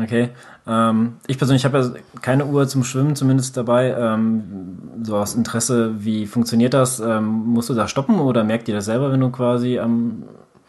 Okay. 0.00 0.30
Ähm, 0.66 1.14
ich 1.26 1.38
persönlich 1.38 1.64
habe 1.64 1.78
ja 1.78 2.20
keine 2.20 2.46
Uhr 2.46 2.66
zum 2.66 2.82
Schwimmen 2.84 3.14
zumindest 3.14 3.56
dabei. 3.56 3.94
Ähm, 3.98 4.78
so 5.02 5.16
aus 5.16 5.34
Interesse, 5.34 6.04
wie 6.04 6.26
funktioniert 6.26 6.72
das? 6.72 7.00
Ähm, 7.00 7.26
musst 7.26 7.68
du 7.68 7.74
da 7.74 7.88
stoppen 7.88 8.18
oder 8.18 8.44
merkt 8.44 8.68
ihr 8.68 8.74
das 8.74 8.86
selber, 8.86 9.12
wenn 9.12 9.20
du 9.20 9.30
quasi 9.30 9.78
am 9.78 10.22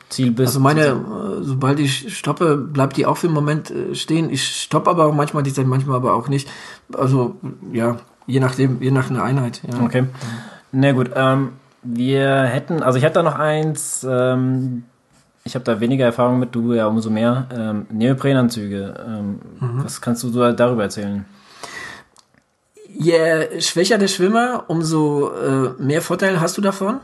Ziel 0.09 0.31
bist? 0.31 0.49
Also 0.49 0.59
meine, 0.59 0.81
äh, 0.81 1.41
sobald 1.41 1.79
ich 1.79 2.17
stoppe, 2.17 2.57
bleibt 2.57 2.97
die 2.97 3.05
auch 3.05 3.17
für 3.17 3.27
einen 3.27 3.33
Moment 3.33 3.71
äh, 3.71 3.95
stehen. 3.95 4.29
Ich 4.29 4.45
stoppe 4.45 4.89
aber 4.89 5.05
auch 5.05 5.13
manchmal 5.13 5.43
die 5.43 5.53
Zeit, 5.53 5.67
manchmal 5.67 5.95
aber 5.95 6.13
auch 6.13 6.27
nicht. 6.27 6.49
Also 6.93 7.37
ja, 7.71 7.97
je 8.27 8.41
nachdem, 8.41 8.81
je 8.81 8.91
nach 8.91 9.09
einer 9.09 9.23
Einheit. 9.23 9.61
Ja. 9.71 9.83
Okay. 9.83 10.05
Na 10.71 10.91
gut. 10.91 11.11
Ähm, 11.15 11.53
wir 11.81 12.43
hätten, 12.43 12.83
also 12.83 12.97
ich 12.97 13.03
hätte 13.03 13.15
da 13.15 13.23
noch 13.23 13.39
eins. 13.39 14.05
Ich 15.45 15.55
habe 15.55 15.65
da 15.65 15.79
weniger 15.79 16.05
Erfahrung 16.05 16.39
mit, 16.39 16.55
du 16.55 16.73
ja 16.73 16.87
umso 16.87 17.09
mehr. 17.09 17.47
Ähm, 17.53 17.85
Neoprenanzüge, 17.91 18.93
ähm, 19.05 19.39
mhm. 19.59 19.83
was 19.83 19.99
kannst 20.01 20.23
du 20.23 20.29
so 20.29 20.51
darüber 20.51 20.83
erzählen? 20.83 21.25
Je 22.87 23.59
schwächer 23.59 23.97
der 23.97 24.07
Schwimmer, 24.07 24.65
umso 24.67 25.31
äh, 25.31 25.81
mehr 25.81 26.01
Vorteil 26.01 26.39
hast 26.39 26.57
du 26.57 26.61
davon. 26.61 26.99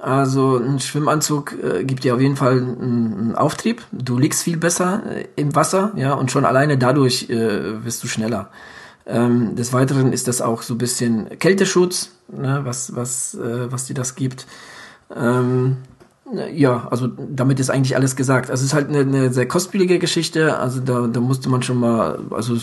Also 0.00 0.56
ein 0.56 0.80
Schwimmanzug 0.80 1.54
äh, 1.62 1.84
gibt 1.84 2.04
dir 2.04 2.14
auf 2.14 2.20
jeden 2.20 2.36
Fall 2.36 2.52
einen, 2.52 3.18
einen 3.18 3.34
Auftrieb. 3.34 3.82
Du 3.92 4.18
liegst 4.18 4.42
viel 4.42 4.56
besser 4.56 5.02
äh, 5.06 5.26
im 5.36 5.54
Wasser, 5.54 5.92
ja, 5.96 6.14
und 6.14 6.30
schon 6.30 6.46
alleine 6.46 6.78
dadurch 6.78 7.28
äh, 7.28 7.84
wirst 7.84 8.02
du 8.02 8.08
schneller. 8.08 8.48
Ähm, 9.06 9.56
des 9.56 9.74
Weiteren 9.74 10.12
ist 10.12 10.28
das 10.28 10.40
auch 10.40 10.62
so 10.62 10.74
ein 10.74 10.78
bisschen 10.78 11.38
Kälteschutz, 11.38 12.12
ne, 12.28 12.60
was 12.64 12.96
was 12.96 13.34
äh, 13.34 13.70
was 13.70 13.86
dir 13.86 13.94
das 13.94 14.14
gibt. 14.14 14.46
Ähm, 15.14 15.78
ja, 16.52 16.86
also 16.90 17.06
damit 17.06 17.60
ist 17.60 17.70
eigentlich 17.70 17.96
alles 17.96 18.16
gesagt. 18.16 18.50
Also 18.50 18.62
es 18.62 18.68
ist 18.68 18.74
halt 18.74 18.88
eine, 18.88 19.00
eine 19.00 19.32
sehr 19.32 19.48
kostspielige 19.48 19.98
Geschichte. 19.98 20.58
Also 20.58 20.80
da, 20.80 21.06
da 21.06 21.20
musste 21.20 21.48
man 21.48 21.62
schon 21.62 21.78
mal, 21.78 22.20
also 22.30 22.56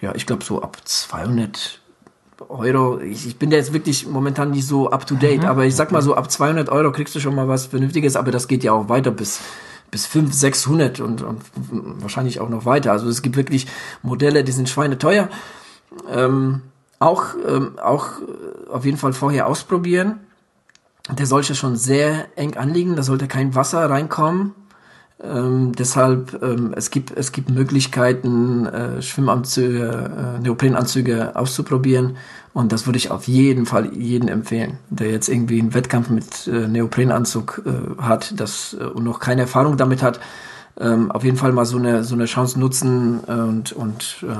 ja, 0.00 0.14
ich 0.14 0.26
glaube 0.26 0.44
so 0.44 0.62
ab 0.62 0.78
200 0.82 1.80
Euro. 2.48 3.00
Ich, 3.00 3.26
ich 3.26 3.38
bin 3.38 3.50
da 3.50 3.56
jetzt 3.56 3.72
wirklich 3.72 4.06
momentan 4.06 4.50
nicht 4.50 4.66
so 4.66 4.90
up 4.90 5.06
to 5.06 5.14
date, 5.14 5.42
mhm. 5.42 5.48
aber 5.48 5.64
ich 5.64 5.76
sag 5.76 5.92
mal 5.92 6.02
so 6.02 6.14
ab 6.14 6.30
200 6.30 6.68
Euro 6.70 6.92
kriegst 6.92 7.14
du 7.14 7.20
schon 7.20 7.34
mal 7.34 7.48
was 7.48 7.66
Vernünftiges. 7.66 8.16
Aber 8.16 8.30
das 8.30 8.48
geht 8.48 8.64
ja 8.64 8.72
auch 8.72 8.88
weiter 8.88 9.10
bis 9.10 9.40
bis 9.90 10.06
500, 10.06 10.34
600 10.34 11.00
und, 11.00 11.20
und 11.22 11.42
wahrscheinlich 12.00 12.40
auch 12.40 12.48
noch 12.48 12.64
weiter. 12.64 12.92
Also 12.92 13.10
es 13.10 13.20
gibt 13.20 13.36
wirklich 13.36 13.66
Modelle, 14.02 14.42
die 14.42 14.52
sind 14.52 14.70
schweineteuer. 14.70 15.28
Ähm, 16.10 16.62
auch 16.98 17.34
ähm, 17.46 17.78
auch 17.78 18.06
auf 18.70 18.86
jeden 18.86 18.96
Fall 18.96 19.12
vorher 19.12 19.46
ausprobieren 19.46 20.20
der 21.10 21.26
sollte 21.26 21.54
schon 21.54 21.76
sehr 21.76 22.26
eng 22.36 22.56
anliegen, 22.56 22.96
da 22.96 23.02
sollte 23.02 23.28
kein 23.28 23.54
Wasser 23.54 23.88
reinkommen. 23.90 24.54
Ähm, 25.22 25.72
deshalb, 25.78 26.42
ähm, 26.42 26.74
es 26.76 26.90
gibt, 26.90 27.16
es 27.16 27.30
gibt 27.30 27.50
Möglichkeiten, 27.50 28.66
äh, 28.66 29.02
Schwimmanzüge, 29.02 30.36
äh, 30.36 30.40
Neoprenanzüge 30.40 31.36
auszuprobieren. 31.36 32.16
Und 32.54 32.72
das 32.72 32.86
würde 32.86 32.98
ich 32.98 33.10
auf 33.10 33.28
jeden 33.28 33.64
Fall 33.66 33.94
jedem 33.94 34.28
empfehlen, 34.28 34.78
der 34.90 35.10
jetzt 35.10 35.28
irgendwie 35.28 35.60
einen 35.60 35.74
Wettkampf 35.74 36.10
mit 36.10 36.48
äh, 36.48 36.66
Neoprenanzug 36.66 37.62
äh, 37.64 38.02
hat 38.02 38.34
das, 38.40 38.76
äh, 38.78 38.84
und 38.84 39.04
noch 39.04 39.20
keine 39.20 39.42
Erfahrung 39.42 39.76
damit 39.76 40.02
hat. 40.02 40.20
Ähm, 40.78 41.10
auf 41.12 41.22
jeden 41.22 41.36
Fall 41.36 41.52
mal 41.52 41.66
so 41.66 41.78
eine, 41.78 42.02
so 42.02 42.14
eine 42.14 42.24
Chance 42.24 42.58
nutzen 42.58 43.20
und, 43.20 43.72
und 43.72 44.16
äh, 44.22 44.34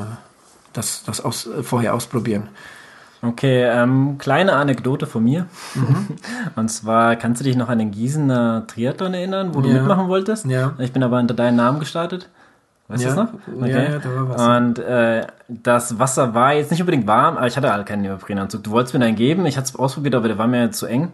das, 0.72 1.04
das 1.04 1.20
aus, 1.20 1.46
äh, 1.46 1.62
vorher 1.62 1.94
ausprobieren. 1.94 2.48
Okay, 3.24 3.62
ähm, 3.62 4.18
kleine 4.18 4.54
Anekdote 4.54 5.06
von 5.06 5.22
mir. 5.22 5.46
Mhm. 5.74 6.08
Und 6.56 6.68
zwar, 6.68 7.14
kannst 7.14 7.40
du 7.40 7.44
dich 7.44 7.56
noch 7.56 7.68
an 7.68 7.78
den 7.78 7.92
Gießener 7.92 8.66
Triathlon 8.66 9.14
erinnern, 9.14 9.54
wo 9.54 9.60
ja. 9.60 9.66
du 9.66 9.72
mitmachen 9.74 10.08
wolltest? 10.08 10.46
Ja. 10.46 10.72
Ich 10.78 10.92
bin 10.92 11.04
aber 11.04 11.20
unter 11.20 11.34
deinem 11.34 11.56
Namen 11.56 11.78
gestartet. 11.78 12.28
Weißt 12.88 13.04
ja. 13.04 13.10
du 13.10 13.16
das 13.16 13.24
noch? 13.24 13.62
Okay. 13.62 13.70
Ja, 13.70 13.82
ja, 13.92 13.98
da 14.00 14.14
war 14.14 14.28
was. 14.28 14.58
Und 14.58 14.78
äh, 14.80 15.26
das 15.48 16.00
Wasser 16.00 16.34
war 16.34 16.54
jetzt 16.54 16.72
nicht 16.72 16.80
unbedingt 16.80 17.06
warm, 17.06 17.36
aber 17.36 17.46
ich 17.46 17.56
hatte 17.56 17.72
halt 17.72 17.86
keinen 17.86 18.02
Neoprenanzug. 18.02 18.64
Du 18.64 18.72
wolltest 18.72 18.92
mir 18.92 19.04
einen 19.04 19.16
geben, 19.16 19.46
ich 19.46 19.56
hatte 19.56 19.68
es 19.68 19.76
ausprobiert, 19.76 20.16
aber 20.16 20.26
der 20.26 20.38
war 20.38 20.48
mir 20.48 20.72
zu 20.72 20.86
eng. 20.86 21.12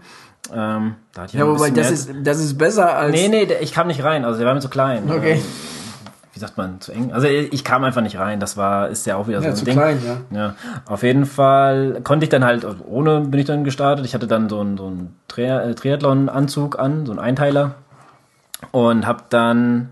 Ähm, 0.52 0.94
da 1.12 1.26
ja, 1.26 1.46
wobei 1.46 1.70
das 1.70 1.90
ist, 1.90 2.10
das 2.22 2.40
ist 2.40 2.56
besser 2.56 2.96
als... 2.96 3.12
Nee, 3.12 3.28
nee, 3.28 3.48
ich 3.60 3.72
kam 3.72 3.86
nicht 3.86 4.02
rein, 4.02 4.24
also 4.24 4.38
der 4.38 4.46
war 4.46 4.54
mir 4.54 4.60
zu 4.60 4.70
klein. 4.70 5.10
Okay. 5.10 5.34
Ähm, 5.34 5.42
wie 6.38 6.40
sagt 6.40 6.56
man, 6.56 6.80
zu 6.80 6.92
eng. 6.92 7.12
Also 7.12 7.26
ich 7.26 7.64
kam 7.64 7.82
einfach 7.82 8.00
nicht 8.00 8.16
rein. 8.16 8.38
Das 8.38 8.56
war, 8.56 8.88
ist 8.88 9.06
ja 9.06 9.16
auch 9.16 9.26
wieder 9.26 9.40
so 9.40 9.46
ja, 9.46 9.50
ein 9.50 9.56
zu 9.56 9.64
Ding. 9.64 9.74
klein, 9.74 9.98
ja. 10.06 10.38
ja. 10.38 10.54
Auf 10.86 11.02
jeden 11.02 11.26
Fall 11.26 12.00
konnte 12.04 12.24
ich 12.24 12.30
dann 12.30 12.44
halt, 12.44 12.64
ohne 12.86 13.22
bin 13.22 13.40
ich 13.40 13.46
dann 13.46 13.64
gestartet. 13.64 14.06
Ich 14.06 14.14
hatte 14.14 14.28
dann 14.28 14.48
so 14.48 14.60
einen, 14.60 14.78
so 14.78 14.86
einen 14.86 15.16
äh, 15.36 15.74
Triathlon-Anzug 15.74 16.78
an, 16.78 17.06
so 17.06 17.12
einen 17.12 17.18
Einteiler. 17.18 17.74
und 18.70 19.04
habe 19.04 19.24
dann 19.30 19.88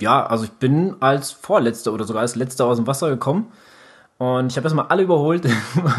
ja, 0.00 0.26
also 0.26 0.42
ich 0.44 0.50
bin 0.50 0.96
als 0.98 1.30
Vorletzter 1.30 1.92
oder 1.92 2.04
sogar 2.04 2.22
als 2.22 2.34
Letzter 2.34 2.66
aus 2.66 2.78
dem 2.78 2.88
Wasser 2.88 3.08
gekommen. 3.08 3.52
Und 4.22 4.52
ich 4.52 4.56
habe 4.56 4.66
erstmal 4.66 4.86
alle 4.86 5.02
überholt. 5.02 5.48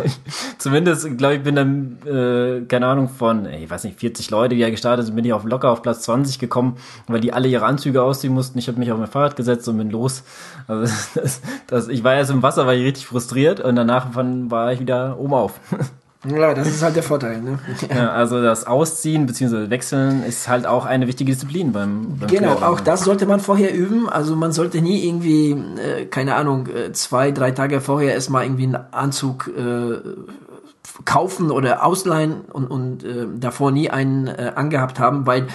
Zumindest, 0.57 1.17
glaube 1.17 1.35
ich, 1.35 1.43
bin 1.43 1.55
dann, 1.55 1.97
äh, 2.05 2.61
keine 2.67 2.87
Ahnung, 2.87 3.09
von, 3.09 3.45
ich 3.47 3.69
weiß 3.69 3.83
nicht, 3.83 3.99
40 3.99 4.29
Leute, 4.29 4.55
die 4.55 4.61
ja 4.61 4.69
gestartet 4.69 5.05
sind, 5.05 5.15
bin 5.15 5.25
ich 5.25 5.33
auf 5.33 5.43
locker 5.43 5.69
auf 5.69 5.81
Platz 5.81 6.03
20 6.03 6.39
gekommen, 6.39 6.77
weil 7.07 7.19
die 7.19 7.33
alle 7.33 7.49
ihre 7.49 7.65
Anzüge 7.65 8.01
ausziehen 8.01 8.33
mussten. 8.33 8.57
Ich 8.59 8.69
habe 8.69 8.79
mich 8.79 8.93
auf 8.93 8.97
mein 8.97 9.09
Fahrrad 9.09 9.35
gesetzt 9.35 9.67
und 9.67 9.77
bin 9.77 9.89
los. 9.89 10.23
Also 10.69 10.83
das, 11.15 11.41
das, 11.67 11.89
ich 11.89 12.05
war 12.05 12.15
erst 12.15 12.31
im 12.31 12.41
Wasser, 12.41 12.65
war 12.65 12.73
ich 12.73 12.85
richtig 12.85 13.07
frustriert 13.07 13.59
und 13.59 13.75
danach 13.75 14.15
war 14.15 14.71
ich 14.71 14.79
wieder 14.79 15.19
oben 15.19 15.33
auf. 15.33 15.59
Ja, 16.25 16.53
das 16.53 16.67
ist 16.69 16.81
halt 16.81 16.95
der 16.95 17.03
Vorteil. 17.03 17.41
Ne? 17.41 17.59
Ja, 17.93 18.11
also 18.11 18.41
das 18.41 18.65
Ausziehen 18.65 19.25
bzw. 19.25 19.69
Wechseln 19.69 20.23
ist 20.23 20.47
halt 20.47 20.65
auch 20.65 20.85
eine 20.85 21.07
wichtige 21.07 21.31
Disziplin 21.31 21.73
beim, 21.73 22.17
beim 22.17 22.29
Genau, 22.29 22.55
Querrennen. 22.55 22.63
auch 22.63 22.79
das 22.79 23.03
sollte 23.03 23.25
man 23.25 23.39
vorher 23.41 23.73
üben. 23.73 24.07
Also 24.07 24.35
man 24.35 24.51
sollte 24.53 24.81
nie 24.81 25.05
irgendwie, 25.05 25.51
äh, 25.51 26.05
keine 26.05 26.35
Ahnung, 26.35 26.67
äh, 26.67 26.93
zwei, 26.93 27.31
drei 27.31 27.51
Tage 27.51 27.81
vorher 27.81 28.13
erstmal 28.13 28.45
irgendwie 28.45 28.63
einen 28.63 28.77
Anzug 28.91 29.49
äh, 29.49 29.97
kaufen 31.05 31.51
oder 31.51 31.83
ausleihen 31.85 32.41
und, 32.51 32.67
und 32.67 33.03
äh, 33.03 33.27
davor 33.37 33.71
nie 33.71 33.89
einen 33.89 34.27
äh, 34.27 34.53
angehabt 34.55 34.99
haben, 34.99 35.25
weil 35.25 35.47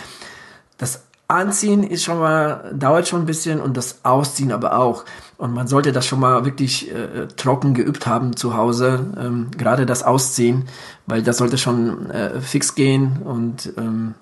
das 0.77 1.05
Anziehen 1.29 1.83
ist 1.83 2.05
schon 2.05 2.19
mal, 2.19 2.73
dauert 2.75 3.07
schon 3.09 3.21
ein 3.21 3.27
bisschen 3.27 3.61
und 3.61 3.77
das 3.77 4.01
Ausziehen 4.05 4.53
aber 4.53 4.79
auch. 4.79 5.05
Und 5.39 5.55
man 5.55 5.69
sollte 5.69 5.93
das 5.93 6.05
schon 6.05 6.19
mal 6.19 6.45
wirklich 6.45 6.93
äh, 6.93 7.29
trocken 7.37 7.73
geübt 7.73 8.09
haben 8.09 8.35
zu 8.37 8.57
Hause, 8.57 9.07
ähm, 9.17 9.53
gerade 9.57 9.87
das 9.87 10.03
Ausziehen, 10.03 10.65
weil 11.07 11.23
das 11.23 11.39
sollte 11.39 11.59
schon 11.59 12.11
äh, 12.11 12.41
fix 12.41 12.75
gehen 12.75 13.23
und 13.25 13.73
ähm, 13.79 14.15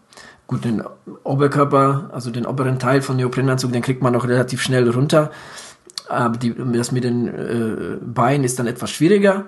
gut, 0.46 0.66
den 0.66 0.82
Oberkörper, 1.24 2.10
also 2.12 2.30
den 2.30 2.44
oberen 2.44 2.78
Teil 2.78 3.00
von 3.00 3.16
Neoprenanzug, 3.16 3.72
den 3.72 3.80
kriegt 3.80 4.02
man 4.02 4.12
noch 4.12 4.28
relativ 4.28 4.60
schnell 4.60 4.88
runter. 4.90 5.30
Aber 6.08 6.36
die, 6.36 6.54
das 6.54 6.92
mit 6.92 7.04
den 7.04 7.28
äh, 7.28 7.96
Beinen 8.04 8.44
ist 8.44 8.58
dann 8.58 8.66
etwas 8.66 8.90
schwieriger. 8.90 9.46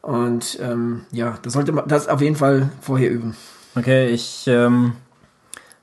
Und 0.00 0.58
ähm, 0.60 1.02
ja, 1.12 1.38
das 1.42 1.52
sollte 1.52 1.72
man 1.72 1.86
das 1.86 2.08
auf 2.08 2.22
jeden 2.22 2.36
Fall 2.36 2.70
vorher 2.80 3.10
üben. 3.10 3.36
Okay, 3.74 4.08
ich 4.08 4.46
ähm, 4.48 4.94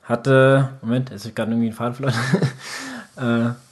hatte, 0.03 0.71
Moment, 0.81 1.11
ist 1.11 1.35
gerade 1.35 1.51
irgendwie 1.51 1.69
ein 1.69 1.73
Faden 1.73 1.93
verloren. 1.93 2.15
äh, 3.55 3.68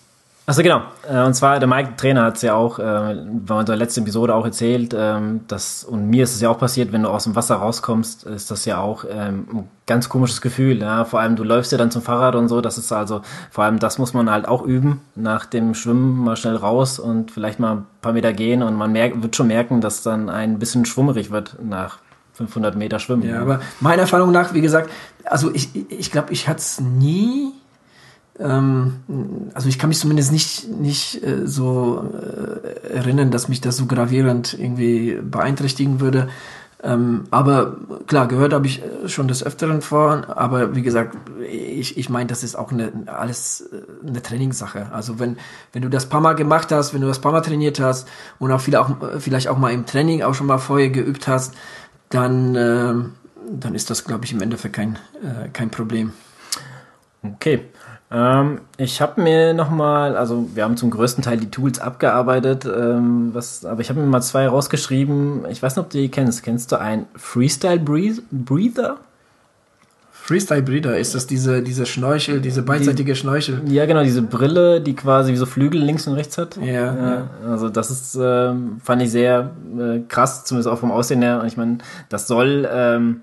Achso, 0.49 0.63
genau. 0.63 0.81
Äh, 1.05 1.23
und 1.23 1.33
zwar, 1.33 1.59
der 1.59 1.67
Mike, 1.67 1.97
Trainer, 1.97 2.23
hat 2.23 2.37
es 2.37 2.41
ja 2.41 2.55
auch, 2.55 2.79
äh, 2.79 3.11
in 3.11 3.45
der 3.45 3.75
letzten 3.75 4.03
Episode 4.03 4.33
auch 4.33 4.45
erzählt, 4.45 4.95
ähm, 4.97 5.41
dass, 5.49 5.83
und 5.83 6.09
mir 6.09 6.23
ist 6.23 6.35
es 6.35 6.39
ja 6.39 6.49
auch 6.49 6.57
passiert, 6.57 6.93
wenn 6.93 7.03
du 7.03 7.09
aus 7.09 7.25
dem 7.25 7.35
Wasser 7.35 7.57
rauskommst, 7.57 8.23
ist 8.23 8.49
das 8.49 8.63
ja 8.63 8.79
auch 8.79 9.03
ähm, 9.11 9.45
ein 9.51 9.69
ganz 9.85 10.07
komisches 10.07 10.39
Gefühl. 10.39 10.79
Ja? 10.79 11.03
Vor 11.03 11.19
allem, 11.19 11.35
du 11.35 11.43
läufst 11.43 11.73
ja 11.73 11.77
dann 11.77 11.91
zum 11.91 12.01
Fahrrad 12.01 12.35
und 12.35 12.47
so, 12.47 12.61
das 12.61 12.77
ist 12.77 12.93
also, 12.93 13.23
vor 13.51 13.65
allem 13.65 13.79
das 13.79 13.97
muss 13.97 14.13
man 14.13 14.31
halt 14.31 14.47
auch 14.47 14.61
üben, 14.61 15.01
nach 15.15 15.45
dem 15.45 15.73
Schwimmen 15.73 16.17
mal 16.23 16.37
schnell 16.37 16.55
raus 16.55 16.97
und 16.97 17.29
vielleicht 17.29 17.59
mal 17.59 17.75
ein 17.75 17.85
paar 18.01 18.13
Meter 18.13 18.31
gehen 18.31 18.63
und 18.63 18.73
man 18.73 18.93
merkt, 18.93 19.21
wird 19.21 19.35
schon 19.35 19.47
merken, 19.47 19.81
dass 19.81 20.01
dann 20.01 20.29
ein 20.29 20.59
bisschen 20.59 20.85
schwummerig 20.85 21.29
wird 21.29 21.57
nach 21.61 21.97
500 22.35 22.73
Meter 22.77 22.99
Schwimmen. 22.99 23.23
Ja, 23.23 23.41
aber 23.41 23.59
meiner 23.81 24.03
Erfahrung 24.03 24.31
nach, 24.31 24.53
wie 24.53 24.61
gesagt, 24.61 24.89
also 25.25 25.53
ich, 25.53 25.75
ich 25.91 26.09
glaube, 26.09 26.31
ich 26.31 26.47
hatte 26.47 26.59
es 26.59 26.79
nie, 26.79 27.51
ähm, 28.39 28.95
also 29.53 29.69
ich 29.69 29.79
kann 29.79 29.89
mich 29.89 29.99
zumindest 29.99 30.31
nicht, 30.31 30.69
nicht 30.69 31.23
äh, 31.23 31.47
so 31.47 32.03
äh, 32.13 32.93
erinnern, 32.93 33.31
dass 33.31 33.49
mich 33.49 33.61
das 33.61 33.77
so 33.77 33.85
gravierend 33.85 34.57
irgendwie 34.57 35.19
beeinträchtigen 35.21 35.99
würde. 35.99 36.29
Ähm, 36.83 37.23
aber 37.31 37.75
klar, 38.05 38.27
gehört 38.27 38.53
habe 38.53 38.67
ich 38.67 38.83
äh, 38.83 39.09
schon 39.09 39.27
des 39.27 39.43
Öfteren 39.43 39.81
vor, 39.81 40.27
aber 40.37 40.75
wie 40.75 40.83
gesagt, 40.83 41.17
ich, 41.41 41.97
ich 41.97 42.09
meine, 42.09 42.27
das 42.27 42.43
ist 42.43 42.55
auch 42.55 42.71
eine, 42.71 42.91
alles 43.07 43.61
äh, 43.61 44.07
eine 44.07 44.21
Trainingssache. 44.21 44.91
Also 44.91 45.17
wenn, 45.17 45.37
wenn 45.73 45.81
du 45.81 45.89
das 45.89 46.07
paar 46.07 46.21
Mal 46.21 46.33
gemacht 46.33 46.71
hast, 46.71 46.93
wenn 46.93 47.01
du 47.01 47.07
das 47.07 47.19
paar 47.19 47.31
Mal 47.31 47.41
trainiert 47.41 47.79
hast 47.79 48.07
und 48.37 48.51
auch, 48.51 48.61
viele 48.61 48.79
auch 48.79 48.91
vielleicht 49.17 49.47
auch 49.47 49.57
mal 49.57 49.73
im 49.73 49.87
Training 49.87 50.21
auch 50.21 50.35
schon 50.35 50.45
mal 50.45 50.59
vorher 50.59 50.89
geübt 50.89 51.27
hast, 51.27 51.55
dann, 52.09 52.55
äh, 52.55 52.93
dann 53.51 53.73
ist 53.73 53.89
das, 53.89 54.05
glaube 54.05 54.25
ich, 54.25 54.33
im 54.33 54.41
Endeffekt 54.41 54.75
kein, 54.75 54.99
äh, 55.23 55.49
kein 55.49 55.71
Problem. 55.71 56.13
Okay. 57.23 57.65
Ähm, 58.09 58.61
ich 58.77 59.01
habe 59.01 59.21
mir 59.21 59.53
nochmal, 59.53 60.15
also 60.15 60.47
wir 60.53 60.63
haben 60.63 60.77
zum 60.77 60.89
größten 60.91 61.23
Teil 61.23 61.37
die 61.37 61.51
Tools 61.51 61.79
abgearbeitet, 61.79 62.65
ähm, 62.65 63.31
was, 63.33 63.65
aber 63.65 63.81
ich 63.81 63.89
habe 63.89 63.99
mir 63.99 64.05
mal 64.05 64.21
zwei 64.21 64.47
rausgeschrieben. 64.47 65.45
Ich 65.49 65.61
weiß 65.61 65.75
nicht, 65.75 65.85
ob 65.85 65.89
du 65.89 65.97
die 65.97 66.09
kennst. 66.09 66.43
Kennst 66.43 66.71
du 66.71 66.79
ein 66.79 67.05
Freestyle 67.15 67.79
Breather? 67.79 68.97
Freestyle 70.27 70.61
Breather, 70.61 70.97
ist 70.97 71.15
das 71.15 71.25
diese, 71.25 71.61
diese 71.63 71.85
Schnorchel, 71.85 72.41
diese 72.41 72.61
beidseitige 72.61 73.13
die, 73.13 73.17
Schnorchel? 73.17 73.61
Ja, 73.67 73.85
genau, 73.85 74.03
diese 74.03 74.21
Brille, 74.21 74.81
die 74.81 74.93
quasi 74.93 75.31
wie 75.31 75.37
so 75.37 75.45
Flügel 75.45 75.81
links 75.81 76.05
und 76.05 76.15
rechts 76.15 76.37
hat. 76.37 76.57
Ja. 76.57 76.65
ja. 76.65 77.29
Also 77.49 77.69
das 77.69 77.91
ist, 77.91 78.17
ähm, 78.21 78.81
fand 78.83 79.01
ich 79.01 79.11
sehr 79.11 79.51
äh, 79.79 79.99
krass, 80.09 80.43
zumindest 80.43 80.67
auch 80.67 80.79
vom 80.79 80.91
Aussehen 80.91 81.21
her. 81.21 81.39
Und 81.39 81.47
ich 81.47 81.55
meine, 81.55 81.77
das 82.09 82.27
soll 82.27 82.67
ähm, 82.69 83.21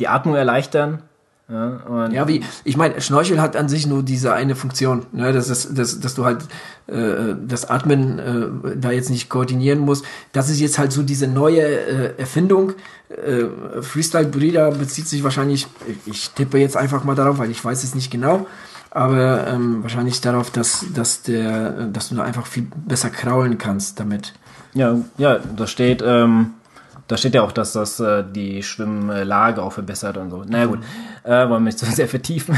die 0.00 0.08
Atmung 0.08 0.34
erleichtern. 0.34 0.98
Ja, 1.46 2.08
ja, 2.10 2.26
wie, 2.26 2.42
ich 2.64 2.78
meine, 2.78 3.02
Schnorchel 3.02 3.38
hat 3.38 3.54
an 3.54 3.68
sich 3.68 3.86
nur 3.86 4.02
diese 4.02 4.32
eine 4.32 4.56
Funktion, 4.56 5.04
ne, 5.12 5.30
dass, 5.30 5.48
das, 5.48 5.74
dass, 5.74 6.00
dass 6.00 6.14
du 6.14 6.24
halt 6.24 6.42
äh, 6.86 7.34
das 7.46 7.68
Atmen 7.68 8.18
äh, 8.18 8.76
da 8.76 8.90
jetzt 8.90 9.10
nicht 9.10 9.28
koordinieren 9.28 9.80
musst. 9.80 10.06
Das 10.32 10.48
ist 10.48 10.58
jetzt 10.58 10.78
halt 10.78 10.90
so 10.90 11.02
diese 11.02 11.28
neue 11.28 11.60
äh, 11.60 12.18
Erfindung. 12.18 12.72
Äh, 13.10 13.82
Freestyle 13.82 14.24
Breeder 14.26 14.70
bezieht 14.70 15.06
sich 15.06 15.22
wahrscheinlich, 15.22 15.66
ich 16.06 16.30
tippe 16.30 16.56
jetzt 16.56 16.78
einfach 16.78 17.04
mal 17.04 17.14
darauf, 17.14 17.36
weil 17.36 17.50
ich 17.50 17.62
weiß 17.62 17.84
es 17.84 17.94
nicht 17.94 18.10
genau, 18.10 18.46
aber 18.90 19.46
ähm, 19.46 19.82
wahrscheinlich 19.82 20.22
darauf, 20.22 20.50
dass, 20.50 20.86
dass, 20.94 21.20
der, 21.22 21.88
dass 21.88 22.08
du 22.08 22.14
da 22.14 22.22
einfach 22.22 22.46
viel 22.46 22.68
besser 22.86 23.10
kraulen 23.10 23.58
kannst 23.58 24.00
damit. 24.00 24.32
Ja, 24.72 24.96
ja, 25.18 25.38
da 25.38 25.66
steht, 25.66 26.02
ähm, 26.04 26.54
da 27.08 27.16
steht 27.16 27.34
ja 27.34 27.42
auch, 27.42 27.52
dass 27.52 27.72
das 27.72 28.00
äh, 28.00 28.24
die 28.24 28.62
Schwimmlage 28.62 29.62
auch 29.62 29.72
verbessert 29.72 30.16
und 30.16 30.30
so. 30.30 30.38
Na 30.38 30.58
naja, 30.58 30.66
gut, 30.66 30.80
äh, 31.24 31.48
wollen 31.48 31.50
wir 31.50 31.60
nicht 31.60 31.78
so 31.78 31.86
sehr 31.90 32.08
vertiefen. 32.08 32.56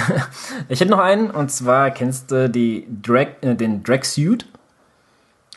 ich 0.69 0.81
hätte 0.81 0.91
noch 0.91 1.01
einen, 1.01 1.31
und 1.31 1.51
zwar 1.51 1.91
kennst 1.91 2.31
du 2.31 2.49
die 2.49 2.87
Drag, 3.03 3.29
äh, 3.41 3.55
den 3.55 3.83
Drag 3.83 4.05
Suit. 4.05 4.47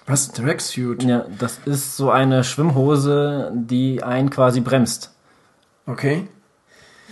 Was? 0.07 0.31
Drag 0.31 0.59
Suit? 0.59 1.03
Ja, 1.03 1.25
das 1.37 1.59
ist 1.65 1.95
so 1.95 2.09
eine 2.09 2.43
Schwimmhose, 2.43 3.51
die 3.53 4.01
einen 4.01 4.31
quasi 4.31 4.59
bremst. 4.59 5.13
Okay. 5.85 6.27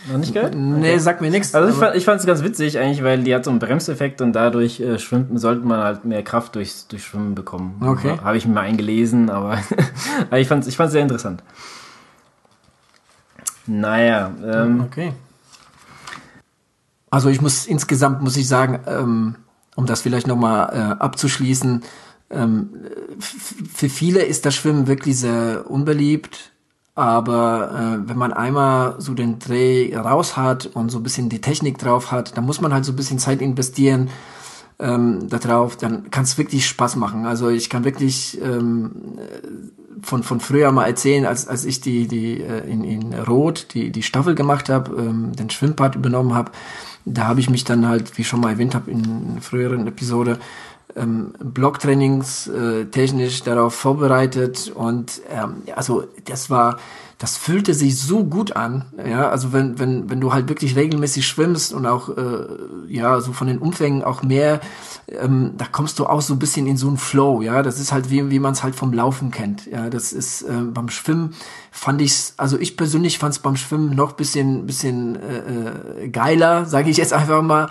Noch 0.09 0.17
nicht 0.17 0.33
gehört? 0.33 0.55
Nee, 0.55 0.91
okay. 0.91 0.99
sagt 0.99 1.21
mir 1.21 1.29
nichts. 1.29 1.53
Also 1.53 1.69
ich 1.93 2.05
fand, 2.05 2.19
es 2.19 2.25
ganz 2.25 2.43
witzig 2.43 2.79
eigentlich, 2.79 3.03
weil 3.03 3.23
die 3.23 3.33
hat 3.33 3.45
so 3.45 3.51
einen 3.51 3.59
Bremseffekt 3.59 4.21
und 4.21 4.33
dadurch 4.33 4.79
äh, 4.79 4.99
schwimmt, 4.99 5.39
sollte 5.39 5.65
man 5.65 5.81
halt 5.81 6.05
mehr 6.05 6.23
Kraft 6.23 6.55
durchs, 6.55 6.87
durch 6.87 7.03
Schwimmen 7.03 7.35
bekommen. 7.35 7.81
Okay. 7.81 8.17
Habe 8.23 8.37
ich 8.37 8.45
mir 8.45 8.53
mal 8.53 8.61
eingelesen, 8.61 9.29
aber, 9.29 9.59
aber 10.27 10.39
ich 10.39 10.47
fand 10.47 10.63
es 10.63 10.69
ich 10.69 10.77
fand's 10.77 10.93
sehr 10.93 11.01
interessant. 11.01 11.43
Naja. 13.65 14.31
Ähm, 14.45 14.81
okay. 14.81 15.13
Also 17.09 17.29
ich 17.29 17.41
muss 17.41 17.65
insgesamt, 17.65 18.21
muss 18.21 18.37
ich 18.37 18.47
sagen, 18.47 18.79
ähm, 18.87 19.35
um 19.75 19.85
das 19.85 20.01
vielleicht 20.01 20.27
nochmal 20.27 20.69
äh, 20.73 21.01
abzuschließen, 21.01 21.83
ähm, 22.29 22.69
für 23.19 23.89
viele 23.89 24.23
ist 24.23 24.45
das 24.45 24.55
Schwimmen 24.55 24.87
wirklich 24.87 25.17
sehr 25.17 25.69
unbeliebt 25.69 26.51
aber 26.97 27.99
äh, 28.03 28.09
wenn 28.09 28.17
man 28.17 28.33
einmal 28.33 28.95
so 28.97 29.13
den 29.13 29.37
Dreh 29.37 29.95
raus 29.95 30.35
hat 30.35 30.65
und 30.65 30.89
so 30.89 30.97
ein 30.97 31.03
bisschen 31.03 31.29
die 31.29 31.41
Technik 31.41 31.77
drauf 31.77 32.11
hat, 32.11 32.35
dann 32.35 32.45
muss 32.45 32.59
man 32.59 32.73
halt 32.73 32.85
so 32.85 32.91
ein 32.91 32.95
bisschen 32.95 33.19
Zeit 33.19 33.39
investieren 33.39 34.09
ähm, 34.79 35.29
darauf, 35.29 35.77
dann 35.77 36.09
kann 36.09 36.23
es 36.23 36.39
wirklich 36.39 36.65
Spaß 36.67 36.95
machen. 36.95 37.27
Also 37.27 37.49
ich 37.49 37.69
kann 37.69 37.83
wirklich 37.83 38.41
ähm, 38.41 39.19
von, 40.01 40.23
von 40.23 40.39
früher 40.39 40.71
mal 40.71 40.87
erzählen, 40.87 41.25
als, 41.25 41.47
als 41.47 41.65
ich 41.65 41.81
die, 41.81 42.07
die 42.07 42.41
äh, 42.41 42.67
in, 42.67 42.83
in 42.83 43.13
Rot 43.13 43.67
die, 43.75 43.91
die 43.91 44.03
Staffel 44.03 44.33
gemacht 44.33 44.69
habe, 44.69 44.95
ähm, 44.99 45.35
den 45.35 45.51
Schwimmpart 45.51 45.95
übernommen 45.95 46.33
habe, 46.33 46.51
da 47.05 47.27
habe 47.27 47.39
ich 47.39 47.49
mich 47.49 47.63
dann 47.63 47.87
halt, 47.87 48.17
wie 48.17 48.23
schon 48.23 48.39
mal 48.39 48.51
erwähnt 48.51 48.73
habe 48.73 48.89
in 48.89 49.03
einer 49.05 49.41
früheren 49.41 49.85
Episode, 49.85 50.39
ähm, 50.97 51.33
Blocktrainings 51.39 52.47
äh, 52.47 52.85
technisch 52.85 53.43
darauf 53.43 53.75
vorbereitet 53.75 54.71
und 54.73 55.21
ähm, 55.29 55.63
also 55.75 56.03
das 56.25 56.49
war 56.49 56.77
das 57.17 57.35
fühlte 57.35 57.73
sich 57.73 57.99
so 57.99 58.23
gut 58.23 58.55
an, 58.55 58.85
ja, 59.03 59.29
also 59.29 59.51
wenn, 59.51 59.79
wenn, 59.79 60.07
wenn 60.07 60.21
du 60.21 60.33
halt 60.33 60.49
wirklich 60.49 60.75
regelmäßig 60.75 61.25
schwimmst 61.25 61.73
und 61.73 61.87
auch, 61.87 62.09
äh, 62.15 62.45
ja, 62.87 63.19
so 63.21 63.33
von 63.33 63.47
den 63.47 63.57
Umfängen 63.57 64.03
auch 64.03 64.21
mehr, 64.21 64.61
ähm, 65.07 65.53
da 65.57 65.65
kommst 65.65 65.97
du 65.97 66.05
auch 66.05 66.21
so 66.21 66.35
ein 66.35 66.39
bisschen 66.39 66.67
in 66.67 66.77
so 66.77 66.87
einen 66.87 66.97
Flow, 66.97 67.41
ja, 67.41 67.63
das 67.63 67.79
ist 67.79 67.91
halt 67.91 68.11
wie, 68.11 68.29
wie 68.29 68.37
man 68.37 68.53
es 68.53 68.61
halt 68.61 68.75
vom 68.75 68.93
Laufen 68.93 69.31
kennt, 69.31 69.65
ja, 69.65 69.89
das 69.89 70.13
ist 70.13 70.43
äh, 70.43 70.61
beim 70.71 70.89
Schwimmen 70.89 71.33
fand 71.71 72.01
ich's, 72.01 72.35
also 72.37 72.59
ich 72.59 72.77
persönlich 72.77 73.17
fand 73.17 73.33
es 73.33 73.39
beim 73.39 73.55
Schwimmen 73.55 73.95
noch 73.95 74.11
bisschen, 74.11 74.67
bisschen 74.67 75.15
äh, 75.15 76.03
äh 76.03 76.09
geiler, 76.09 76.65
sage 76.65 76.91
ich 76.91 76.97
jetzt 76.97 77.13
einfach 77.13 77.41
mal, 77.41 77.67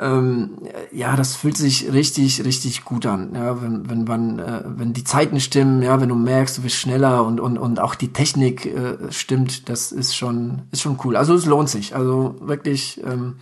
ähm, 0.00 0.52
ja, 0.92 1.14
das 1.14 1.36
fühlt 1.36 1.58
sich 1.58 1.92
richtig, 1.92 2.44
richtig 2.44 2.84
gut 2.84 3.04
an. 3.04 3.32
Ja, 3.34 3.60
wenn, 3.60 3.90
wenn 3.90 4.04
man, 4.04 4.38
äh, 4.38 4.62
wenn 4.64 4.94
die 4.94 5.04
Zeiten 5.04 5.40
stimmen, 5.40 5.82
ja, 5.82 6.00
wenn 6.00 6.08
du 6.08 6.14
merkst, 6.14 6.58
du 6.58 6.62
bist 6.62 6.76
schneller 6.76 7.24
und, 7.24 7.38
und, 7.38 7.58
und 7.58 7.80
auch 7.80 7.94
die 7.94 8.12
Technik 8.12 8.64
äh, 8.64 8.96
stimmt, 9.10 9.68
das 9.68 9.92
ist 9.92 10.16
schon, 10.16 10.62
ist 10.72 10.80
schon 10.80 10.98
cool. 11.04 11.16
Also 11.16 11.34
es 11.34 11.44
lohnt 11.44 11.68
sich. 11.68 11.94
Also 11.94 12.36
wirklich, 12.40 13.02
ähm, 13.04 13.36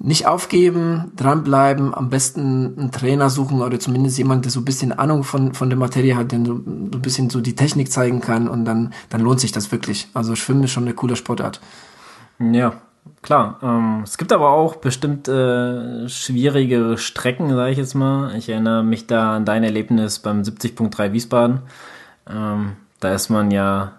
nicht 0.00 0.26
aufgeben, 0.26 1.10
dranbleiben, 1.16 1.92
am 1.92 2.08
besten 2.08 2.78
einen 2.78 2.92
Trainer 2.92 3.30
suchen 3.30 3.60
oder 3.60 3.80
zumindest 3.80 4.16
jemand, 4.16 4.44
der 4.44 4.52
so 4.52 4.60
ein 4.60 4.64
bisschen 4.64 4.92
Ahnung 4.92 5.24
von, 5.24 5.54
von 5.54 5.70
der 5.70 5.78
Materie 5.78 6.16
hat, 6.16 6.30
der 6.30 6.38
so, 6.38 6.54
so 6.54 6.54
ein 6.54 7.02
bisschen 7.02 7.30
so 7.30 7.40
die 7.40 7.56
Technik 7.56 7.90
zeigen 7.90 8.20
kann 8.20 8.46
und 8.46 8.64
dann, 8.64 8.92
dann 9.08 9.22
lohnt 9.22 9.40
sich 9.40 9.50
das 9.50 9.72
wirklich. 9.72 10.06
Also 10.14 10.36
Schwimmen 10.36 10.62
ist 10.62 10.70
schon 10.70 10.84
eine 10.84 10.94
coole 10.94 11.16
Sportart. 11.16 11.60
Ja, 12.38 12.74
klar. 13.22 13.58
Ähm, 13.62 14.02
es 14.04 14.18
gibt 14.18 14.32
aber 14.32 14.50
auch 14.50 14.76
bestimmt 14.76 15.28
äh, 15.28 16.08
schwierige 16.08 16.96
Strecken, 16.98 17.54
sage 17.54 17.72
ich 17.72 17.78
jetzt 17.78 17.94
mal. 17.94 18.34
Ich 18.36 18.48
erinnere 18.48 18.82
mich 18.82 19.06
da 19.06 19.36
an 19.36 19.44
dein 19.44 19.64
Erlebnis 19.64 20.18
beim 20.18 20.42
70.3 20.42 21.12
Wiesbaden. 21.12 21.60
Ähm, 22.28 22.76
da 23.00 23.14
ist 23.14 23.28
man 23.28 23.50
ja 23.50 23.92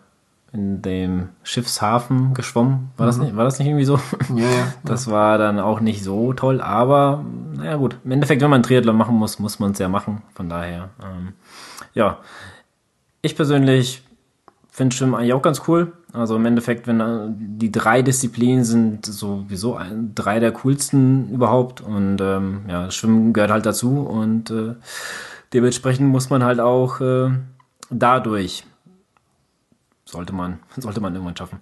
in 0.52 0.82
dem 0.82 1.30
Schiffshafen 1.44 2.34
geschwommen. 2.34 2.92
War, 2.98 3.06
mhm. 3.06 3.10
das, 3.10 3.18
nicht, 3.18 3.36
war 3.36 3.44
das 3.44 3.60
nicht 3.60 3.68
irgendwie 3.68 3.86
so? 3.86 4.00
Ja, 4.36 4.44
ja. 4.44 4.74
Das 4.84 5.10
war 5.10 5.38
dann 5.38 5.60
auch 5.60 5.80
nicht 5.80 6.04
so 6.04 6.34
toll, 6.34 6.62
aber 6.62 7.24
naja 7.54 7.76
gut. 7.76 7.98
Im 8.04 8.12
Endeffekt, 8.12 8.42
wenn 8.42 8.50
man 8.50 8.64
Triathlon 8.64 8.98
machen 8.98 9.16
muss, 9.16 9.40
muss 9.40 9.60
man 9.60 9.72
es 9.72 9.80
ja 9.80 9.90
machen. 9.90 10.24
Von 10.34 10.50
daher, 10.50 10.90
ähm, 11.04 11.34
ja. 11.94 12.18
Ich 13.22 13.36
persönlich 13.36 14.04
finde 14.70 14.96
Schwimmen 14.96 15.16
eigentlich 15.16 15.34
auch 15.34 15.42
ganz 15.42 15.64
cool. 15.68 15.94
Also 16.12 16.36
im 16.36 16.46
Endeffekt, 16.46 16.88
wenn 16.88 17.00
äh, 17.00 17.28
die 17.30 17.72
drei 17.72 18.02
Disziplinen 18.02 18.64
sind 18.64 19.06
sowieso 19.06 19.76
ein, 19.76 20.14
drei 20.16 20.40
der 20.40 20.52
coolsten 20.52 21.30
überhaupt. 21.30 21.82
Und 21.82 22.20
ähm, 22.22 22.62
ja, 22.68 22.90
Schwimmen 22.90 23.34
gehört 23.34 23.52
halt 23.52 23.66
dazu 23.66 24.00
und 24.00 24.50
äh, 24.50 24.76
dementsprechend 25.54 26.08
muss 26.10 26.30
man 26.30 26.44
halt 26.44 26.60
auch 26.60 27.00
äh, 27.02 27.30
dadurch 27.90 28.66
sollte 30.06 30.34
man, 30.34 30.60
sollte 30.78 31.02
man 31.02 31.14
irgendwann 31.14 31.38
schaffen. 31.38 31.60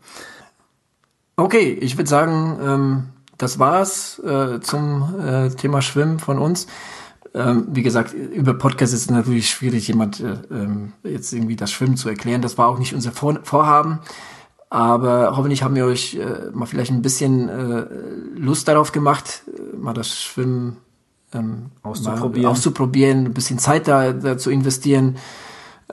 Okay, 1.36 1.72
ich 1.74 1.98
würde 1.98 2.10
sagen, 2.10 2.60
ähm, 2.62 3.04
das 3.38 3.60
war's 3.60 4.20
äh, 4.20 4.60
zum 4.62 5.20
äh, 5.20 5.50
Thema 5.50 5.82
Schwimmen 5.82 6.20
von 6.20 6.40
uns. 6.40 6.68
Ähm, 7.36 7.68
wie 7.70 7.84
gesagt, 7.84 8.14
über 8.14 8.56
Podcast 8.56 8.94
ist 8.94 9.02
es 9.02 9.12
natürlich 9.12 9.50
schwierig, 9.50 9.88
jemand 9.88 10.20
äh, 10.22 10.38
ähm, 10.50 10.94
jetzt 11.04 11.34
irgendwie 11.34 11.56
das 11.56 11.72
Schwimmen 11.72 11.98
zu 11.98 12.10
erklären. 12.10 12.42
Das 12.42 12.58
war 12.58 12.68
auch 12.68 12.80
nicht 12.80 12.96
unser 12.96 13.12
Vor 13.12 13.40
Vorhaben. 13.44 14.00
Aber 14.70 15.38
hoffentlich 15.38 15.64
haben 15.64 15.76
wir 15.76 15.86
euch 15.86 16.16
äh, 16.16 16.52
mal 16.52 16.66
vielleicht 16.66 16.92
ein 16.92 17.02
bisschen 17.02 17.48
äh, 17.48 17.86
Lust 18.36 18.68
darauf 18.68 18.92
gemacht, 18.92 19.44
äh, 19.48 19.76
mal 19.78 19.94
das 19.94 20.20
Schwimmen 20.20 20.78
ähm, 21.34 21.72
auszuprobieren. 21.84 22.52
auszuprobieren, 22.52 23.26
ein 23.26 23.34
bisschen 23.34 23.60
Zeit 23.60 23.88
da, 23.88 24.12
da 24.12 24.38
zu 24.38 24.50
investieren, 24.50 25.18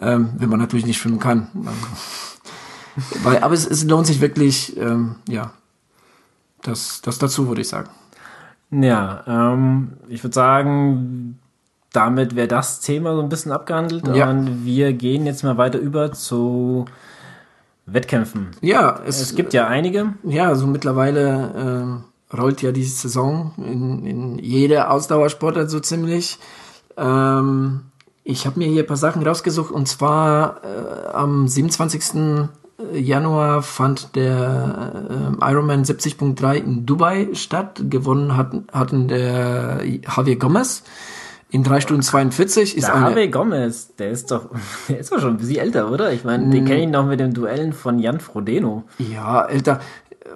ähm, 0.01 0.31
wenn 0.39 0.49
man 0.49 0.59
natürlich 0.59 0.87
nicht 0.87 0.99
schwimmen 0.99 1.21
kann. 1.21 1.49
Weil, 3.23 3.39
aber 3.39 3.55
es, 3.55 3.67
es 3.67 3.85
lohnt 3.85 4.07
sich 4.07 4.21
wirklich, 4.21 4.77
ähm, 4.77 5.17
ja, 5.29 5.53
das, 6.63 7.01
das 7.03 7.19
dazu, 7.19 7.49
würde 7.49 7.61
ich 7.61 7.69
sagen. 7.69 7.91
Ja, 8.71 9.23
ähm, 9.27 9.95
ich 10.09 10.23
würde 10.25 10.35
sagen, 10.35 11.39
damit 11.93 12.35
wäre 12.35 12.49
das 12.49 12.81
Thema 12.81 13.15
so 13.15 13.23
ein 13.23 13.29
bisschen 13.29 13.53
abgehandelt. 13.53 14.09
Ja. 14.15 14.31
Und 14.31 14.65
wir 14.65 14.93
gehen 14.93 15.27
jetzt 15.27 15.45
mal 15.45 15.57
weiter 15.57 15.79
über 15.79 16.13
zu 16.13 16.87
Wettkämpfen. 17.87 18.49
Ja, 18.61 19.01
es, 19.07 19.21
es 19.21 19.35
gibt 19.35 19.53
ja 19.53 19.67
einige. 19.67 20.15
Ja, 20.25 20.49
also 20.49 20.67
mittlerweile 20.67 22.03
äh, 22.33 22.37
rollt 22.37 22.63
ja 22.63 22.73
die 22.73 22.85
Saison 22.85 23.53
in, 23.59 24.07
in 24.07 24.39
jeder 24.39 24.91
Ausdauersportart 24.91 25.71
so 25.71 25.81
ziemlich. 25.81 26.39
Ähm, 26.97 27.83
ich 28.23 28.47
habe 28.47 28.59
mir 28.59 28.69
hier 28.69 28.85
ein 28.85 28.87
paar 28.87 28.97
Sachen 28.97 29.27
rausgesucht 29.27 29.71
und 29.71 29.87
zwar 29.87 30.63
äh, 30.65 31.09
am 31.13 31.47
27. 31.47 32.49
Januar 32.93 33.63
fand 33.63 34.17
der 34.17 35.39
äh, 35.41 35.51
Ironman 35.51 35.85
70.3 35.85 36.55
in 36.55 36.87
Dubai 36.87 37.29
statt. 37.35 37.83
Gewonnen 37.89 38.37
hat, 38.37 38.53
hatten 38.73 39.09
der 39.09 39.83
Javier 39.85 40.37
Gomez 40.37 40.83
in 41.55 41.63
3 41.63 41.81
Stunden 41.81 42.03
42. 42.03 42.77
Ist 42.77 42.89
der 42.89 42.97
Javier 42.97 43.29
Gomez, 43.29 43.95
der 43.97 44.11
ist 44.11 44.33
doch, 44.33 44.51
der 44.89 44.99
ist 44.99 45.13
doch 45.13 45.21
schon 45.21 45.35
ein 45.35 45.37
bisschen 45.37 45.59
älter, 45.59 45.89
oder? 45.89 46.13
Ich 46.13 46.25
meine, 46.25 46.51
den 46.51 46.65
kenne 46.65 46.83
ich 46.83 46.89
noch 46.89 47.07
mit 47.07 47.21
den 47.21 47.33
Duellen 47.33 47.73
von 47.73 48.01
Jan 48.01 48.19
Frodeno. 48.19 48.83
Ja, 48.99 49.45
älter 49.45 49.81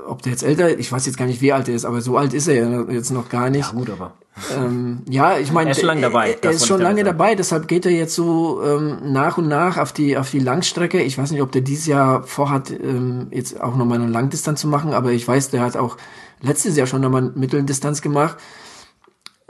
ob 0.06 0.22
der 0.22 0.32
jetzt 0.32 0.42
älter, 0.42 0.78
ich 0.78 0.90
weiß 0.90 1.06
jetzt 1.06 1.16
gar 1.16 1.26
nicht, 1.26 1.40
wie 1.40 1.52
alt 1.52 1.68
er 1.68 1.74
ist, 1.74 1.84
aber 1.84 2.00
so 2.00 2.16
alt 2.16 2.34
ist 2.34 2.46
er 2.46 2.54
ja 2.54 2.82
jetzt 2.90 3.10
noch 3.10 3.28
gar 3.28 3.50
nicht. 3.50 3.72
Ja, 3.72 3.78
gut, 3.78 3.90
aber. 3.90 4.12
Ähm, 4.56 5.02
ja, 5.08 5.38
ich 5.38 5.50
meine, 5.50 5.70
er 5.70 5.72
ist 5.72 5.80
schon 5.80 5.88
lange 5.88 6.00
dabei. 6.02 6.30
Er, 6.30 6.44
er 6.44 6.50
ist 6.50 6.66
schon 6.66 6.80
lange 6.80 7.04
dabei, 7.04 7.34
deshalb 7.34 7.68
geht 7.68 7.84
er 7.84 7.92
jetzt 7.92 8.14
so 8.14 8.62
ähm, 8.62 8.98
nach 9.12 9.38
und 9.38 9.48
nach 9.48 9.76
auf 9.76 9.92
die 9.92 10.16
auf 10.16 10.30
die 10.30 10.38
Langstrecke. 10.38 11.02
Ich 11.02 11.18
weiß 11.18 11.30
nicht, 11.32 11.42
ob 11.42 11.52
der 11.52 11.62
dieses 11.62 11.86
Jahr 11.86 12.22
vorhat, 12.22 12.70
ähm, 12.70 13.28
jetzt 13.30 13.60
auch 13.60 13.76
nochmal 13.76 14.00
eine 14.00 14.10
Langdistanz 14.10 14.60
zu 14.60 14.68
machen, 14.68 14.92
aber 14.92 15.10
ich 15.12 15.26
weiß, 15.26 15.50
der 15.50 15.62
hat 15.62 15.76
auch 15.76 15.96
letztes 16.40 16.76
Jahr 16.76 16.86
schon 16.86 17.00
nochmal 17.00 17.32
Mitteldistanz 17.34 18.00
gemacht. 18.00 18.36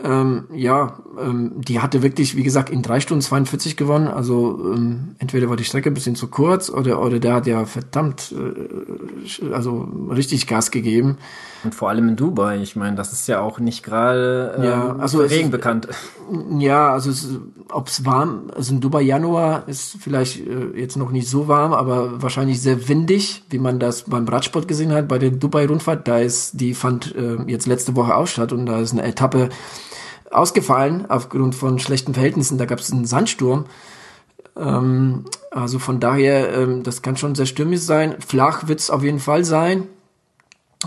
Ähm, 0.02 0.44
ja, 0.54 1.00
ähm, 1.20 1.54
die 1.56 1.80
hatte 1.80 2.04
wirklich, 2.04 2.36
wie 2.36 2.44
gesagt, 2.44 2.70
in 2.70 2.82
drei 2.82 3.00
Stunden 3.00 3.20
42 3.20 3.76
gewonnen. 3.76 4.06
Also 4.06 4.72
ähm, 4.72 5.16
entweder 5.18 5.48
war 5.48 5.56
die 5.56 5.64
Strecke 5.64 5.90
ein 5.90 5.94
bisschen 5.94 6.14
zu 6.14 6.28
kurz 6.28 6.70
oder, 6.70 7.02
oder 7.02 7.18
der 7.18 7.34
hat 7.34 7.48
ja 7.48 7.64
verdammt, 7.64 8.32
äh, 8.32 9.52
also 9.52 9.88
richtig 10.10 10.46
Gas 10.46 10.70
gegeben. 10.70 11.18
Und 11.64 11.74
vor 11.74 11.88
allem 11.88 12.10
in 12.10 12.14
Dubai, 12.14 12.62
ich 12.62 12.76
meine, 12.76 12.94
das 12.94 13.12
ist 13.12 13.26
ja 13.26 13.40
auch 13.40 13.58
nicht 13.58 13.82
gerade 13.82 14.54
äh, 14.58 14.66
ja, 14.66 14.96
also 14.96 15.18
Regen 15.18 15.50
bekannt. 15.50 15.88
Ja, 16.56 16.92
also 16.92 17.10
ob 17.72 17.88
es 17.88 18.04
warm, 18.04 18.52
also 18.54 18.74
in 18.74 18.80
Dubai 18.80 19.02
Januar 19.02 19.66
ist 19.66 19.96
vielleicht 19.98 20.46
äh, 20.46 20.78
jetzt 20.78 20.96
noch 20.96 21.10
nicht 21.10 21.28
so 21.28 21.48
warm, 21.48 21.72
aber 21.72 22.22
wahrscheinlich 22.22 22.62
sehr 22.62 22.88
windig, 22.88 23.42
wie 23.50 23.58
man 23.58 23.80
das 23.80 24.04
beim 24.04 24.28
Radsport 24.28 24.68
gesehen 24.68 24.92
hat, 24.92 25.08
bei 25.08 25.18
der 25.18 25.30
Dubai-Rundfahrt. 25.30 26.06
Da 26.06 26.18
ist, 26.18 26.60
die 26.60 26.74
fand 26.74 27.16
äh, 27.16 27.38
jetzt 27.48 27.66
letzte 27.66 27.96
Woche 27.96 28.14
auch 28.14 28.28
statt 28.28 28.52
und 28.52 28.66
da 28.66 28.78
ist 28.78 28.92
eine 28.92 29.02
Etappe 29.02 29.48
ausgefallen 30.30 31.06
aufgrund 31.08 31.54
von 31.54 31.78
schlechten 31.78 32.14
Verhältnissen. 32.14 32.58
Da 32.58 32.64
gab 32.64 32.78
es 32.78 32.92
einen 32.92 33.04
Sandsturm. 33.04 33.66
Ähm, 34.56 35.24
also 35.50 35.78
von 35.78 36.00
daher, 36.00 36.52
ähm, 36.54 36.82
das 36.82 37.02
kann 37.02 37.16
schon 37.16 37.34
sehr 37.34 37.46
stürmisch 37.46 37.80
sein. 37.80 38.16
Flach 38.26 38.68
wird 38.68 38.80
es 38.80 38.90
auf 38.90 39.02
jeden 39.02 39.20
Fall 39.20 39.44
sein. 39.44 39.86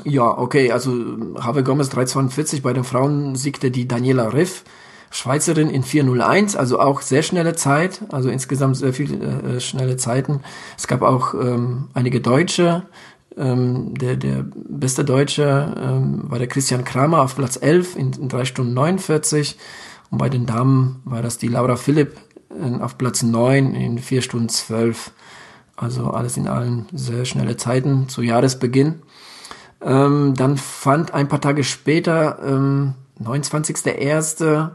Ja, 0.06 0.26
okay, 0.26 0.72
also 0.72 0.94
Habe 1.40 1.64
Gomez 1.64 1.90
342, 1.90 2.62
bei 2.64 2.72
den 2.72 2.86
Frauen 2.86 3.36
siegte 3.36 3.72
die 3.72 3.88
Daniela 3.88 4.34
Riff, 4.34 4.64
Schweizerin 5.10 5.70
in 5.70 5.84
401, 5.84 6.56
also 6.56 6.80
auch 6.80 7.02
sehr 7.02 7.24
schnelle 7.24 7.56
Zeit, 7.56 8.02
also 8.10 8.30
insgesamt 8.30 8.78
sehr 8.78 8.94
viele 8.94 9.18
äh, 9.18 9.60
schnelle 9.60 9.98
Zeiten. 9.98 10.40
Es 10.78 10.88
gab 10.88 11.02
auch 11.02 11.34
ähm, 11.34 11.90
einige 11.94 12.22
Deutsche, 12.22 12.84
ähm, 13.38 13.94
der, 13.96 14.16
der 14.18 14.46
beste 14.54 15.06
Deutsche 15.06 15.76
ähm, 15.78 16.24
war 16.30 16.40
der 16.40 16.48
Christian 16.48 16.84
Kramer 16.84 17.22
auf 17.22 17.36
Platz 17.36 17.58
11 17.62 17.96
in, 17.96 18.14
in 18.14 18.30
3 18.30 18.46
Stunden 18.46 18.74
49 18.74 19.58
und 20.10 20.18
bei 20.18 20.30
den 20.30 20.46
Damen 20.46 21.02
war 21.06 21.22
das 21.22 21.38
die 21.38 21.48
Laura 21.48 21.76
Philipp 21.78 22.18
äh, 22.50 22.82
auf 22.82 22.98
Platz 22.98 23.24
9 23.24 23.74
in 23.74 23.98
4 24.00 24.22
Stunden 24.22 24.50
12. 24.50 25.12
Also 25.78 26.12
alles 26.12 26.38
in 26.38 26.48
allem 26.48 26.86
sehr 26.94 27.26
schnelle 27.26 27.58
Zeiten 27.58 28.08
zu 28.08 28.22
Jahresbeginn. 28.22 29.02
Ähm, 29.82 30.34
dann 30.36 30.58
fand 30.58 31.14
ein 31.14 31.28
paar 31.28 31.42
Tage 31.42 31.64
später, 31.64 32.40
ähm, 32.46 32.94
29.01., 33.24 34.72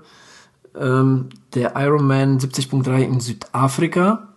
ähm, 0.78 1.28
der 1.54 1.74
Ironman 1.76 2.38
70.3 2.38 3.02
in 3.02 3.20
Südafrika. 3.20 4.28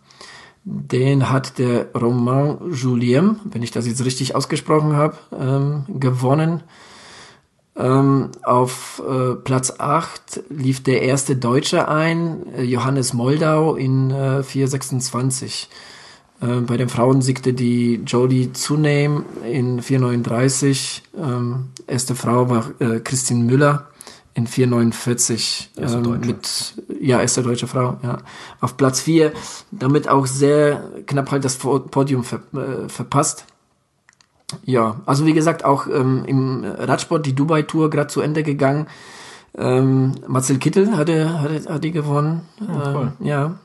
Den 0.72 1.32
hat 1.32 1.58
der 1.58 1.88
Romain 1.96 2.60
Julien, 2.72 3.40
wenn 3.46 3.64
ich 3.64 3.72
das 3.72 3.88
jetzt 3.88 4.06
richtig 4.06 4.36
ausgesprochen 4.36 4.96
habe, 4.96 5.18
ähm, 5.36 5.86
gewonnen. 6.00 6.62
Ähm, 7.76 8.30
auf 8.44 9.02
äh, 9.04 9.34
Platz 9.34 9.74
8 9.80 10.44
lief 10.50 10.84
der 10.84 11.02
erste 11.02 11.36
Deutsche 11.38 11.88
ein, 11.88 12.54
äh, 12.54 12.62
Johannes 12.62 13.14
Moldau 13.14 13.76
in 13.76 14.12
äh, 14.12 14.44
426. 14.44 15.70
Äh, 16.42 16.46
bei 16.62 16.78
den 16.78 16.90
Frauen 16.90 17.24
siegte 17.24 17.54
die 17.54 18.02
Jodie 18.06 18.54
Zuname 18.54 19.26
in 19.52 19.82
439. 19.82 21.02
Ähm, 21.18 21.70
erste 21.88 22.14
Frau 22.14 22.48
war 22.48 22.70
äh, 22.80 23.00
Christine 23.00 23.44
Müller 23.44 23.88
in 24.34 24.48
449 24.48 25.72
ähm, 25.78 26.20
mit 26.22 26.74
ja 27.00 27.20
erste 27.20 27.44
deutsche 27.44 27.68
Frau 27.68 27.98
ja 28.04 28.20
auf 28.62 28.78
Platz 28.78 29.02
4 29.02 29.32
damit 29.72 30.08
auch 30.08 30.26
sehr 30.28 30.84
knapp 31.08 31.32
halt 31.32 31.44
das 31.46 31.58
Podium 31.58 32.24
ver, 32.24 32.40
äh, 32.54 32.88
verpasst. 32.88 33.46
Ja 34.64 35.02
also 35.06 35.26
wie 35.26 35.34
gesagt 35.34 35.66
auch 35.66 35.88
ähm, 35.88 36.24
im 36.26 36.64
Radsport 36.64 37.26
die 37.26 37.34
Dubai 37.34 37.64
Tour 37.64 37.90
gerade 37.90 38.08
zu 38.08 38.22
Ende 38.22 38.44
gegangen. 38.44 38.88
Ähm, 39.58 40.14
Marcel 40.28 40.60
Kittel 40.60 40.96
hatte 40.96 41.42
hatte 41.42 41.74
hat 41.74 41.84
die 41.84 41.92
gewonnen. 41.92 42.42
Oh, 42.62 43.08
äh, 43.24 43.28
ja. 43.28 43.56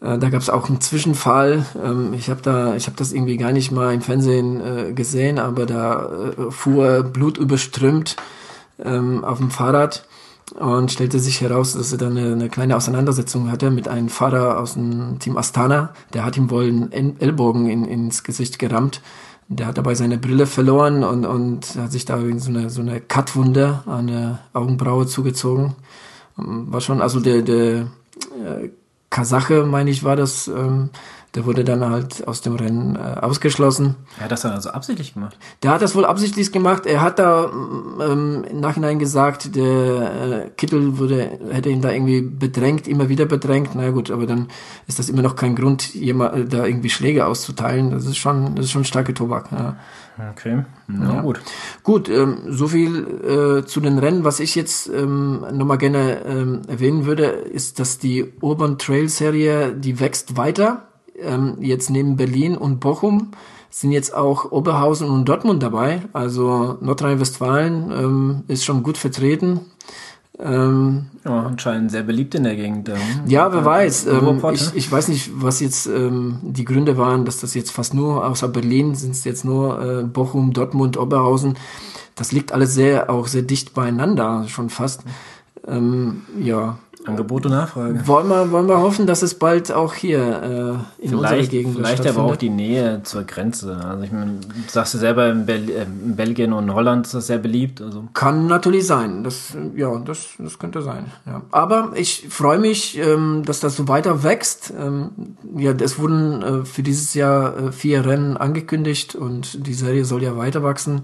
Äh, 0.00 0.18
da 0.18 0.30
gab 0.30 0.40
es 0.40 0.50
auch 0.50 0.68
einen 0.68 0.80
Zwischenfall. 0.80 1.64
Ähm, 1.82 2.14
ich 2.14 2.30
habe 2.30 2.42
da, 2.42 2.76
ich 2.76 2.86
habe 2.86 2.96
das 2.96 3.12
irgendwie 3.12 3.36
gar 3.36 3.52
nicht 3.52 3.70
mal 3.70 3.94
im 3.94 4.02
Fernsehen 4.02 4.60
äh, 4.60 4.92
gesehen, 4.92 5.38
aber 5.38 5.66
da 5.66 6.32
äh, 6.38 6.50
fuhr 6.50 7.02
Blut 7.02 7.38
überströmt 7.38 8.16
ähm, 8.82 9.24
auf 9.24 9.38
dem 9.38 9.50
Fahrrad 9.50 10.06
und 10.54 10.92
stellte 10.92 11.18
sich 11.18 11.40
heraus, 11.40 11.72
dass 11.72 11.92
er 11.92 11.98
dann 11.98 12.16
eine, 12.16 12.32
eine, 12.32 12.48
kleine 12.48 12.76
Auseinandersetzung 12.76 13.50
hatte 13.50 13.70
mit 13.70 13.88
einem 13.88 14.08
Fahrer 14.08 14.58
aus 14.60 14.74
dem 14.74 15.18
Team 15.18 15.36
Astana. 15.36 15.92
Der 16.14 16.24
hat 16.24 16.36
ihm 16.36 16.50
wohl 16.50 16.68
einen 16.68 17.20
Ellbogen 17.20 17.68
in, 17.68 17.84
ins 17.84 18.22
Gesicht 18.22 18.58
gerammt. 18.58 19.00
der 19.48 19.66
hat 19.66 19.78
dabei 19.78 19.94
seine 19.94 20.18
Brille 20.18 20.46
verloren 20.46 21.02
und, 21.02 21.26
und 21.26 21.76
hat 21.76 21.92
sich 21.92 22.04
da 22.04 22.18
so 22.38 22.50
eine, 22.50 22.70
so 22.70 22.80
eine 22.80 23.00
Cutwunde 23.00 23.82
an 23.86 24.06
der 24.06 24.38
Augenbraue 24.52 25.06
zugezogen. 25.06 25.74
War 26.36 26.80
schon, 26.80 27.00
also 27.00 27.18
der, 27.18 27.42
der 27.42 27.88
äh, 28.44 28.70
Kasache, 29.10 29.64
meine 29.64 29.90
ich, 29.90 30.04
war 30.04 30.16
das, 30.16 30.48
ähm, 30.48 30.90
der 31.36 31.44
wurde 31.44 31.64
dann 31.64 31.84
halt 31.84 32.26
aus 32.26 32.40
dem 32.40 32.54
Rennen 32.54 32.96
äh, 32.96 33.20
ausgeschlossen. 33.20 33.96
Er 34.16 34.24
hat 34.24 34.32
das 34.32 34.40
dann 34.40 34.52
also 34.52 34.70
absichtlich 34.70 35.12
gemacht? 35.12 35.36
Der 35.62 35.70
hat 35.70 35.82
das 35.82 35.94
wohl 35.94 36.06
absichtlich 36.06 36.50
gemacht. 36.50 36.86
Er 36.86 37.02
hat 37.02 37.18
da 37.18 37.50
ähm, 38.00 38.44
im 38.50 38.60
Nachhinein 38.60 38.98
gesagt, 38.98 39.54
der 39.54 40.46
äh, 40.46 40.50
Kittel 40.56 40.98
würde, 40.98 41.38
hätte 41.50 41.68
ihn 41.68 41.82
da 41.82 41.92
irgendwie 41.92 42.22
bedrängt, 42.22 42.88
immer 42.88 43.10
wieder 43.10 43.26
bedrängt. 43.26 43.72
Na 43.74 43.90
gut, 43.90 44.10
aber 44.10 44.26
dann 44.26 44.48
ist 44.86 44.98
das 44.98 45.10
immer 45.10 45.20
noch 45.20 45.36
kein 45.36 45.54
Grund, 45.54 45.94
jemand, 45.94 46.34
äh, 46.34 46.44
da 46.46 46.64
irgendwie 46.64 46.88
Schläge 46.88 47.26
auszuteilen. 47.26 47.90
Das 47.90 48.06
ist 48.06 48.16
schon, 48.16 48.54
das 48.54 48.64
ist 48.64 48.70
schon 48.70 48.86
starke 48.86 49.12
Tobak. 49.12 49.52
Ja. 49.52 49.76
Okay, 50.30 50.64
na 50.86 51.16
ja. 51.16 51.20
gut. 51.20 51.40
Gut, 51.82 52.08
ähm, 52.08 52.38
so 52.48 52.68
viel 52.68 53.60
äh, 53.60 53.66
zu 53.66 53.80
den 53.82 53.98
Rennen. 53.98 54.24
Was 54.24 54.40
ich 54.40 54.54
jetzt 54.54 54.88
ähm, 54.88 55.44
nochmal 55.52 55.76
gerne 55.76 56.24
ähm, 56.24 56.62
erwähnen 56.66 57.04
würde, 57.04 57.24
ist, 57.24 57.78
dass 57.78 57.98
die 57.98 58.32
Urban 58.40 58.78
Trail 58.78 59.10
Serie, 59.10 59.74
die 59.74 60.00
wächst 60.00 60.38
weiter 60.38 60.86
ähm, 61.20 61.58
jetzt 61.60 61.90
neben 61.90 62.16
Berlin 62.16 62.56
und 62.56 62.80
Bochum 62.80 63.30
sind 63.70 63.92
jetzt 63.92 64.14
auch 64.14 64.50
Oberhausen 64.52 65.10
und 65.10 65.28
Dortmund 65.28 65.62
dabei. 65.62 66.02
Also 66.12 66.78
Nordrhein-Westfalen 66.80 67.90
ähm, 67.90 68.42
ist 68.48 68.64
schon 68.64 68.82
gut 68.82 68.96
vertreten. 68.96 69.60
Ähm, 70.38 71.06
ja, 71.24 71.42
anscheinend 71.44 71.90
sehr 71.90 72.02
beliebt 72.02 72.34
in 72.34 72.44
der 72.44 72.56
Gegend. 72.56 72.88
Ähm, 72.88 72.96
ja, 73.26 73.52
wer 73.52 73.64
weiß. 73.64 74.06
Ähm, 74.06 74.42
ich, 74.52 74.74
ich 74.74 74.92
weiß 74.92 75.08
nicht, 75.08 75.30
was 75.34 75.60
jetzt 75.60 75.86
ähm, 75.86 76.38
die 76.42 76.64
Gründe 76.64 76.98
waren, 76.98 77.24
dass 77.24 77.40
das 77.40 77.54
jetzt 77.54 77.70
fast 77.70 77.94
nur, 77.94 78.26
außer 78.26 78.48
Berlin 78.48 78.94
sind 78.94 79.12
es 79.12 79.24
jetzt 79.24 79.44
nur 79.44 79.82
äh, 79.82 80.02
Bochum, 80.04 80.52
Dortmund, 80.52 80.98
Oberhausen. 80.98 81.54
Das 82.14 82.32
liegt 82.32 82.52
alles 82.52 82.74
sehr, 82.74 83.10
auch 83.10 83.26
sehr 83.26 83.42
dicht 83.42 83.74
beieinander, 83.74 84.44
schon 84.48 84.68
fast. 84.68 85.04
Ähm, 85.66 86.22
ja, 86.38 86.78
Angebot 87.06 87.46
und 87.46 87.52
Nachfrage. 87.52 88.06
Wollen 88.06 88.28
wir, 88.28 88.50
wollen 88.50 88.68
wir 88.68 88.78
hoffen, 88.78 89.06
dass 89.06 89.22
es 89.22 89.34
bald 89.34 89.72
auch 89.72 89.94
hier 89.94 90.18
äh, 90.18 91.04
in 91.04 91.10
vielleicht, 91.10 91.14
unserer 91.14 91.46
Gegend 91.46 91.76
Vielleicht 91.76 92.06
aber 92.06 92.24
auch 92.24 92.36
die 92.36 92.50
Nähe 92.50 93.02
zur 93.04 93.24
Grenze. 93.24 93.80
Also 93.84 94.04
ich 94.04 94.12
meine, 94.12 94.40
sagst 94.66 94.94
du 94.94 94.98
selber, 94.98 95.30
in, 95.30 95.46
Bel 95.46 95.70
äh, 95.70 95.82
in, 95.82 96.16
Belgien 96.16 96.52
und 96.52 96.72
Holland 96.72 97.06
ist 97.06 97.14
das 97.14 97.28
sehr 97.28 97.38
beliebt. 97.38 97.80
Also. 97.80 98.04
Kann 98.14 98.46
natürlich 98.46 98.86
sein. 98.86 99.24
Das, 99.24 99.56
ja, 99.74 99.96
das, 99.98 100.30
das 100.38 100.58
könnte 100.58 100.82
sein. 100.82 101.06
Ja. 101.26 101.42
Aber 101.50 101.92
ich 101.94 102.26
freue 102.28 102.58
mich, 102.58 102.98
ähm, 102.98 103.42
dass 103.44 103.60
das 103.60 103.76
so 103.76 103.88
weiter 103.88 104.22
wächst. 104.22 104.72
Ähm, 104.78 105.36
ja, 105.56 105.72
es 105.72 105.98
wurden 105.98 106.42
äh, 106.42 106.64
für 106.64 106.82
dieses 106.82 107.14
Jahr 107.14 107.56
äh, 107.56 107.72
vier 107.72 108.04
Rennen 108.04 108.36
angekündigt 108.36 109.14
und 109.14 109.66
die 109.66 109.74
Serie 109.74 110.04
soll 110.04 110.22
ja 110.22 110.36
weiter 110.36 110.62
wachsen 110.62 111.02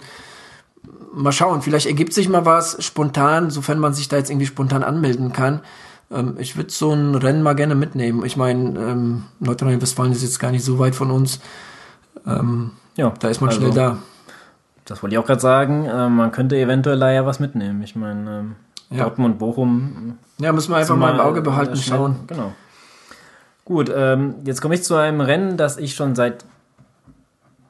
mal 1.12 1.32
schauen, 1.32 1.62
vielleicht 1.62 1.86
ergibt 1.86 2.12
sich 2.12 2.28
mal 2.28 2.44
was 2.44 2.82
spontan, 2.84 3.50
sofern 3.50 3.78
man 3.78 3.94
sich 3.94 4.08
da 4.08 4.16
jetzt 4.16 4.30
irgendwie 4.30 4.46
spontan 4.46 4.82
anmelden 4.82 5.32
kann. 5.32 5.60
Ähm, 6.12 6.36
ich 6.38 6.56
würde 6.56 6.70
so 6.70 6.92
ein 6.92 7.14
Rennen 7.14 7.42
mal 7.42 7.54
gerne 7.54 7.74
mitnehmen. 7.74 8.24
Ich 8.24 8.36
meine, 8.36 8.78
ähm, 8.78 9.24
Nordrhein-Westfalen 9.40 10.12
ist 10.12 10.22
jetzt 10.22 10.38
gar 10.38 10.50
nicht 10.50 10.64
so 10.64 10.78
weit 10.78 10.94
von 10.94 11.10
uns. 11.10 11.40
Ähm, 12.26 12.72
ja, 12.96 13.12
da 13.18 13.28
ist 13.28 13.40
man 13.40 13.50
also, 13.50 13.60
schnell 13.60 13.72
da. 13.72 13.98
Das 14.84 15.02
wollte 15.02 15.14
ich 15.14 15.18
auch 15.18 15.26
gerade 15.26 15.40
sagen. 15.40 15.86
Äh, 15.86 16.08
man 16.08 16.32
könnte 16.32 16.56
eventuell 16.56 16.98
da 16.98 17.10
ja 17.10 17.24
was 17.24 17.40
mitnehmen. 17.40 17.82
Ich 17.82 17.96
meine, 17.96 18.40
ähm, 18.40 18.56
ja. 18.90 19.04
Dortmund, 19.04 19.38
Bochum. 19.38 20.18
Ja, 20.38 20.52
müssen 20.52 20.70
wir 20.70 20.76
einfach 20.76 20.96
mal 20.96 21.14
im 21.14 21.20
Auge 21.20 21.40
behalten, 21.40 21.76
schnell, 21.76 21.98
schauen. 21.98 22.16
Genau. 22.26 22.52
Gut, 23.64 23.90
ähm, 23.94 24.34
jetzt 24.44 24.60
komme 24.60 24.74
ich 24.74 24.82
zu 24.82 24.96
einem 24.96 25.20
Rennen, 25.20 25.56
das 25.56 25.76
ich 25.76 25.94
schon 25.94 26.14
seit 26.14 26.44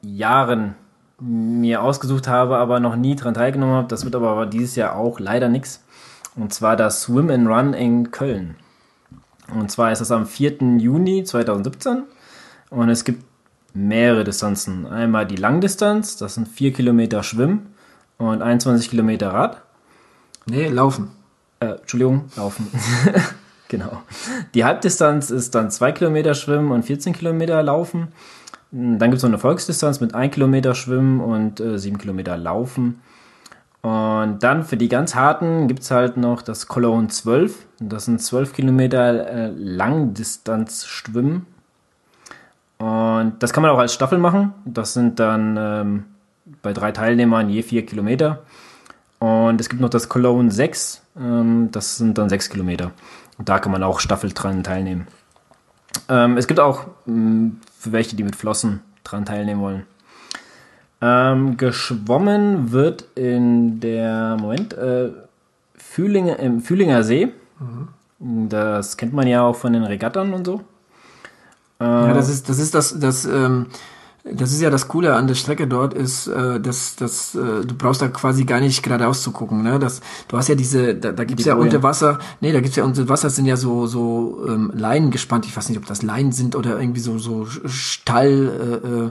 Jahren 0.03 0.75
mir 1.21 1.83
ausgesucht 1.83 2.27
habe, 2.27 2.57
aber 2.57 2.81
noch 2.81 2.97
nie 2.97 3.15
daran 3.15 3.35
teilgenommen 3.35 3.77
habe. 3.77 3.89
Das 3.89 4.05
wird 4.05 4.17
aber 4.17 4.47
dieses 4.47 4.75
Jahr 4.75 4.97
auch 4.97 5.21
leider 5.21 5.49
nichts. 5.49 5.82
Und 6.37 6.55
zwar 6.55 6.77
das 6.77 7.03
Swim 7.03 7.31
and 7.31 7.47
Run 7.47 7.75
in 7.75 8.11
Köln. 8.11 8.57
Und 9.55 9.71
zwar 9.71 9.93
ist 9.93 10.01
das 10.01 10.11
am 10.11 10.27
4. 10.27 10.79
Juni 10.79 11.25
2017. 11.25 12.05
Und 12.71 12.89
es 12.89 13.05
gibt 13.05 13.25
mehrere 13.75 14.25
Distanzen. 14.25 14.87
Einmal 14.87 15.27
die 15.27 15.37
Langdistanz, 15.37 16.17
das 16.17 16.35
sind 16.35 16.49
4 16.49 16.73
Kilometer 16.73 17.23
Schwimmen 17.23 17.75
und 18.19 18.43
21 18.43 18.91
Kilometer 18.91 19.33
Rad. 19.33 19.63
Nee, 20.47 20.69
Laufen. 20.69 21.11
Äh, 21.61 21.67
Entschuldigung, 21.67 22.25
Laufen. 22.37 22.69
genau. 23.69 24.03
Die 24.55 24.65
Halbdistanz 24.65 25.31
ist 25.31 25.55
dann 25.55 25.71
2 25.71 25.93
Kilometer 25.93 26.35
Schwimmen 26.35 26.73
und 26.73 26.85
14 26.85 27.13
Kilometer 27.13 27.63
Laufen. 27.63 28.09
Dann 28.71 29.11
gibt 29.11 29.17
es 29.17 29.23
noch 29.23 29.31
eine 29.31 29.39
Volksdistanz 29.39 30.01
mit 30.01 30.15
1 30.15 30.35
Kilometer 30.35 30.75
Schwimmen 30.75 31.21
und 31.21 31.61
äh, 31.61 31.79
7 31.79 31.99
Kilometer 31.99 32.37
Laufen. 32.37 33.03
Und 33.83 34.39
dann 34.45 34.63
für 34.65 34.77
die 34.77 34.89
ganz 34.89 35.17
harten 35.17 35.67
gibt 35.67 35.83
es 35.83 35.91
halt 35.91 36.17
noch 36.17 36.43
das 36.43 36.69
Cologne 36.69 37.09
12. 37.09 37.67
Das 37.81 38.05
sind 38.05 38.23
12 38.23 38.53
Kilometer 38.53 39.29
äh, 39.29 39.51
Langdistanz 39.57 40.87
schwimmen. 40.87 41.47
Und 42.79 43.35
das 43.41 43.53
kann 43.53 43.63
man 43.63 43.73
auch 43.73 43.79
als 43.79 43.93
Staffel 43.93 44.19
machen. 44.19 44.55
Das 44.65 44.95
sind 44.95 45.19
dann 45.19 45.57
ähm, 45.59 46.05
bei 46.63 46.73
drei 46.73 46.93
Teilnehmern 46.93 47.49
je 47.49 47.63
4 47.63 47.85
Kilometer. 47.85 48.43
Und 49.19 49.61
es 49.61 49.69
gibt 49.69 49.81
noch 49.81 49.91
das 49.91 50.09
Cologne 50.09 50.51
6. 50.51 51.03
Ähm, 51.19 51.69
das 51.73 51.97
sind 51.97 52.19
dann 52.19 52.29
6 52.29 52.51
Kilometer. 52.51 52.93
Und 53.39 53.49
da 53.49 53.59
kann 53.59 53.73
man 53.73 53.83
auch 53.83 53.99
Staffel 53.99 54.31
dran 54.33 54.63
teilnehmen. 54.63 55.09
Ähm, 56.09 56.37
es 56.37 56.47
gibt 56.47 56.61
auch 56.61 56.87
mh, 57.07 57.15
hm, 57.15 57.61
für 57.77 57.93
welche, 57.93 58.15
die 58.15 58.23
mit 58.23 58.37
Flossen 58.37 58.81
dran 59.03 59.25
teilnehmen 59.25 59.61
wollen. 59.61 59.87
Ähm, 61.05 61.57
geschwommen 61.57 62.71
wird 62.71 63.07
in 63.17 63.81
der, 63.81 64.37
Moment, 64.41 64.73
äh, 64.75 65.11
Fühlinger, 65.75 66.39
im 66.39 66.61
Fühlinger 66.61 67.03
See. 67.03 67.33
Mhm. 67.59 68.49
Das 68.49 68.97
kennt 68.97 69.13
man 69.13 69.27
ja 69.27 69.43
auch 69.43 69.57
von 69.57 69.73
den 69.73 69.83
Regattern 69.83 70.33
und 70.33 70.47
so. 70.47 70.61
Äh, 71.81 71.85
ja, 71.85 72.15
das 72.15 72.29
ist 72.29 72.49
das, 72.49 72.61
ist 72.61 72.73
das, 72.73 73.01
das, 73.01 73.25
ähm, 73.25 73.67
das 74.23 74.53
ist 74.53 74.61
ja 74.61 74.71
das 74.71 74.87
Coole 74.87 75.17
an 75.17 75.27
der 75.27 75.35
Strecke 75.35 75.67
dort, 75.67 75.93
ist, 75.93 76.29
äh, 76.29 76.61
dass, 76.61 76.95
dass 76.95 77.35
äh, 77.35 77.65
du 77.67 77.75
brauchst 77.77 78.01
da 78.01 78.07
quasi 78.07 78.45
gar 78.45 78.61
nicht 78.61 78.81
geradeaus 78.85 79.25
zu 79.25 79.33
gucken. 79.33 79.65
Ne? 79.65 79.81
Das, 79.81 80.01
du 80.29 80.37
hast 80.39 80.49
ja 80.49 80.55
diese, 80.55 80.95
da, 80.95 81.11
da 81.11 81.25
gibt's 81.25 81.43
Die 81.43 81.49
ja 81.49 81.57
unter 81.57 81.83
Wasser, 81.83 82.21
nee, 82.41 82.53
da 82.53 82.61
gibt's 82.61 82.77
ja 82.77 82.85
unter 82.85 83.09
Wasser 83.09 83.29
sind 83.29 83.47
ja 83.47 83.57
so, 83.57 83.89
so 83.89 84.45
ähm, 84.49 84.73
Leinen 84.73 85.11
gespannt. 85.11 85.47
Ich 85.47 85.57
weiß 85.57 85.69
nicht, 85.69 85.79
ob 85.79 85.87
das 85.87 86.03
Leinen 86.03 86.31
sind 86.31 86.55
oder 86.55 86.79
irgendwie 86.79 87.01
so, 87.01 87.19
so 87.19 87.47
Stall. 87.67 88.81
Äh, 88.85 88.89
äh, 89.07 89.11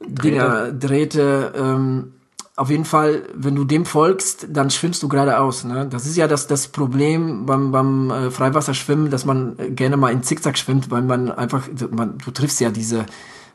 Dinger, 0.00 0.72
Drähte. 0.72 1.52
Ähm, 1.56 2.12
auf 2.56 2.70
jeden 2.70 2.86
Fall, 2.86 3.24
wenn 3.34 3.54
du 3.54 3.64
dem 3.64 3.84
folgst, 3.84 4.46
dann 4.50 4.70
schwimmst 4.70 5.02
du 5.02 5.08
geradeaus. 5.08 5.64
Ne? 5.64 5.86
Das 5.90 6.06
ist 6.06 6.16
ja 6.16 6.26
das, 6.26 6.46
das 6.46 6.68
Problem 6.68 7.44
beim, 7.44 7.70
beim 7.70 8.10
äh, 8.10 8.30
Freiwasserschwimmen, 8.30 9.10
dass 9.10 9.26
man 9.26 9.56
gerne 9.76 9.98
mal 9.98 10.10
in 10.10 10.22
Zickzack 10.22 10.56
schwimmt, 10.56 10.90
weil 10.90 11.02
man 11.02 11.30
einfach, 11.30 11.68
man, 11.90 12.16
du 12.16 12.30
triffst 12.30 12.58
ja 12.60 12.70
diese, 12.70 13.04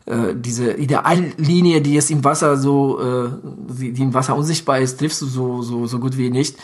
äh, 0.05 0.35
diese 0.35 0.73
Ideallinie, 0.73 1.81
die 1.81 1.95
jetzt 1.95 2.11
im 2.11 2.23
Wasser 2.23 2.57
so, 2.57 2.99
äh, 3.01 3.29
die, 3.43 3.91
die 3.91 4.03
im 4.03 4.13
Wasser 4.13 4.35
unsichtbar 4.35 4.79
ist, 4.79 4.99
triffst 4.99 5.23
du 5.23 5.25
so, 5.25 5.63
so, 5.63 5.87
so 5.87 5.97
gut 5.97 6.15
wie 6.15 6.29
nicht. 6.29 6.57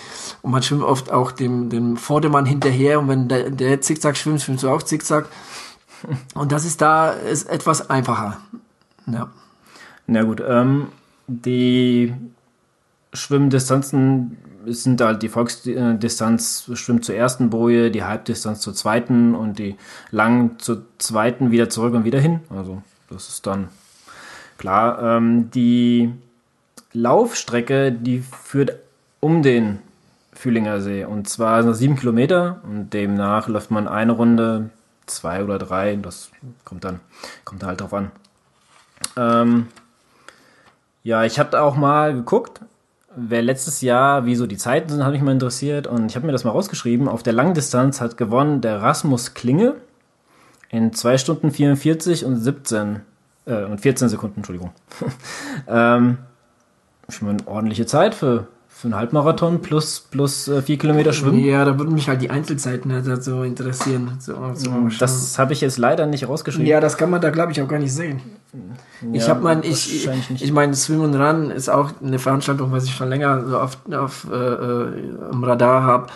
Und 0.44 0.52
man 0.52 0.62
schwimmt 0.62 0.84
oft 0.84 1.12
auch 1.12 1.32
dem, 1.32 1.70
dem 1.70 1.98
Vordermann 1.98 2.46
hinterher 2.46 3.00
und 3.00 3.08
wenn 3.08 3.28
der, 3.28 3.50
der 3.50 3.82
Zickzack 3.82 4.16
schwimmt, 4.16 4.44
schwimmst 4.44 4.64
du 4.64 4.70
auch 4.70 4.84
Zickzack. 4.84 5.28
Und 6.36 6.52
das 6.52 6.64
ist 6.64 6.80
da 6.80 7.10
ist 7.10 7.50
etwas 7.50 7.90
einfacher. 7.90 8.38
Ja. 9.08 9.32
Na 10.08 10.24
gut, 10.24 10.41
ähm, 10.47 10.88
die 11.28 12.14
Schwimmdistanzen 13.14 14.38
sind 14.66 15.01
halt 15.01 15.22
die 15.22 15.30
Volksdistanz 15.30 16.70
schwimmt 16.74 17.05
zur 17.05 17.16
ersten 17.16 17.49
Boje, 17.49 17.91
die 17.91 18.03
Halbdistanz 18.03 18.62
zur 18.62 18.74
zweiten 18.74 19.36
und 19.36 19.60
die 19.60 19.78
langen 20.12 20.60
zur 20.60 20.84
zweiten 20.97 21.51
wieder 21.51 21.70
zurück 21.70 21.93
und 21.93 22.05
wieder 22.05 22.20
hin. 22.20 22.41
Also 22.49 22.82
das 23.10 23.30
ist 23.30 23.47
dann 23.47 23.70
klar. 24.58 25.18
Ähm, 25.18 25.51
die 25.51 26.14
Laufstrecke, 26.93 27.91
die 27.91 28.20
führt 28.20 28.78
um 29.20 29.43
den 29.43 29.80
Fühlinger 30.34 30.82
See 30.82 31.03
und 31.03 31.28
zwar 31.28 31.62
sind 31.62 31.72
das 31.72 31.80
sieben 31.80 31.95
Kilometer 31.95 32.62
und 32.64 32.93
demnach 32.93 33.47
läuft 33.47 33.72
man 33.72 33.88
eine 33.88 34.12
Runde, 34.14 34.70
zwei 35.05 35.43
oder 35.43 35.58
drei. 35.58 35.95
Das 35.95 36.32
kommt 36.64 36.84
dann 36.84 36.99
kommt 37.43 37.64
halt 37.64 37.82
drauf 37.82 37.93
an. 37.93 38.12
Ähm, 39.16 39.68
ja, 41.08 41.24
ich 41.24 41.39
habe 41.39 41.62
auch 41.62 41.78
mal 41.78 42.14
geguckt, 42.14 42.60
wer 43.16 43.41
letztes 43.41 43.80
Jahr, 43.80 44.26
wie 44.26 44.36
so 44.36 44.45
die 44.45 44.58
Zeiten 44.58 44.89
sind, 44.89 45.03
habe 45.03 45.14
mich 45.14 45.22
mal 45.22 45.32
interessiert 45.32 45.88
und 45.88 46.08
ich 46.08 46.18
habe 46.18 46.26
mir 46.26 46.34
das 46.34 46.43
mal 46.43 46.51
rausgeschrieben. 46.51 47.08
Auf 47.08 47.24
der 47.24 47.32
Langdistanz 47.32 48.01
hat 48.01 48.18
gewonnen 48.18 48.60
der 48.60 48.82
Rasmus 48.82 49.34
Klinge 49.34 49.76
in 50.70 50.91
2 50.91 51.18
Stunden 51.18 51.51
44 51.51 52.26
und 52.26 52.36
17 52.36 52.99
äh, 53.45 53.64
und 53.64 53.80
14 53.80 54.10
Sekunden, 54.10 54.39
Entschuldigung. 54.39 54.72
ähm, 55.70 56.18
ich 57.08 57.22
meine, 57.22 57.38
ordentliche 57.47 57.86
Zeit 57.86 58.14
für, 58.14 58.47
Für 58.78 58.90
einen 58.90 58.96
Halbmarathon 58.96 59.64
plus, 59.64 60.02
plus 60.12 60.48
äh, 60.48 60.62
vier 60.62 60.78
Kilometer 60.78 61.12
Schwimmen? 61.12 61.44
Ja, 61.44 61.66
da 61.66 61.80
würden 61.80 61.96
mich 61.96 62.08
halt 62.10 62.22
die 62.22 62.30
Einzelzeiten 62.30 62.94
halt 62.94 63.24
so 63.24 63.42
interessieren. 63.42 64.18
So, 64.20 64.36
so 64.54 64.72
das 65.00 65.40
habe 65.40 65.54
ich 65.54 65.62
jetzt 65.62 65.80
leider 65.80 66.06
nicht 66.06 66.30
rausgeschrieben. 66.30 66.68
Ja, 66.68 66.80
das 66.80 66.96
kann 66.96 67.10
man 67.10 67.20
da, 67.20 67.32
glaube 67.32 67.52
ich, 67.52 67.60
auch 67.60 67.68
gar 67.68 67.80
nicht 67.80 67.92
sehen. 67.92 68.22
Ja, 69.02 69.14
ich 69.14 69.28
habe 69.30 69.42
mein, 69.42 69.64
ich, 69.64 70.06
ich, 70.06 70.44
ich 70.44 70.52
meine, 70.52 70.76
Swim 70.76 71.02
und 71.02 71.16
Run 71.16 71.50
ist 71.50 71.70
auch 71.70 71.90
eine 72.04 72.20
Veranstaltung, 72.20 72.72
was 72.72 72.84
ich 72.84 72.94
schon 72.94 73.10
länger 73.10 73.48
so 73.48 73.58
auf, 73.58 73.80
auf 73.92 74.28
äh, 74.32 74.36
äh 74.36 75.18
am 75.32 75.44
Radar 75.44 75.82
habe. 75.82 76.08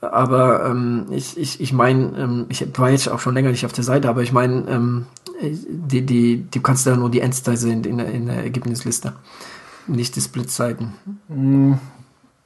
Aber 0.00 0.66
ähm, 0.66 1.06
ich, 1.10 1.38
ich, 1.38 1.60
ich 1.60 1.72
meine, 1.72 2.18
ähm, 2.18 2.46
ich 2.48 2.66
war 2.76 2.90
jetzt 2.90 3.08
auch 3.08 3.20
schon 3.20 3.34
länger 3.34 3.50
nicht 3.50 3.64
auf 3.64 3.72
der 3.72 3.84
Seite, 3.84 4.08
aber 4.08 4.22
ich 4.22 4.32
meine, 4.32 4.68
ähm, 4.68 5.06
die, 5.40 6.04
die, 6.04 6.46
du 6.50 6.60
kannst 6.60 6.84
da 6.84 6.96
nur 6.96 7.10
die 7.10 7.20
Endzeit 7.20 7.58
sehen 7.58 7.84
in 7.84 8.00
in 8.00 8.26
der 8.26 8.42
Ergebnisliste, 8.42 9.12
nicht 9.86 10.16
die 10.16 10.20
Splitzeiten. 10.20 10.92
Hm, 11.28 11.78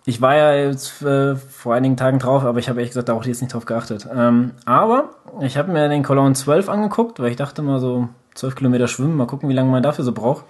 ich 0.05 0.21
war 0.21 0.37
ja 0.37 0.55
jetzt 0.55 1.03
äh, 1.03 1.35
vor 1.37 1.75
einigen 1.75 1.97
Tagen 1.97 2.19
drauf, 2.19 2.45
aber 2.45 2.59
ich 2.59 2.69
habe 2.69 2.79
ehrlich 2.79 2.91
gesagt 2.91 3.11
auch 3.11 3.25
jetzt 3.25 3.43
nicht 3.43 3.53
drauf 3.53 3.65
geachtet. 3.65 4.07
Ähm, 4.15 4.53
aber 4.65 5.11
ich 5.41 5.57
habe 5.57 5.73
mir 5.73 5.89
den 5.89 6.05
Cologne 6.05 6.35
12 6.35 6.69
angeguckt, 6.69 7.19
weil 7.19 7.31
ich 7.31 7.37
dachte 7.37 7.63
mal 7.63 7.81
so 7.81 8.09
12 8.35 8.55
Kilometer 8.55 8.87
schwimmen, 8.87 9.17
mal 9.17 9.27
gucken, 9.27 9.49
wie 9.49 9.55
lange 9.55 9.71
man 9.71 9.83
dafür 9.83 10.05
so 10.05 10.13
braucht. 10.13 10.45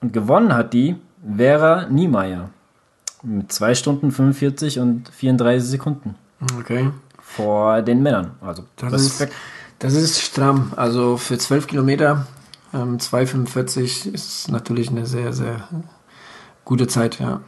Und 0.00 0.12
gewonnen 0.12 0.54
hat 0.54 0.72
die 0.72 0.96
Vera 1.36 1.86
Niemeyer 1.88 2.50
mit 3.22 3.52
2 3.52 3.74
Stunden 3.74 4.10
45 4.10 4.78
und 4.78 5.08
34 5.10 5.68
Sekunden. 5.68 6.14
Okay. 6.58 6.90
Vor 7.20 7.82
den 7.82 8.02
Männern. 8.02 8.32
Also 8.40 8.64
das 8.76 8.92
Respekt. 8.92 9.32
Ist, 9.32 9.40
das 9.78 9.94
ist 9.94 10.20
stramm. 10.20 10.72
Also 10.76 11.16
für 11.16 11.36
12 11.38 11.66
Kilometer 11.66 12.26
ähm, 12.72 12.98
2,45 12.98 14.12
ist 14.12 14.50
natürlich 14.50 14.90
eine 14.90 15.06
sehr, 15.06 15.32
sehr 15.32 15.68
gute 16.64 16.86
Zeit, 16.86 17.20
ja. 17.20 17.40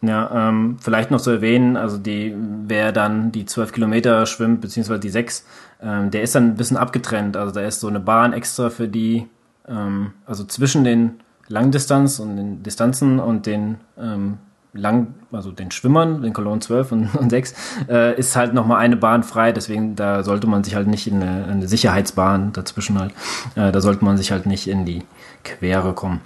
Ja, 0.00 0.48
ähm, 0.48 0.76
vielleicht 0.80 1.10
noch 1.10 1.20
zu 1.20 1.30
erwähnen, 1.30 1.76
also 1.76 1.98
die, 1.98 2.32
wer 2.66 2.92
dann 2.92 3.32
die 3.32 3.46
12 3.46 3.72
Kilometer 3.72 4.26
schwimmt, 4.26 4.60
beziehungsweise 4.60 5.00
die 5.00 5.08
6, 5.08 5.44
ähm, 5.82 6.12
der 6.12 6.22
ist 6.22 6.36
dann 6.36 6.50
ein 6.50 6.54
bisschen 6.54 6.76
abgetrennt. 6.76 7.36
Also 7.36 7.52
da 7.52 7.62
ist 7.62 7.80
so 7.80 7.88
eine 7.88 7.98
Bahn 7.98 8.32
extra 8.32 8.70
für 8.70 8.86
die, 8.86 9.26
ähm, 9.66 10.12
also 10.24 10.44
zwischen 10.44 10.84
den 10.84 11.20
Langdistanz 11.48 12.20
und 12.20 12.36
den 12.36 12.62
Distanzen 12.62 13.18
und 13.18 13.46
den 13.46 13.78
ähm, 13.98 14.38
lang, 14.72 15.14
also 15.32 15.50
den 15.50 15.70
Schwimmern, 15.70 16.22
den 16.22 16.32
Cologne 16.32 16.60
12 16.60 16.92
und, 16.92 17.14
und 17.16 17.30
6, 17.30 17.54
äh, 17.88 18.16
ist 18.16 18.36
halt 18.36 18.54
nochmal 18.54 18.78
eine 18.78 18.96
Bahn 18.96 19.24
frei, 19.24 19.50
deswegen 19.50 19.96
da 19.96 20.22
sollte 20.22 20.46
man 20.46 20.62
sich 20.62 20.76
halt 20.76 20.86
nicht 20.86 21.06
in 21.06 21.22
eine, 21.22 21.46
eine 21.46 21.66
Sicherheitsbahn 21.66 22.52
dazwischen 22.52 23.00
halt, 23.00 23.12
äh, 23.56 23.72
da 23.72 23.80
sollte 23.80 24.04
man 24.04 24.16
sich 24.16 24.30
halt 24.30 24.46
nicht 24.46 24.68
in 24.68 24.84
die 24.84 25.02
Quere 25.42 25.92
kommen. 25.92 26.20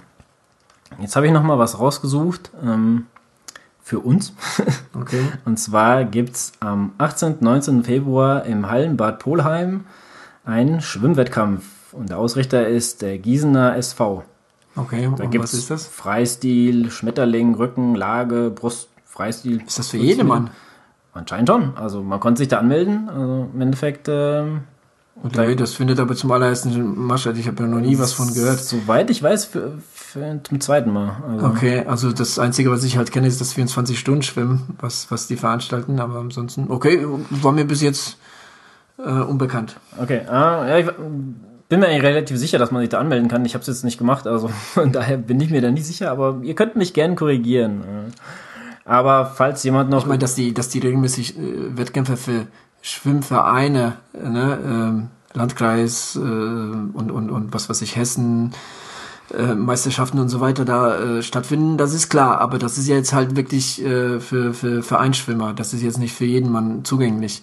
Jetzt 0.99 1.15
habe 1.15 1.27
ich 1.27 1.31
nochmal 1.31 1.59
was 1.59 1.79
rausgesucht 1.79 2.51
ähm, 2.63 3.07
für 3.81 3.99
uns. 3.99 4.33
Okay. 4.95 5.23
und 5.43 5.57
zwar 5.57 6.05
gibt 6.05 6.35
es 6.35 6.51
am 6.59 6.93
18. 6.99 7.37
19. 7.39 7.83
Februar 7.83 8.45
im 8.45 8.69
Hallenbad 8.69 9.19
Polheim 9.19 9.85
einen 10.45 10.81
Schwimmwettkampf 10.81 11.63
und 11.93 12.09
der 12.09 12.19
Ausrichter 12.19 12.67
ist 12.67 13.01
der 13.01 13.17
Gießener 13.17 13.75
SV. 13.75 14.23
Okay, 14.75 15.09
da 15.17 15.25
gibt 15.25 15.43
das? 15.43 15.87
Freistil, 15.87 16.89
Schmetterling, 16.89 17.55
Rücken, 17.55 17.95
Lage, 17.95 18.51
Brust, 18.53 18.89
Freistil. 19.05 19.61
Ist 19.65 19.77
das 19.77 19.89
für 19.89 19.97
jedermann? 19.97 20.49
Anscheinend 21.13 21.49
schon. 21.49 21.77
Also 21.77 22.01
man 22.01 22.19
konnte 22.19 22.39
sich 22.39 22.47
da 22.47 22.57
anmelden. 22.57 23.07
Also 23.09 23.49
im 23.53 23.61
Endeffekt. 23.61 24.07
Ähm, 24.09 24.61
okay, 25.23 25.55
das 25.55 25.75
findet 25.75 25.99
aber 25.99 26.15
zum 26.15 26.31
allerersten 26.31 27.05
Maschert. 27.05 27.37
Ich 27.37 27.47
habe 27.47 27.61
ja 27.61 27.69
noch 27.69 27.79
nie 27.79 27.99
was 27.99 28.13
von 28.13 28.33
gehört. 28.33 28.59
Soweit 28.59 29.11
ich 29.11 29.21
weiß, 29.21 29.45
für, 29.45 29.73
zum 30.43 30.61
zweiten 30.61 30.91
Mal. 30.91 31.17
Also. 31.27 31.45
Okay, 31.47 31.83
also 31.85 32.11
das 32.11 32.39
Einzige, 32.39 32.71
was 32.71 32.83
ich 32.83 32.97
halt 32.97 33.11
kenne, 33.11 33.27
ist 33.27 33.41
das 33.41 33.55
24-Stunden-Schwimmen, 33.55 34.75
was, 34.79 35.09
was 35.11 35.27
die 35.27 35.37
veranstalten. 35.37 35.99
Aber 35.99 36.19
ansonsten, 36.19 36.69
okay, 36.69 37.05
war 37.29 37.51
mir 37.51 37.65
bis 37.65 37.81
jetzt 37.81 38.17
äh, 38.97 39.09
unbekannt. 39.09 39.77
Okay, 39.99 40.21
ah, 40.27 40.67
ja, 40.67 40.77
ich, 40.79 40.87
bin 41.73 41.79
mir 41.79 41.87
eigentlich 41.87 42.03
relativ 42.03 42.37
sicher, 42.37 42.59
dass 42.59 42.69
man 42.69 42.81
sich 42.81 42.89
da 42.89 42.99
anmelden 42.99 43.27
kann. 43.27 43.45
Ich 43.45 43.55
habe 43.55 43.61
es 43.61 43.67
jetzt 43.67 43.83
nicht 43.83 43.97
gemacht, 43.97 44.27
also 44.27 44.47
von 44.73 44.91
daher 44.91 45.17
bin 45.17 45.39
ich 45.39 45.49
mir 45.49 45.61
da 45.61 45.71
nicht 45.71 45.85
sicher, 45.85 46.11
aber 46.11 46.39
ihr 46.43 46.53
könnt 46.53 46.75
mich 46.75 46.93
gerne 46.93 47.15
korrigieren. 47.15 48.13
Aber 48.85 49.25
falls 49.25 49.63
jemand 49.63 49.89
noch. 49.89 50.01
Ich 50.01 50.07
meine, 50.07 50.19
dass 50.19 50.35
die, 50.35 50.53
dass 50.53 50.69
die 50.69 50.79
regelmäßig 50.79 51.37
äh, 51.37 51.77
Wettkämpfe 51.77 52.17
für 52.17 52.47
Schwimmvereine, 52.81 53.93
ne, 54.13 54.59
ähm, 54.63 55.07
Landkreis 55.33 56.15
äh, 56.15 56.19
und, 56.19 57.09
und, 57.11 57.31
und 57.31 57.53
was 57.53 57.69
weiß 57.69 57.81
ich, 57.81 57.95
Hessen, 57.95 58.51
äh, 59.31 59.55
Meisterschaften 59.55 60.19
und 60.19 60.29
so 60.29 60.41
weiter 60.41 60.65
da 60.65 60.97
äh, 60.97 61.23
stattfinden, 61.23 61.77
das 61.77 61.93
ist 61.93 62.09
klar, 62.09 62.39
aber 62.41 62.59
das 62.59 62.77
ist 62.77 62.87
ja 62.87 62.95
jetzt 62.95 63.13
halt 63.13 63.35
wirklich 63.35 63.83
äh, 63.83 64.19
für, 64.19 64.53
für 64.53 64.83
Vereinsschwimmer, 64.83 65.53
das 65.53 65.73
ist 65.73 65.81
jetzt 65.81 65.99
nicht 65.99 66.13
für 66.13 66.25
jeden 66.25 66.51
Mann 66.51 66.83
zugänglich. 66.83 67.41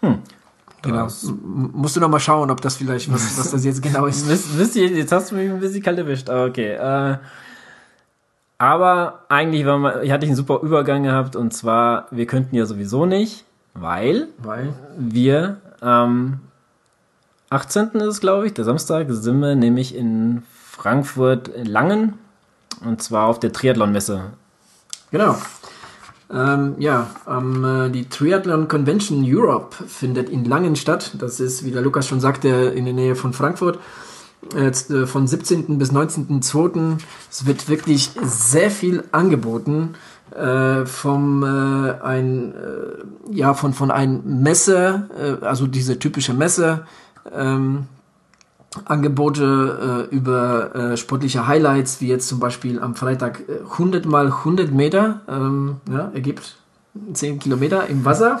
Hm. 0.00 0.18
Genau. 0.82 1.08
Musst 1.72 1.96
du 1.96 2.00
noch 2.00 2.08
mal 2.08 2.20
schauen, 2.20 2.50
ob 2.50 2.60
das 2.62 2.76
vielleicht, 2.76 3.12
was, 3.12 3.38
was 3.38 3.50
das 3.50 3.64
jetzt 3.64 3.82
genau 3.82 4.06
ist. 4.06 4.28
Wisst, 4.58 4.76
ihr, 4.76 4.88
jetzt 4.88 5.12
hast 5.12 5.30
du 5.30 5.36
mich 5.36 5.50
ein 5.50 5.60
bisschen 5.60 5.82
kalt 5.82 5.98
erwischt. 5.98 6.30
Okay. 6.30 6.72
Äh, 6.72 7.18
aber 8.56 9.24
eigentlich 9.28 9.64
war 9.66 9.78
mal, 9.78 10.02
ich 10.02 10.10
hatte 10.10 10.26
einen 10.26 10.36
super 10.36 10.60
Übergang 10.62 11.02
gehabt 11.02 11.36
und 11.36 11.52
zwar, 11.52 12.06
wir 12.10 12.26
könnten 12.26 12.56
ja 12.56 12.66
sowieso 12.66 13.06
nicht, 13.06 13.44
weil, 13.74 14.28
weil? 14.38 14.74
wir 14.98 15.58
am 15.80 16.40
18. 17.50 17.88
ist 17.94 18.02
es, 18.02 18.20
glaube 18.20 18.46
ich, 18.46 18.54
der 18.54 18.64
Samstag, 18.64 19.06
sind 19.10 19.40
wir 19.40 19.54
nämlich 19.54 19.94
in 19.94 20.42
Frankfurt 20.80 21.48
in 21.48 21.66
Langen 21.66 22.14
und 22.84 23.02
zwar 23.02 23.26
auf 23.26 23.38
der 23.38 23.52
Triathlon-Messe. 23.52 24.30
Genau. 25.10 25.36
Ähm, 26.32 26.76
ja, 26.78 27.10
ähm, 27.28 27.64
äh, 27.64 27.90
die 27.90 28.08
Triathlon 28.08 28.68
Convention 28.68 29.22
Europe 29.26 29.76
findet 29.86 30.30
in 30.30 30.44
Langen 30.44 30.76
statt. 30.76 31.12
Das 31.18 31.38
ist, 31.38 31.64
wie 31.64 31.70
der 31.70 31.82
Lukas 31.82 32.06
schon 32.06 32.20
sagte, 32.20 32.48
in 32.48 32.86
der 32.86 32.94
Nähe 32.94 33.14
von 33.14 33.32
Frankfurt. 33.34 33.78
Jetzt, 34.56 34.90
äh, 34.90 35.06
von 35.06 35.26
17. 35.26 35.76
bis 35.76 35.92
19.2. 35.92 36.98
Es 37.30 37.44
wird 37.44 37.68
wirklich 37.68 38.12
sehr 38.22 38.70
viel 38.70 39.04
angeboten. 39.12 39.96
Äh, 40.34 40.86
vom 40.86 41.42
äh, 41.42 42.00
ein 42.02 42.54
äh, 42.54 43.34
ja 43.34 43.52
von 43.52 43.72
von 43.74 43.90
ein 43.90 44.22
Messe 44.42 45.08
äh, 45.18 45.44
also 45.44 45.66
diese 45.66 45.98
typische 45.98 46.34
Messe 46.34 46.86
ähm, 47.34 47.88
Angebote 48.84 50.08
äh, 50.10 50.14
über 50.14 50.74
äh, 50.74 50.96
sportliche 50.96 51.46
Highlights, 51.46 52.00
wie 52.00 52.08
jetzt 52.08 52.28
zum 52.28 52.38
Beispiel 52.38 52.80
am 52.80 52.94
Freitag 52.94 53.42
100 53.72 54.04
äh, 54.04 54.08
mal 54.08 54.26
100 54.26 54.70
Meter, 54.70 55.22
ähm, 55.28 55.76
ja, 55.90 56.10
ergibt 56.14 56.56
10 57.12 57.40
Kilometer 57.40 57.88
im 57.88 58.04
Wasser. 58.04 58.40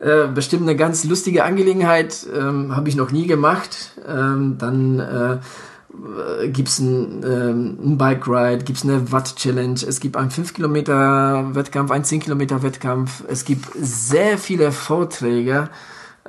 Äh, 0.00 0.28
bestimmt 0.28 0.62
eine 0.62 0.76
ganz 0.76 1.04
lustige 1.04 1.44
Angelegenheit, 1.44 2.26
ähm, 2.34 2.74
habe 2.74 2.88
ich 2.88 2.96
noch 2.96 3.10
nie 3.10 3.26
gemacht. 3.26 3.92
Ähm, 4.06 4.56
dann 4.58 4.98
äh, 4.98 6.48
gibt 6.48 6.68
es 6.68 6.78
ein, 6.78 7.22
ähm, 7.22 7.78
ein 7.82 7.98
Bike 7.98 8.26
Ride, 8.26 8.64
gibt 8.64 8.78
es 8.78 8.84
eine 8.84 9.12
Watt 9.12 9.36
Challenge, 9.36 9.80
es 9.86 10.00
gibt 10.00 10.16
einen 10.16 10.30
5 10.30 10.54
Kilometer 10.54 11.54
Wettkampf, 11.54 11.90
einen 11.90 12.04
10 12.04 12.20
Kilometer 12.20 12.62
Wettkampf, 12.62 13.24
es 13.28 13.44
gibt 13.44 13.66
sehr 13.74 14.38
viele 14.38 14.72
Vorträge 14.72 15.68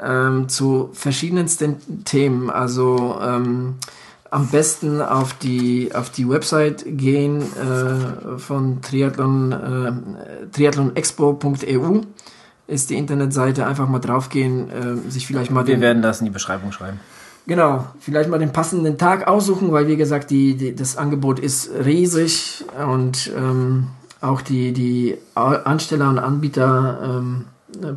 ähm, 0.04 0.50
zu 0.50 0.89
verschiedensten 0.93 2.04
Themen. 2.06 2.50
Also 2.50 3.18
ähm, 3.22 3.76
am 4.30 4.48
besten 4.48 5.02
auf 5.02 5.34
die 5.34 5.91
auf 5.93 6.10
die 6.10 6.28
Website 6.28 6.84
gehen 6.86 7.41
äh, 7.41 8.38
von 8.38 8.82
Triathlon 8.82 9.52
äh, 9.52 10.48
triathlonexpo.eu 10.52 12.02
ist 12.68 12.89
die 12.89 12.98
Internetseite 12.98 13.66
einfach 13.66 13.88
mal 13.88 14.00
draufgehen, 14.00 14.70
äh, 14.70 15.10
sich 15.10 15.26
vielleicht 15.26 15.52
mal 15.52 15.66
wir 15.66 15.76
den, 15.76 15.82
werden 15.82 16.02
das 16.02 16.20
in 16.20 16.26
die 16.26 16.32
Beschreibung 16.32 16.72
schreiben. 16.72 17.00
Genau, 17.48 17.88
vielleicht 18.02 18.30
mal 18.30 18.39
den 18.39 18.52
passenden 18.52 18.98
Tag 18.98 19.28
aussuchen, 19.28 19.72
weil 19.72 19.88
wie 19.88 19.95
gesagt, 19.95 20.32
die, 20.32 20.56
die 20.56 20.76
das 20.76 20.98
Angebot 20.98 21.39
ist 21.39 21.70
riesig 21.86 22.66
und 22.91 23.32
ähm, 23.38 23.88
auch 24.20 24.41
die 24.41 24.74
die 24.74 25.18
Ansteller 25.34 26.10
und 26.10 26.20
Anbieter 26.20 27.22
ähm, 27.22 27.45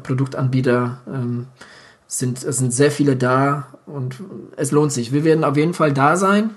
Produktanbieter 0.03 0.99
ähm, 1.09 1.47
sind, 2.11 2.43
es 2.43 2.59
sind 2.59 2.75
sehr 2.75 2.91
viele 2.91 3.17
da 3.17 3.69
und 3.87 4.17
es 4.57 4.73
lohnt 4.73 4.93
sich. 4.93 5.13
Wir 5.13 5.25
werden 5.25 5.45
auf 5.45 5.57
jeden 5.57 5.75
Fall 5.75 5.93
da 5.93 6.17
sein. 6.17 6.51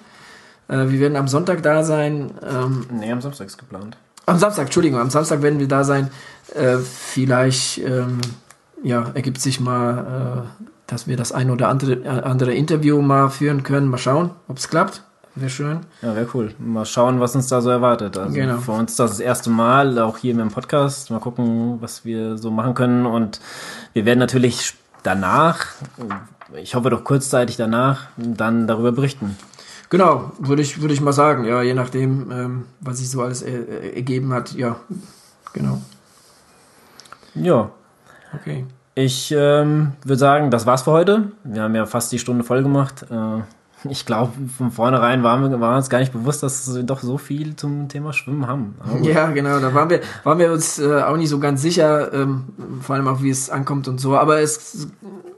Äh, 0.68 0.89
wir 0.89 0.99
werden 0.99 1.16
am 1.16 1.28
Sonntag 1.28 1.62
da 1.62 1.84
sein. 1.84 2.32
Ähm, 2.41 2.88
nee, 2.91 3.12
am 3.12 3.22
Samstag 3.22 3.47
ist 3.47 3.60
geplant. 3.60 3.95
Am 4.26 4.39
Samstag, 4.39 4.66
Entschuldigung, 4.66 4.99
am 4.99 5.12
Samstag 5.12 5.43
werden 5.43 5.60
wir 5.60 5.68
da 5.68 5.84
sein. 5.84 6.10
Äh, 6.56 6.78
vielleicht 6.78 7.78
ähm, 7.80 8.20
ja, 8.82 9.12
ergibt 9.14 9.41
sich 9.41 9.60
mal, 9.60 10.47
äh, 10.47 10.66
dass 10.88 11.08
wir 11.08 11.18
das 11.18 11.32
ein 11.32 11.51
oder 11.51 11.70
andere, 11.70 11.93
äh, 11.93 12.08
andere 12.08 12.56
Interview 12.56 13.01
mal 13.01 13.30
führen 13.30 13.62
können. 13.62 13.89
Mal 13.89 13.99
schauen, 13.99 14.32
ob 14.47 14.58
es 14.58 14.70
klappt. 14.70 15.04
Wäre 15.36 15.49
schön. 15.49 15.80
Ja, 16.01 16.16
wäre 16.16 16.28
cool. 16.34 16.54
Mal 16.58 16.86
schauen, 16.86 17.20
was 17.20 17.36
uns 17.36 17.47
da 17.47 17.62
so 17.62 17.70
erwartet. 17.70 18.18
Also 18.18 18.34
genau. 18.34 18.58
für 18.58 18.72
uns 18.72 18.95
das, 18.95 19.12
das 19.12 19.20
erste 19.20 19.49
Mal, 19.51 19.99
auch 19.99 20.18
hier 20.18 20.34
dem 20.34 20.49
Podcast. 20.49 21.12
Mal 21.12 21.20
gucken, 21.20 21.78
was 21.80 22.06
wir 22.06 22.38
so 22.38 22.49
machen 22.49 22.74
können. 22.74 23.06
Und 23.06 23.39
wir 23.93 24.06
werden 24.06 24.20
natürlich 24.20 24.76
danach, 25.04 25.68
ich 26.56 26.76
hoffe 26.76 26.89
doch 26.89 27.04
kurzzeitig 27.04 27.58
danach, 27.58 28.08
dann 28.18 28.68
darüber 28.68 28.91
berichten. 28.91 29.38
Genau, 29.89 30.32
würde 30.39 30.62
ich, 30.62 30.82
würde 30.82 30.93
ich 30.93 31.01
mal 31.01 31.14
sagen, 31.14 31.45
ja, 31.45 31.62
je 31.62 31.76
nachdem, 31.76 32.32
ähm, 32.32 32.66
was 32.80 32.97
sich 32.97 33.10
so 33.10 33.22
alles 33.22 33.43
er, 33.43 33.95
ergeben 33.95 34.34
hat, 34.34 34.54
ja, 34.54 34.78
Genau. 35.54 35.82
Ja. 37.36 37.72
Okay. 38.34 38.66
Ich 38.95 39.32
ähm, 39.32 39.93
würde 40.04 40.20
sagen, 40.20 40.51
das 40.51 40.66
war's 40.66 40.84
für 40.84 40.91
heute. 40.91 41.32
Wir 41.43 41.64
haben 41.64 41.76
ja 41.76 41.86
fast 41.86 42.12
die 42.12 42.20
Stunde 42.20 42.43
voll 42.43 42.62
gemacht. 42.62 43.06
Äh, 43.10 43.41
ich 43.89 44.05
glaube, 44.05 44.34
von 44.57 44.71
vornherein 44.71 45.23
waren 45.23 45.49
wir, 45.49 45.59
waren 45.59 45.77
uns 45.77 45.89
gar 45.89 45.99
nicht 45.99 46.13
bewusst, 46.13 46.43
dass 46.43 46.73
wir 46.73 46.84
doch 46.84 47.01
so 47.01 47.17
viel 47.17 47.55
zum 47.55 47.89
Thema 47.89 48.13
Schwimmen 48.13 48.47
haben. 48.47 48.75
Ja, 49.01 49.31
genau, 49.31 49.59
da 49.59 49.73
waren 49.73 49.89
wir, 49.89 50.01
waren 50.23 50.39
wir 50.39 50.51
uns 50.51 50.79
äh, 50.79 51.01
auch 51.01 51.17
nicht 51.17 51.29
so 51.29 51.39
ganz 51.39 51.61
sicher, 51.61 52.13
ähm, 52.13 52.45
vor 52.81 52.95
allem 52.95 53.07
auch 53.07 53.21
wie 53.21 53.29
es 53.29 53.49
ankommt 53.49 53.88
und 53.88 53.99
so. 53.99 54.17
Aber 54.17 54.39
es, 54.39 54.88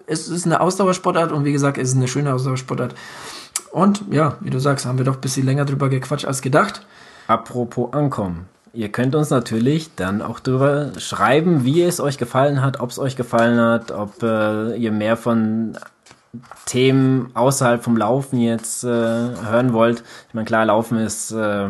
es 0.07 0.27
ist 0.27 0.45
eine 0.45 0.61
Ausdauersportart 0.61 1.31
und 1.31 1.45
wie 1.45 1.51
gesagt, 1.51 1.77
es 1.77 1.89
ist 1.89 1.95
eine 1.95 2.07
schöne 2.07 2.33
Ausdauersportart. 2.33 2.95
Und 3.71 4.03
ja, 4.11 4.37
wie 4.41 4.49
du 4.49 4.59
sagst, 4.59 4.85
haben 4.85 4.97
wir 4.97 5.05
doch 5.05 5.15
ein 5.15 5.21
bisschen 5.21 5.45
länger 5.45 5.65
drüber 5.65 5.89
gequatscht 5.89 6.25
als 6.25 6.41
gedacht. 6.41 6.85
Apropos 7.27 7.93
Ankommen. 7.93 8.45
Ihr 8.73 8.89
könnt 8.89 9.15
uns 9.15 9.29
natürlich 9.29 9.95
dann 9.95 10.21
auch 10.21 10.41
darüber 10.41 10.91
schreiben, 10.97 11.63
wie 11.63 11.81
es 11.81 12.01
euch 12.01 12.17
gefallen 12.17 12.61
hat, 12.61 12.81
ob 12.81 12.89
es 12.89 12.99
euch 12.99 13.15
gefallen 13.15 13.57
hat, 13.57 13.91
ob 13.91 14.21
äh, 14.21 14.75
ihr 14.75 14.91
mehr 14.91 15.15
von 15.15 15.77
Themen 16.65 17.31
außerhalb 17.33 17.83
vom 17.83 17.97
Laufen 17.97 18.39
jetzt 18.39 18.83
äh, 18.83 18.87
hören 18.87 19.73
wollt. 19.73 20.03
Ich 20.27 20.33
meine, 20.33 20.45
klar, 20.45 20.65
Laufen 20.65 20.97
ist 20.97 21.31
äh, 21.31 21.69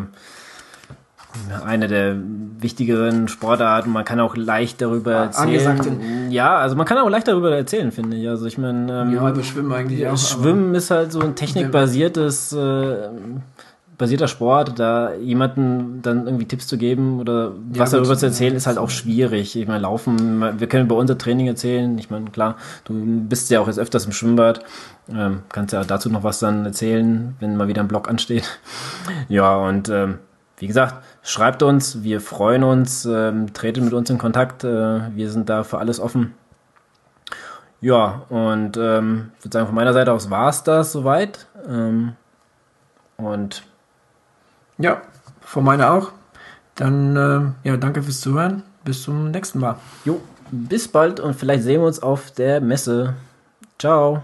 eine 1.64 1.88
der 1.88 2.16
wichtigeren 2.58 3.28
Sportarten. 3.28 3.90
Man 3.90 4.04
kann 4.04 4.20
auch 4.20 4.36
leicht 4.36 4.80
darüber 4.80 5.12
erzählen. 5.12 6.30
Ja, 6.30 6.56
also 6.56 6.76
man 6.76 6.86
kann 6.86 6.98
auch 6.98 7.08
leicht 7.08 7.28
darüber 7.28 7.54
erzählen, 7.54 7.92
finde 7.92 8.16
ich. 8.16 8.28
Also 8.28 8.46
ich 8.46 8.58
meine, 8.58 9.02
ähm, 9.02 9.14
ja, 9.14 9.28
über 9.28 9.42
Schwimmen 9.42 9.72
eigentlich 9.72 10.06
auch. 10.06 10.16
Schwimmen 10.16 10.74
ist 10.74 10.90
halt 10.90 11.12
so 11.12 11.20
ein 11.20 11.34
technikbasiertes 11.34 12.52
äh, 12.52 13.08
basierter 13.98 14.28
Sport, 14.28 14.78
da 14.78 15.14
jemanden 15.14 16.02
dann 16.02 16.26
irgendwie 16.26 16.46
Tipps 16.46 16.66
zu 16.66 16.76
geben 16.76 17.18
oder 17.20 17.52
ja, 17.72 17.80
was 17.80 17.90
darüber 17.90 18.16
zu 18.16 18.26
erzählen, 18.26 18.54
ist 18.54 18.66
halt 18.66 18.78
auch 18.78 18.90
schwierig. 18.90 19.56
Ich 19.56 19.66
meine, 19.66 19.80
Laufen, 19.80 20.60
wir 20.60 20.66
können 20.66 20.86
über 20.86 20.96
unser 20.96 21.16
Training 21.16 21.46
erzählen. 21.46 21.96
Ich 21.98 22.10
meine, 22.10 22.30
klar, 22.30 22.56
du 22.84 22.94
bist 22.94 23.50
ja 23.50 23.60
auch 23.60 23.66
jetzt 23.66 23.78
öfters 23.78 24.06
im 24.06 24.12
Schwimmbad. 24.12 24.64
Ähm, 25.08 25.42
kannst 25.50 25.72
ja 25.72 25.84
dazu 25.84 26.10
noch 26.10 26.24
was 26.24 26.40
dann 26.40 26.66
erzählen, 26.66 27.36
wenn 27.40 27.56
mal 27.56 27.68
wieder 27.68 27.82
ein 27.82 27.88
Blog 27.88 28.08
ansteht. 28.08 28.44
Ja, 29.28 29.56
und 29.56 29.88
ähm, 29.88 30.18
wie 30.58 30.66
gesagt, 30.66 31.02
schreibt 31.22 31.62
uns, 31.62 32.02
wir 32.02 32.20
freuen 32.20 32.62
uns, 32.62 33.04
ähm, 33.04 33.52
tretet 33.52 33.82
mit 33.82 33.92
uns 33.92 34.08
in 34.10 34.18
Kontakt, 34.18 34.64
äh, 34.64 35.14
wir 35.14 35.30
sind 35.30 35.48
da 35.48 35.64
für 35.64 35.78
alles 35.78 36.00
offen. 36.00 36.34
Ja, 37.80 38.22
und 38.28 38.76
ähm, 38.76 39.32
würde 39.42 39.52
sagen, 39.52 39.66
von 39.66 39.74
meiner 39.74 39.92
Seite 39.92 40.12
aus 40.12 40.30
war 40.30 40.48
es 40.48 40.62
das 40.62 40.92
soweit. 40.92 41.46
Ähm, 41.68 42.14
und 43.16 43.62
ja, 44.78 45.02
von 45.40 45.64
meiner 45.64 45.92
auch. 45.92 46.12
Dann, 46.74 47.16
äh, 47.16 47.68
ja, 47.68 47.76
danke 47.76 48.02
fürs 48.02 48.20
Zuhören. 48.20 48.62
Bis 48.84 49.02
zum 49.02 49.30
nächsten 49.30 49.58
Mal. 49.58 49.76
Jo, 50.04 50.20
bis 50.50 50.88
bald 50.88 51.18
und 51.20 51.34
vielleicht 51.34 51.64
sehen 51.64 51.80
wir 51.80 51.88
uns 51.88 52.00
auf 52.00 52.30
der 52.30 52.60
Messe. 52.60 53.14
Ciao. 53.78 54.22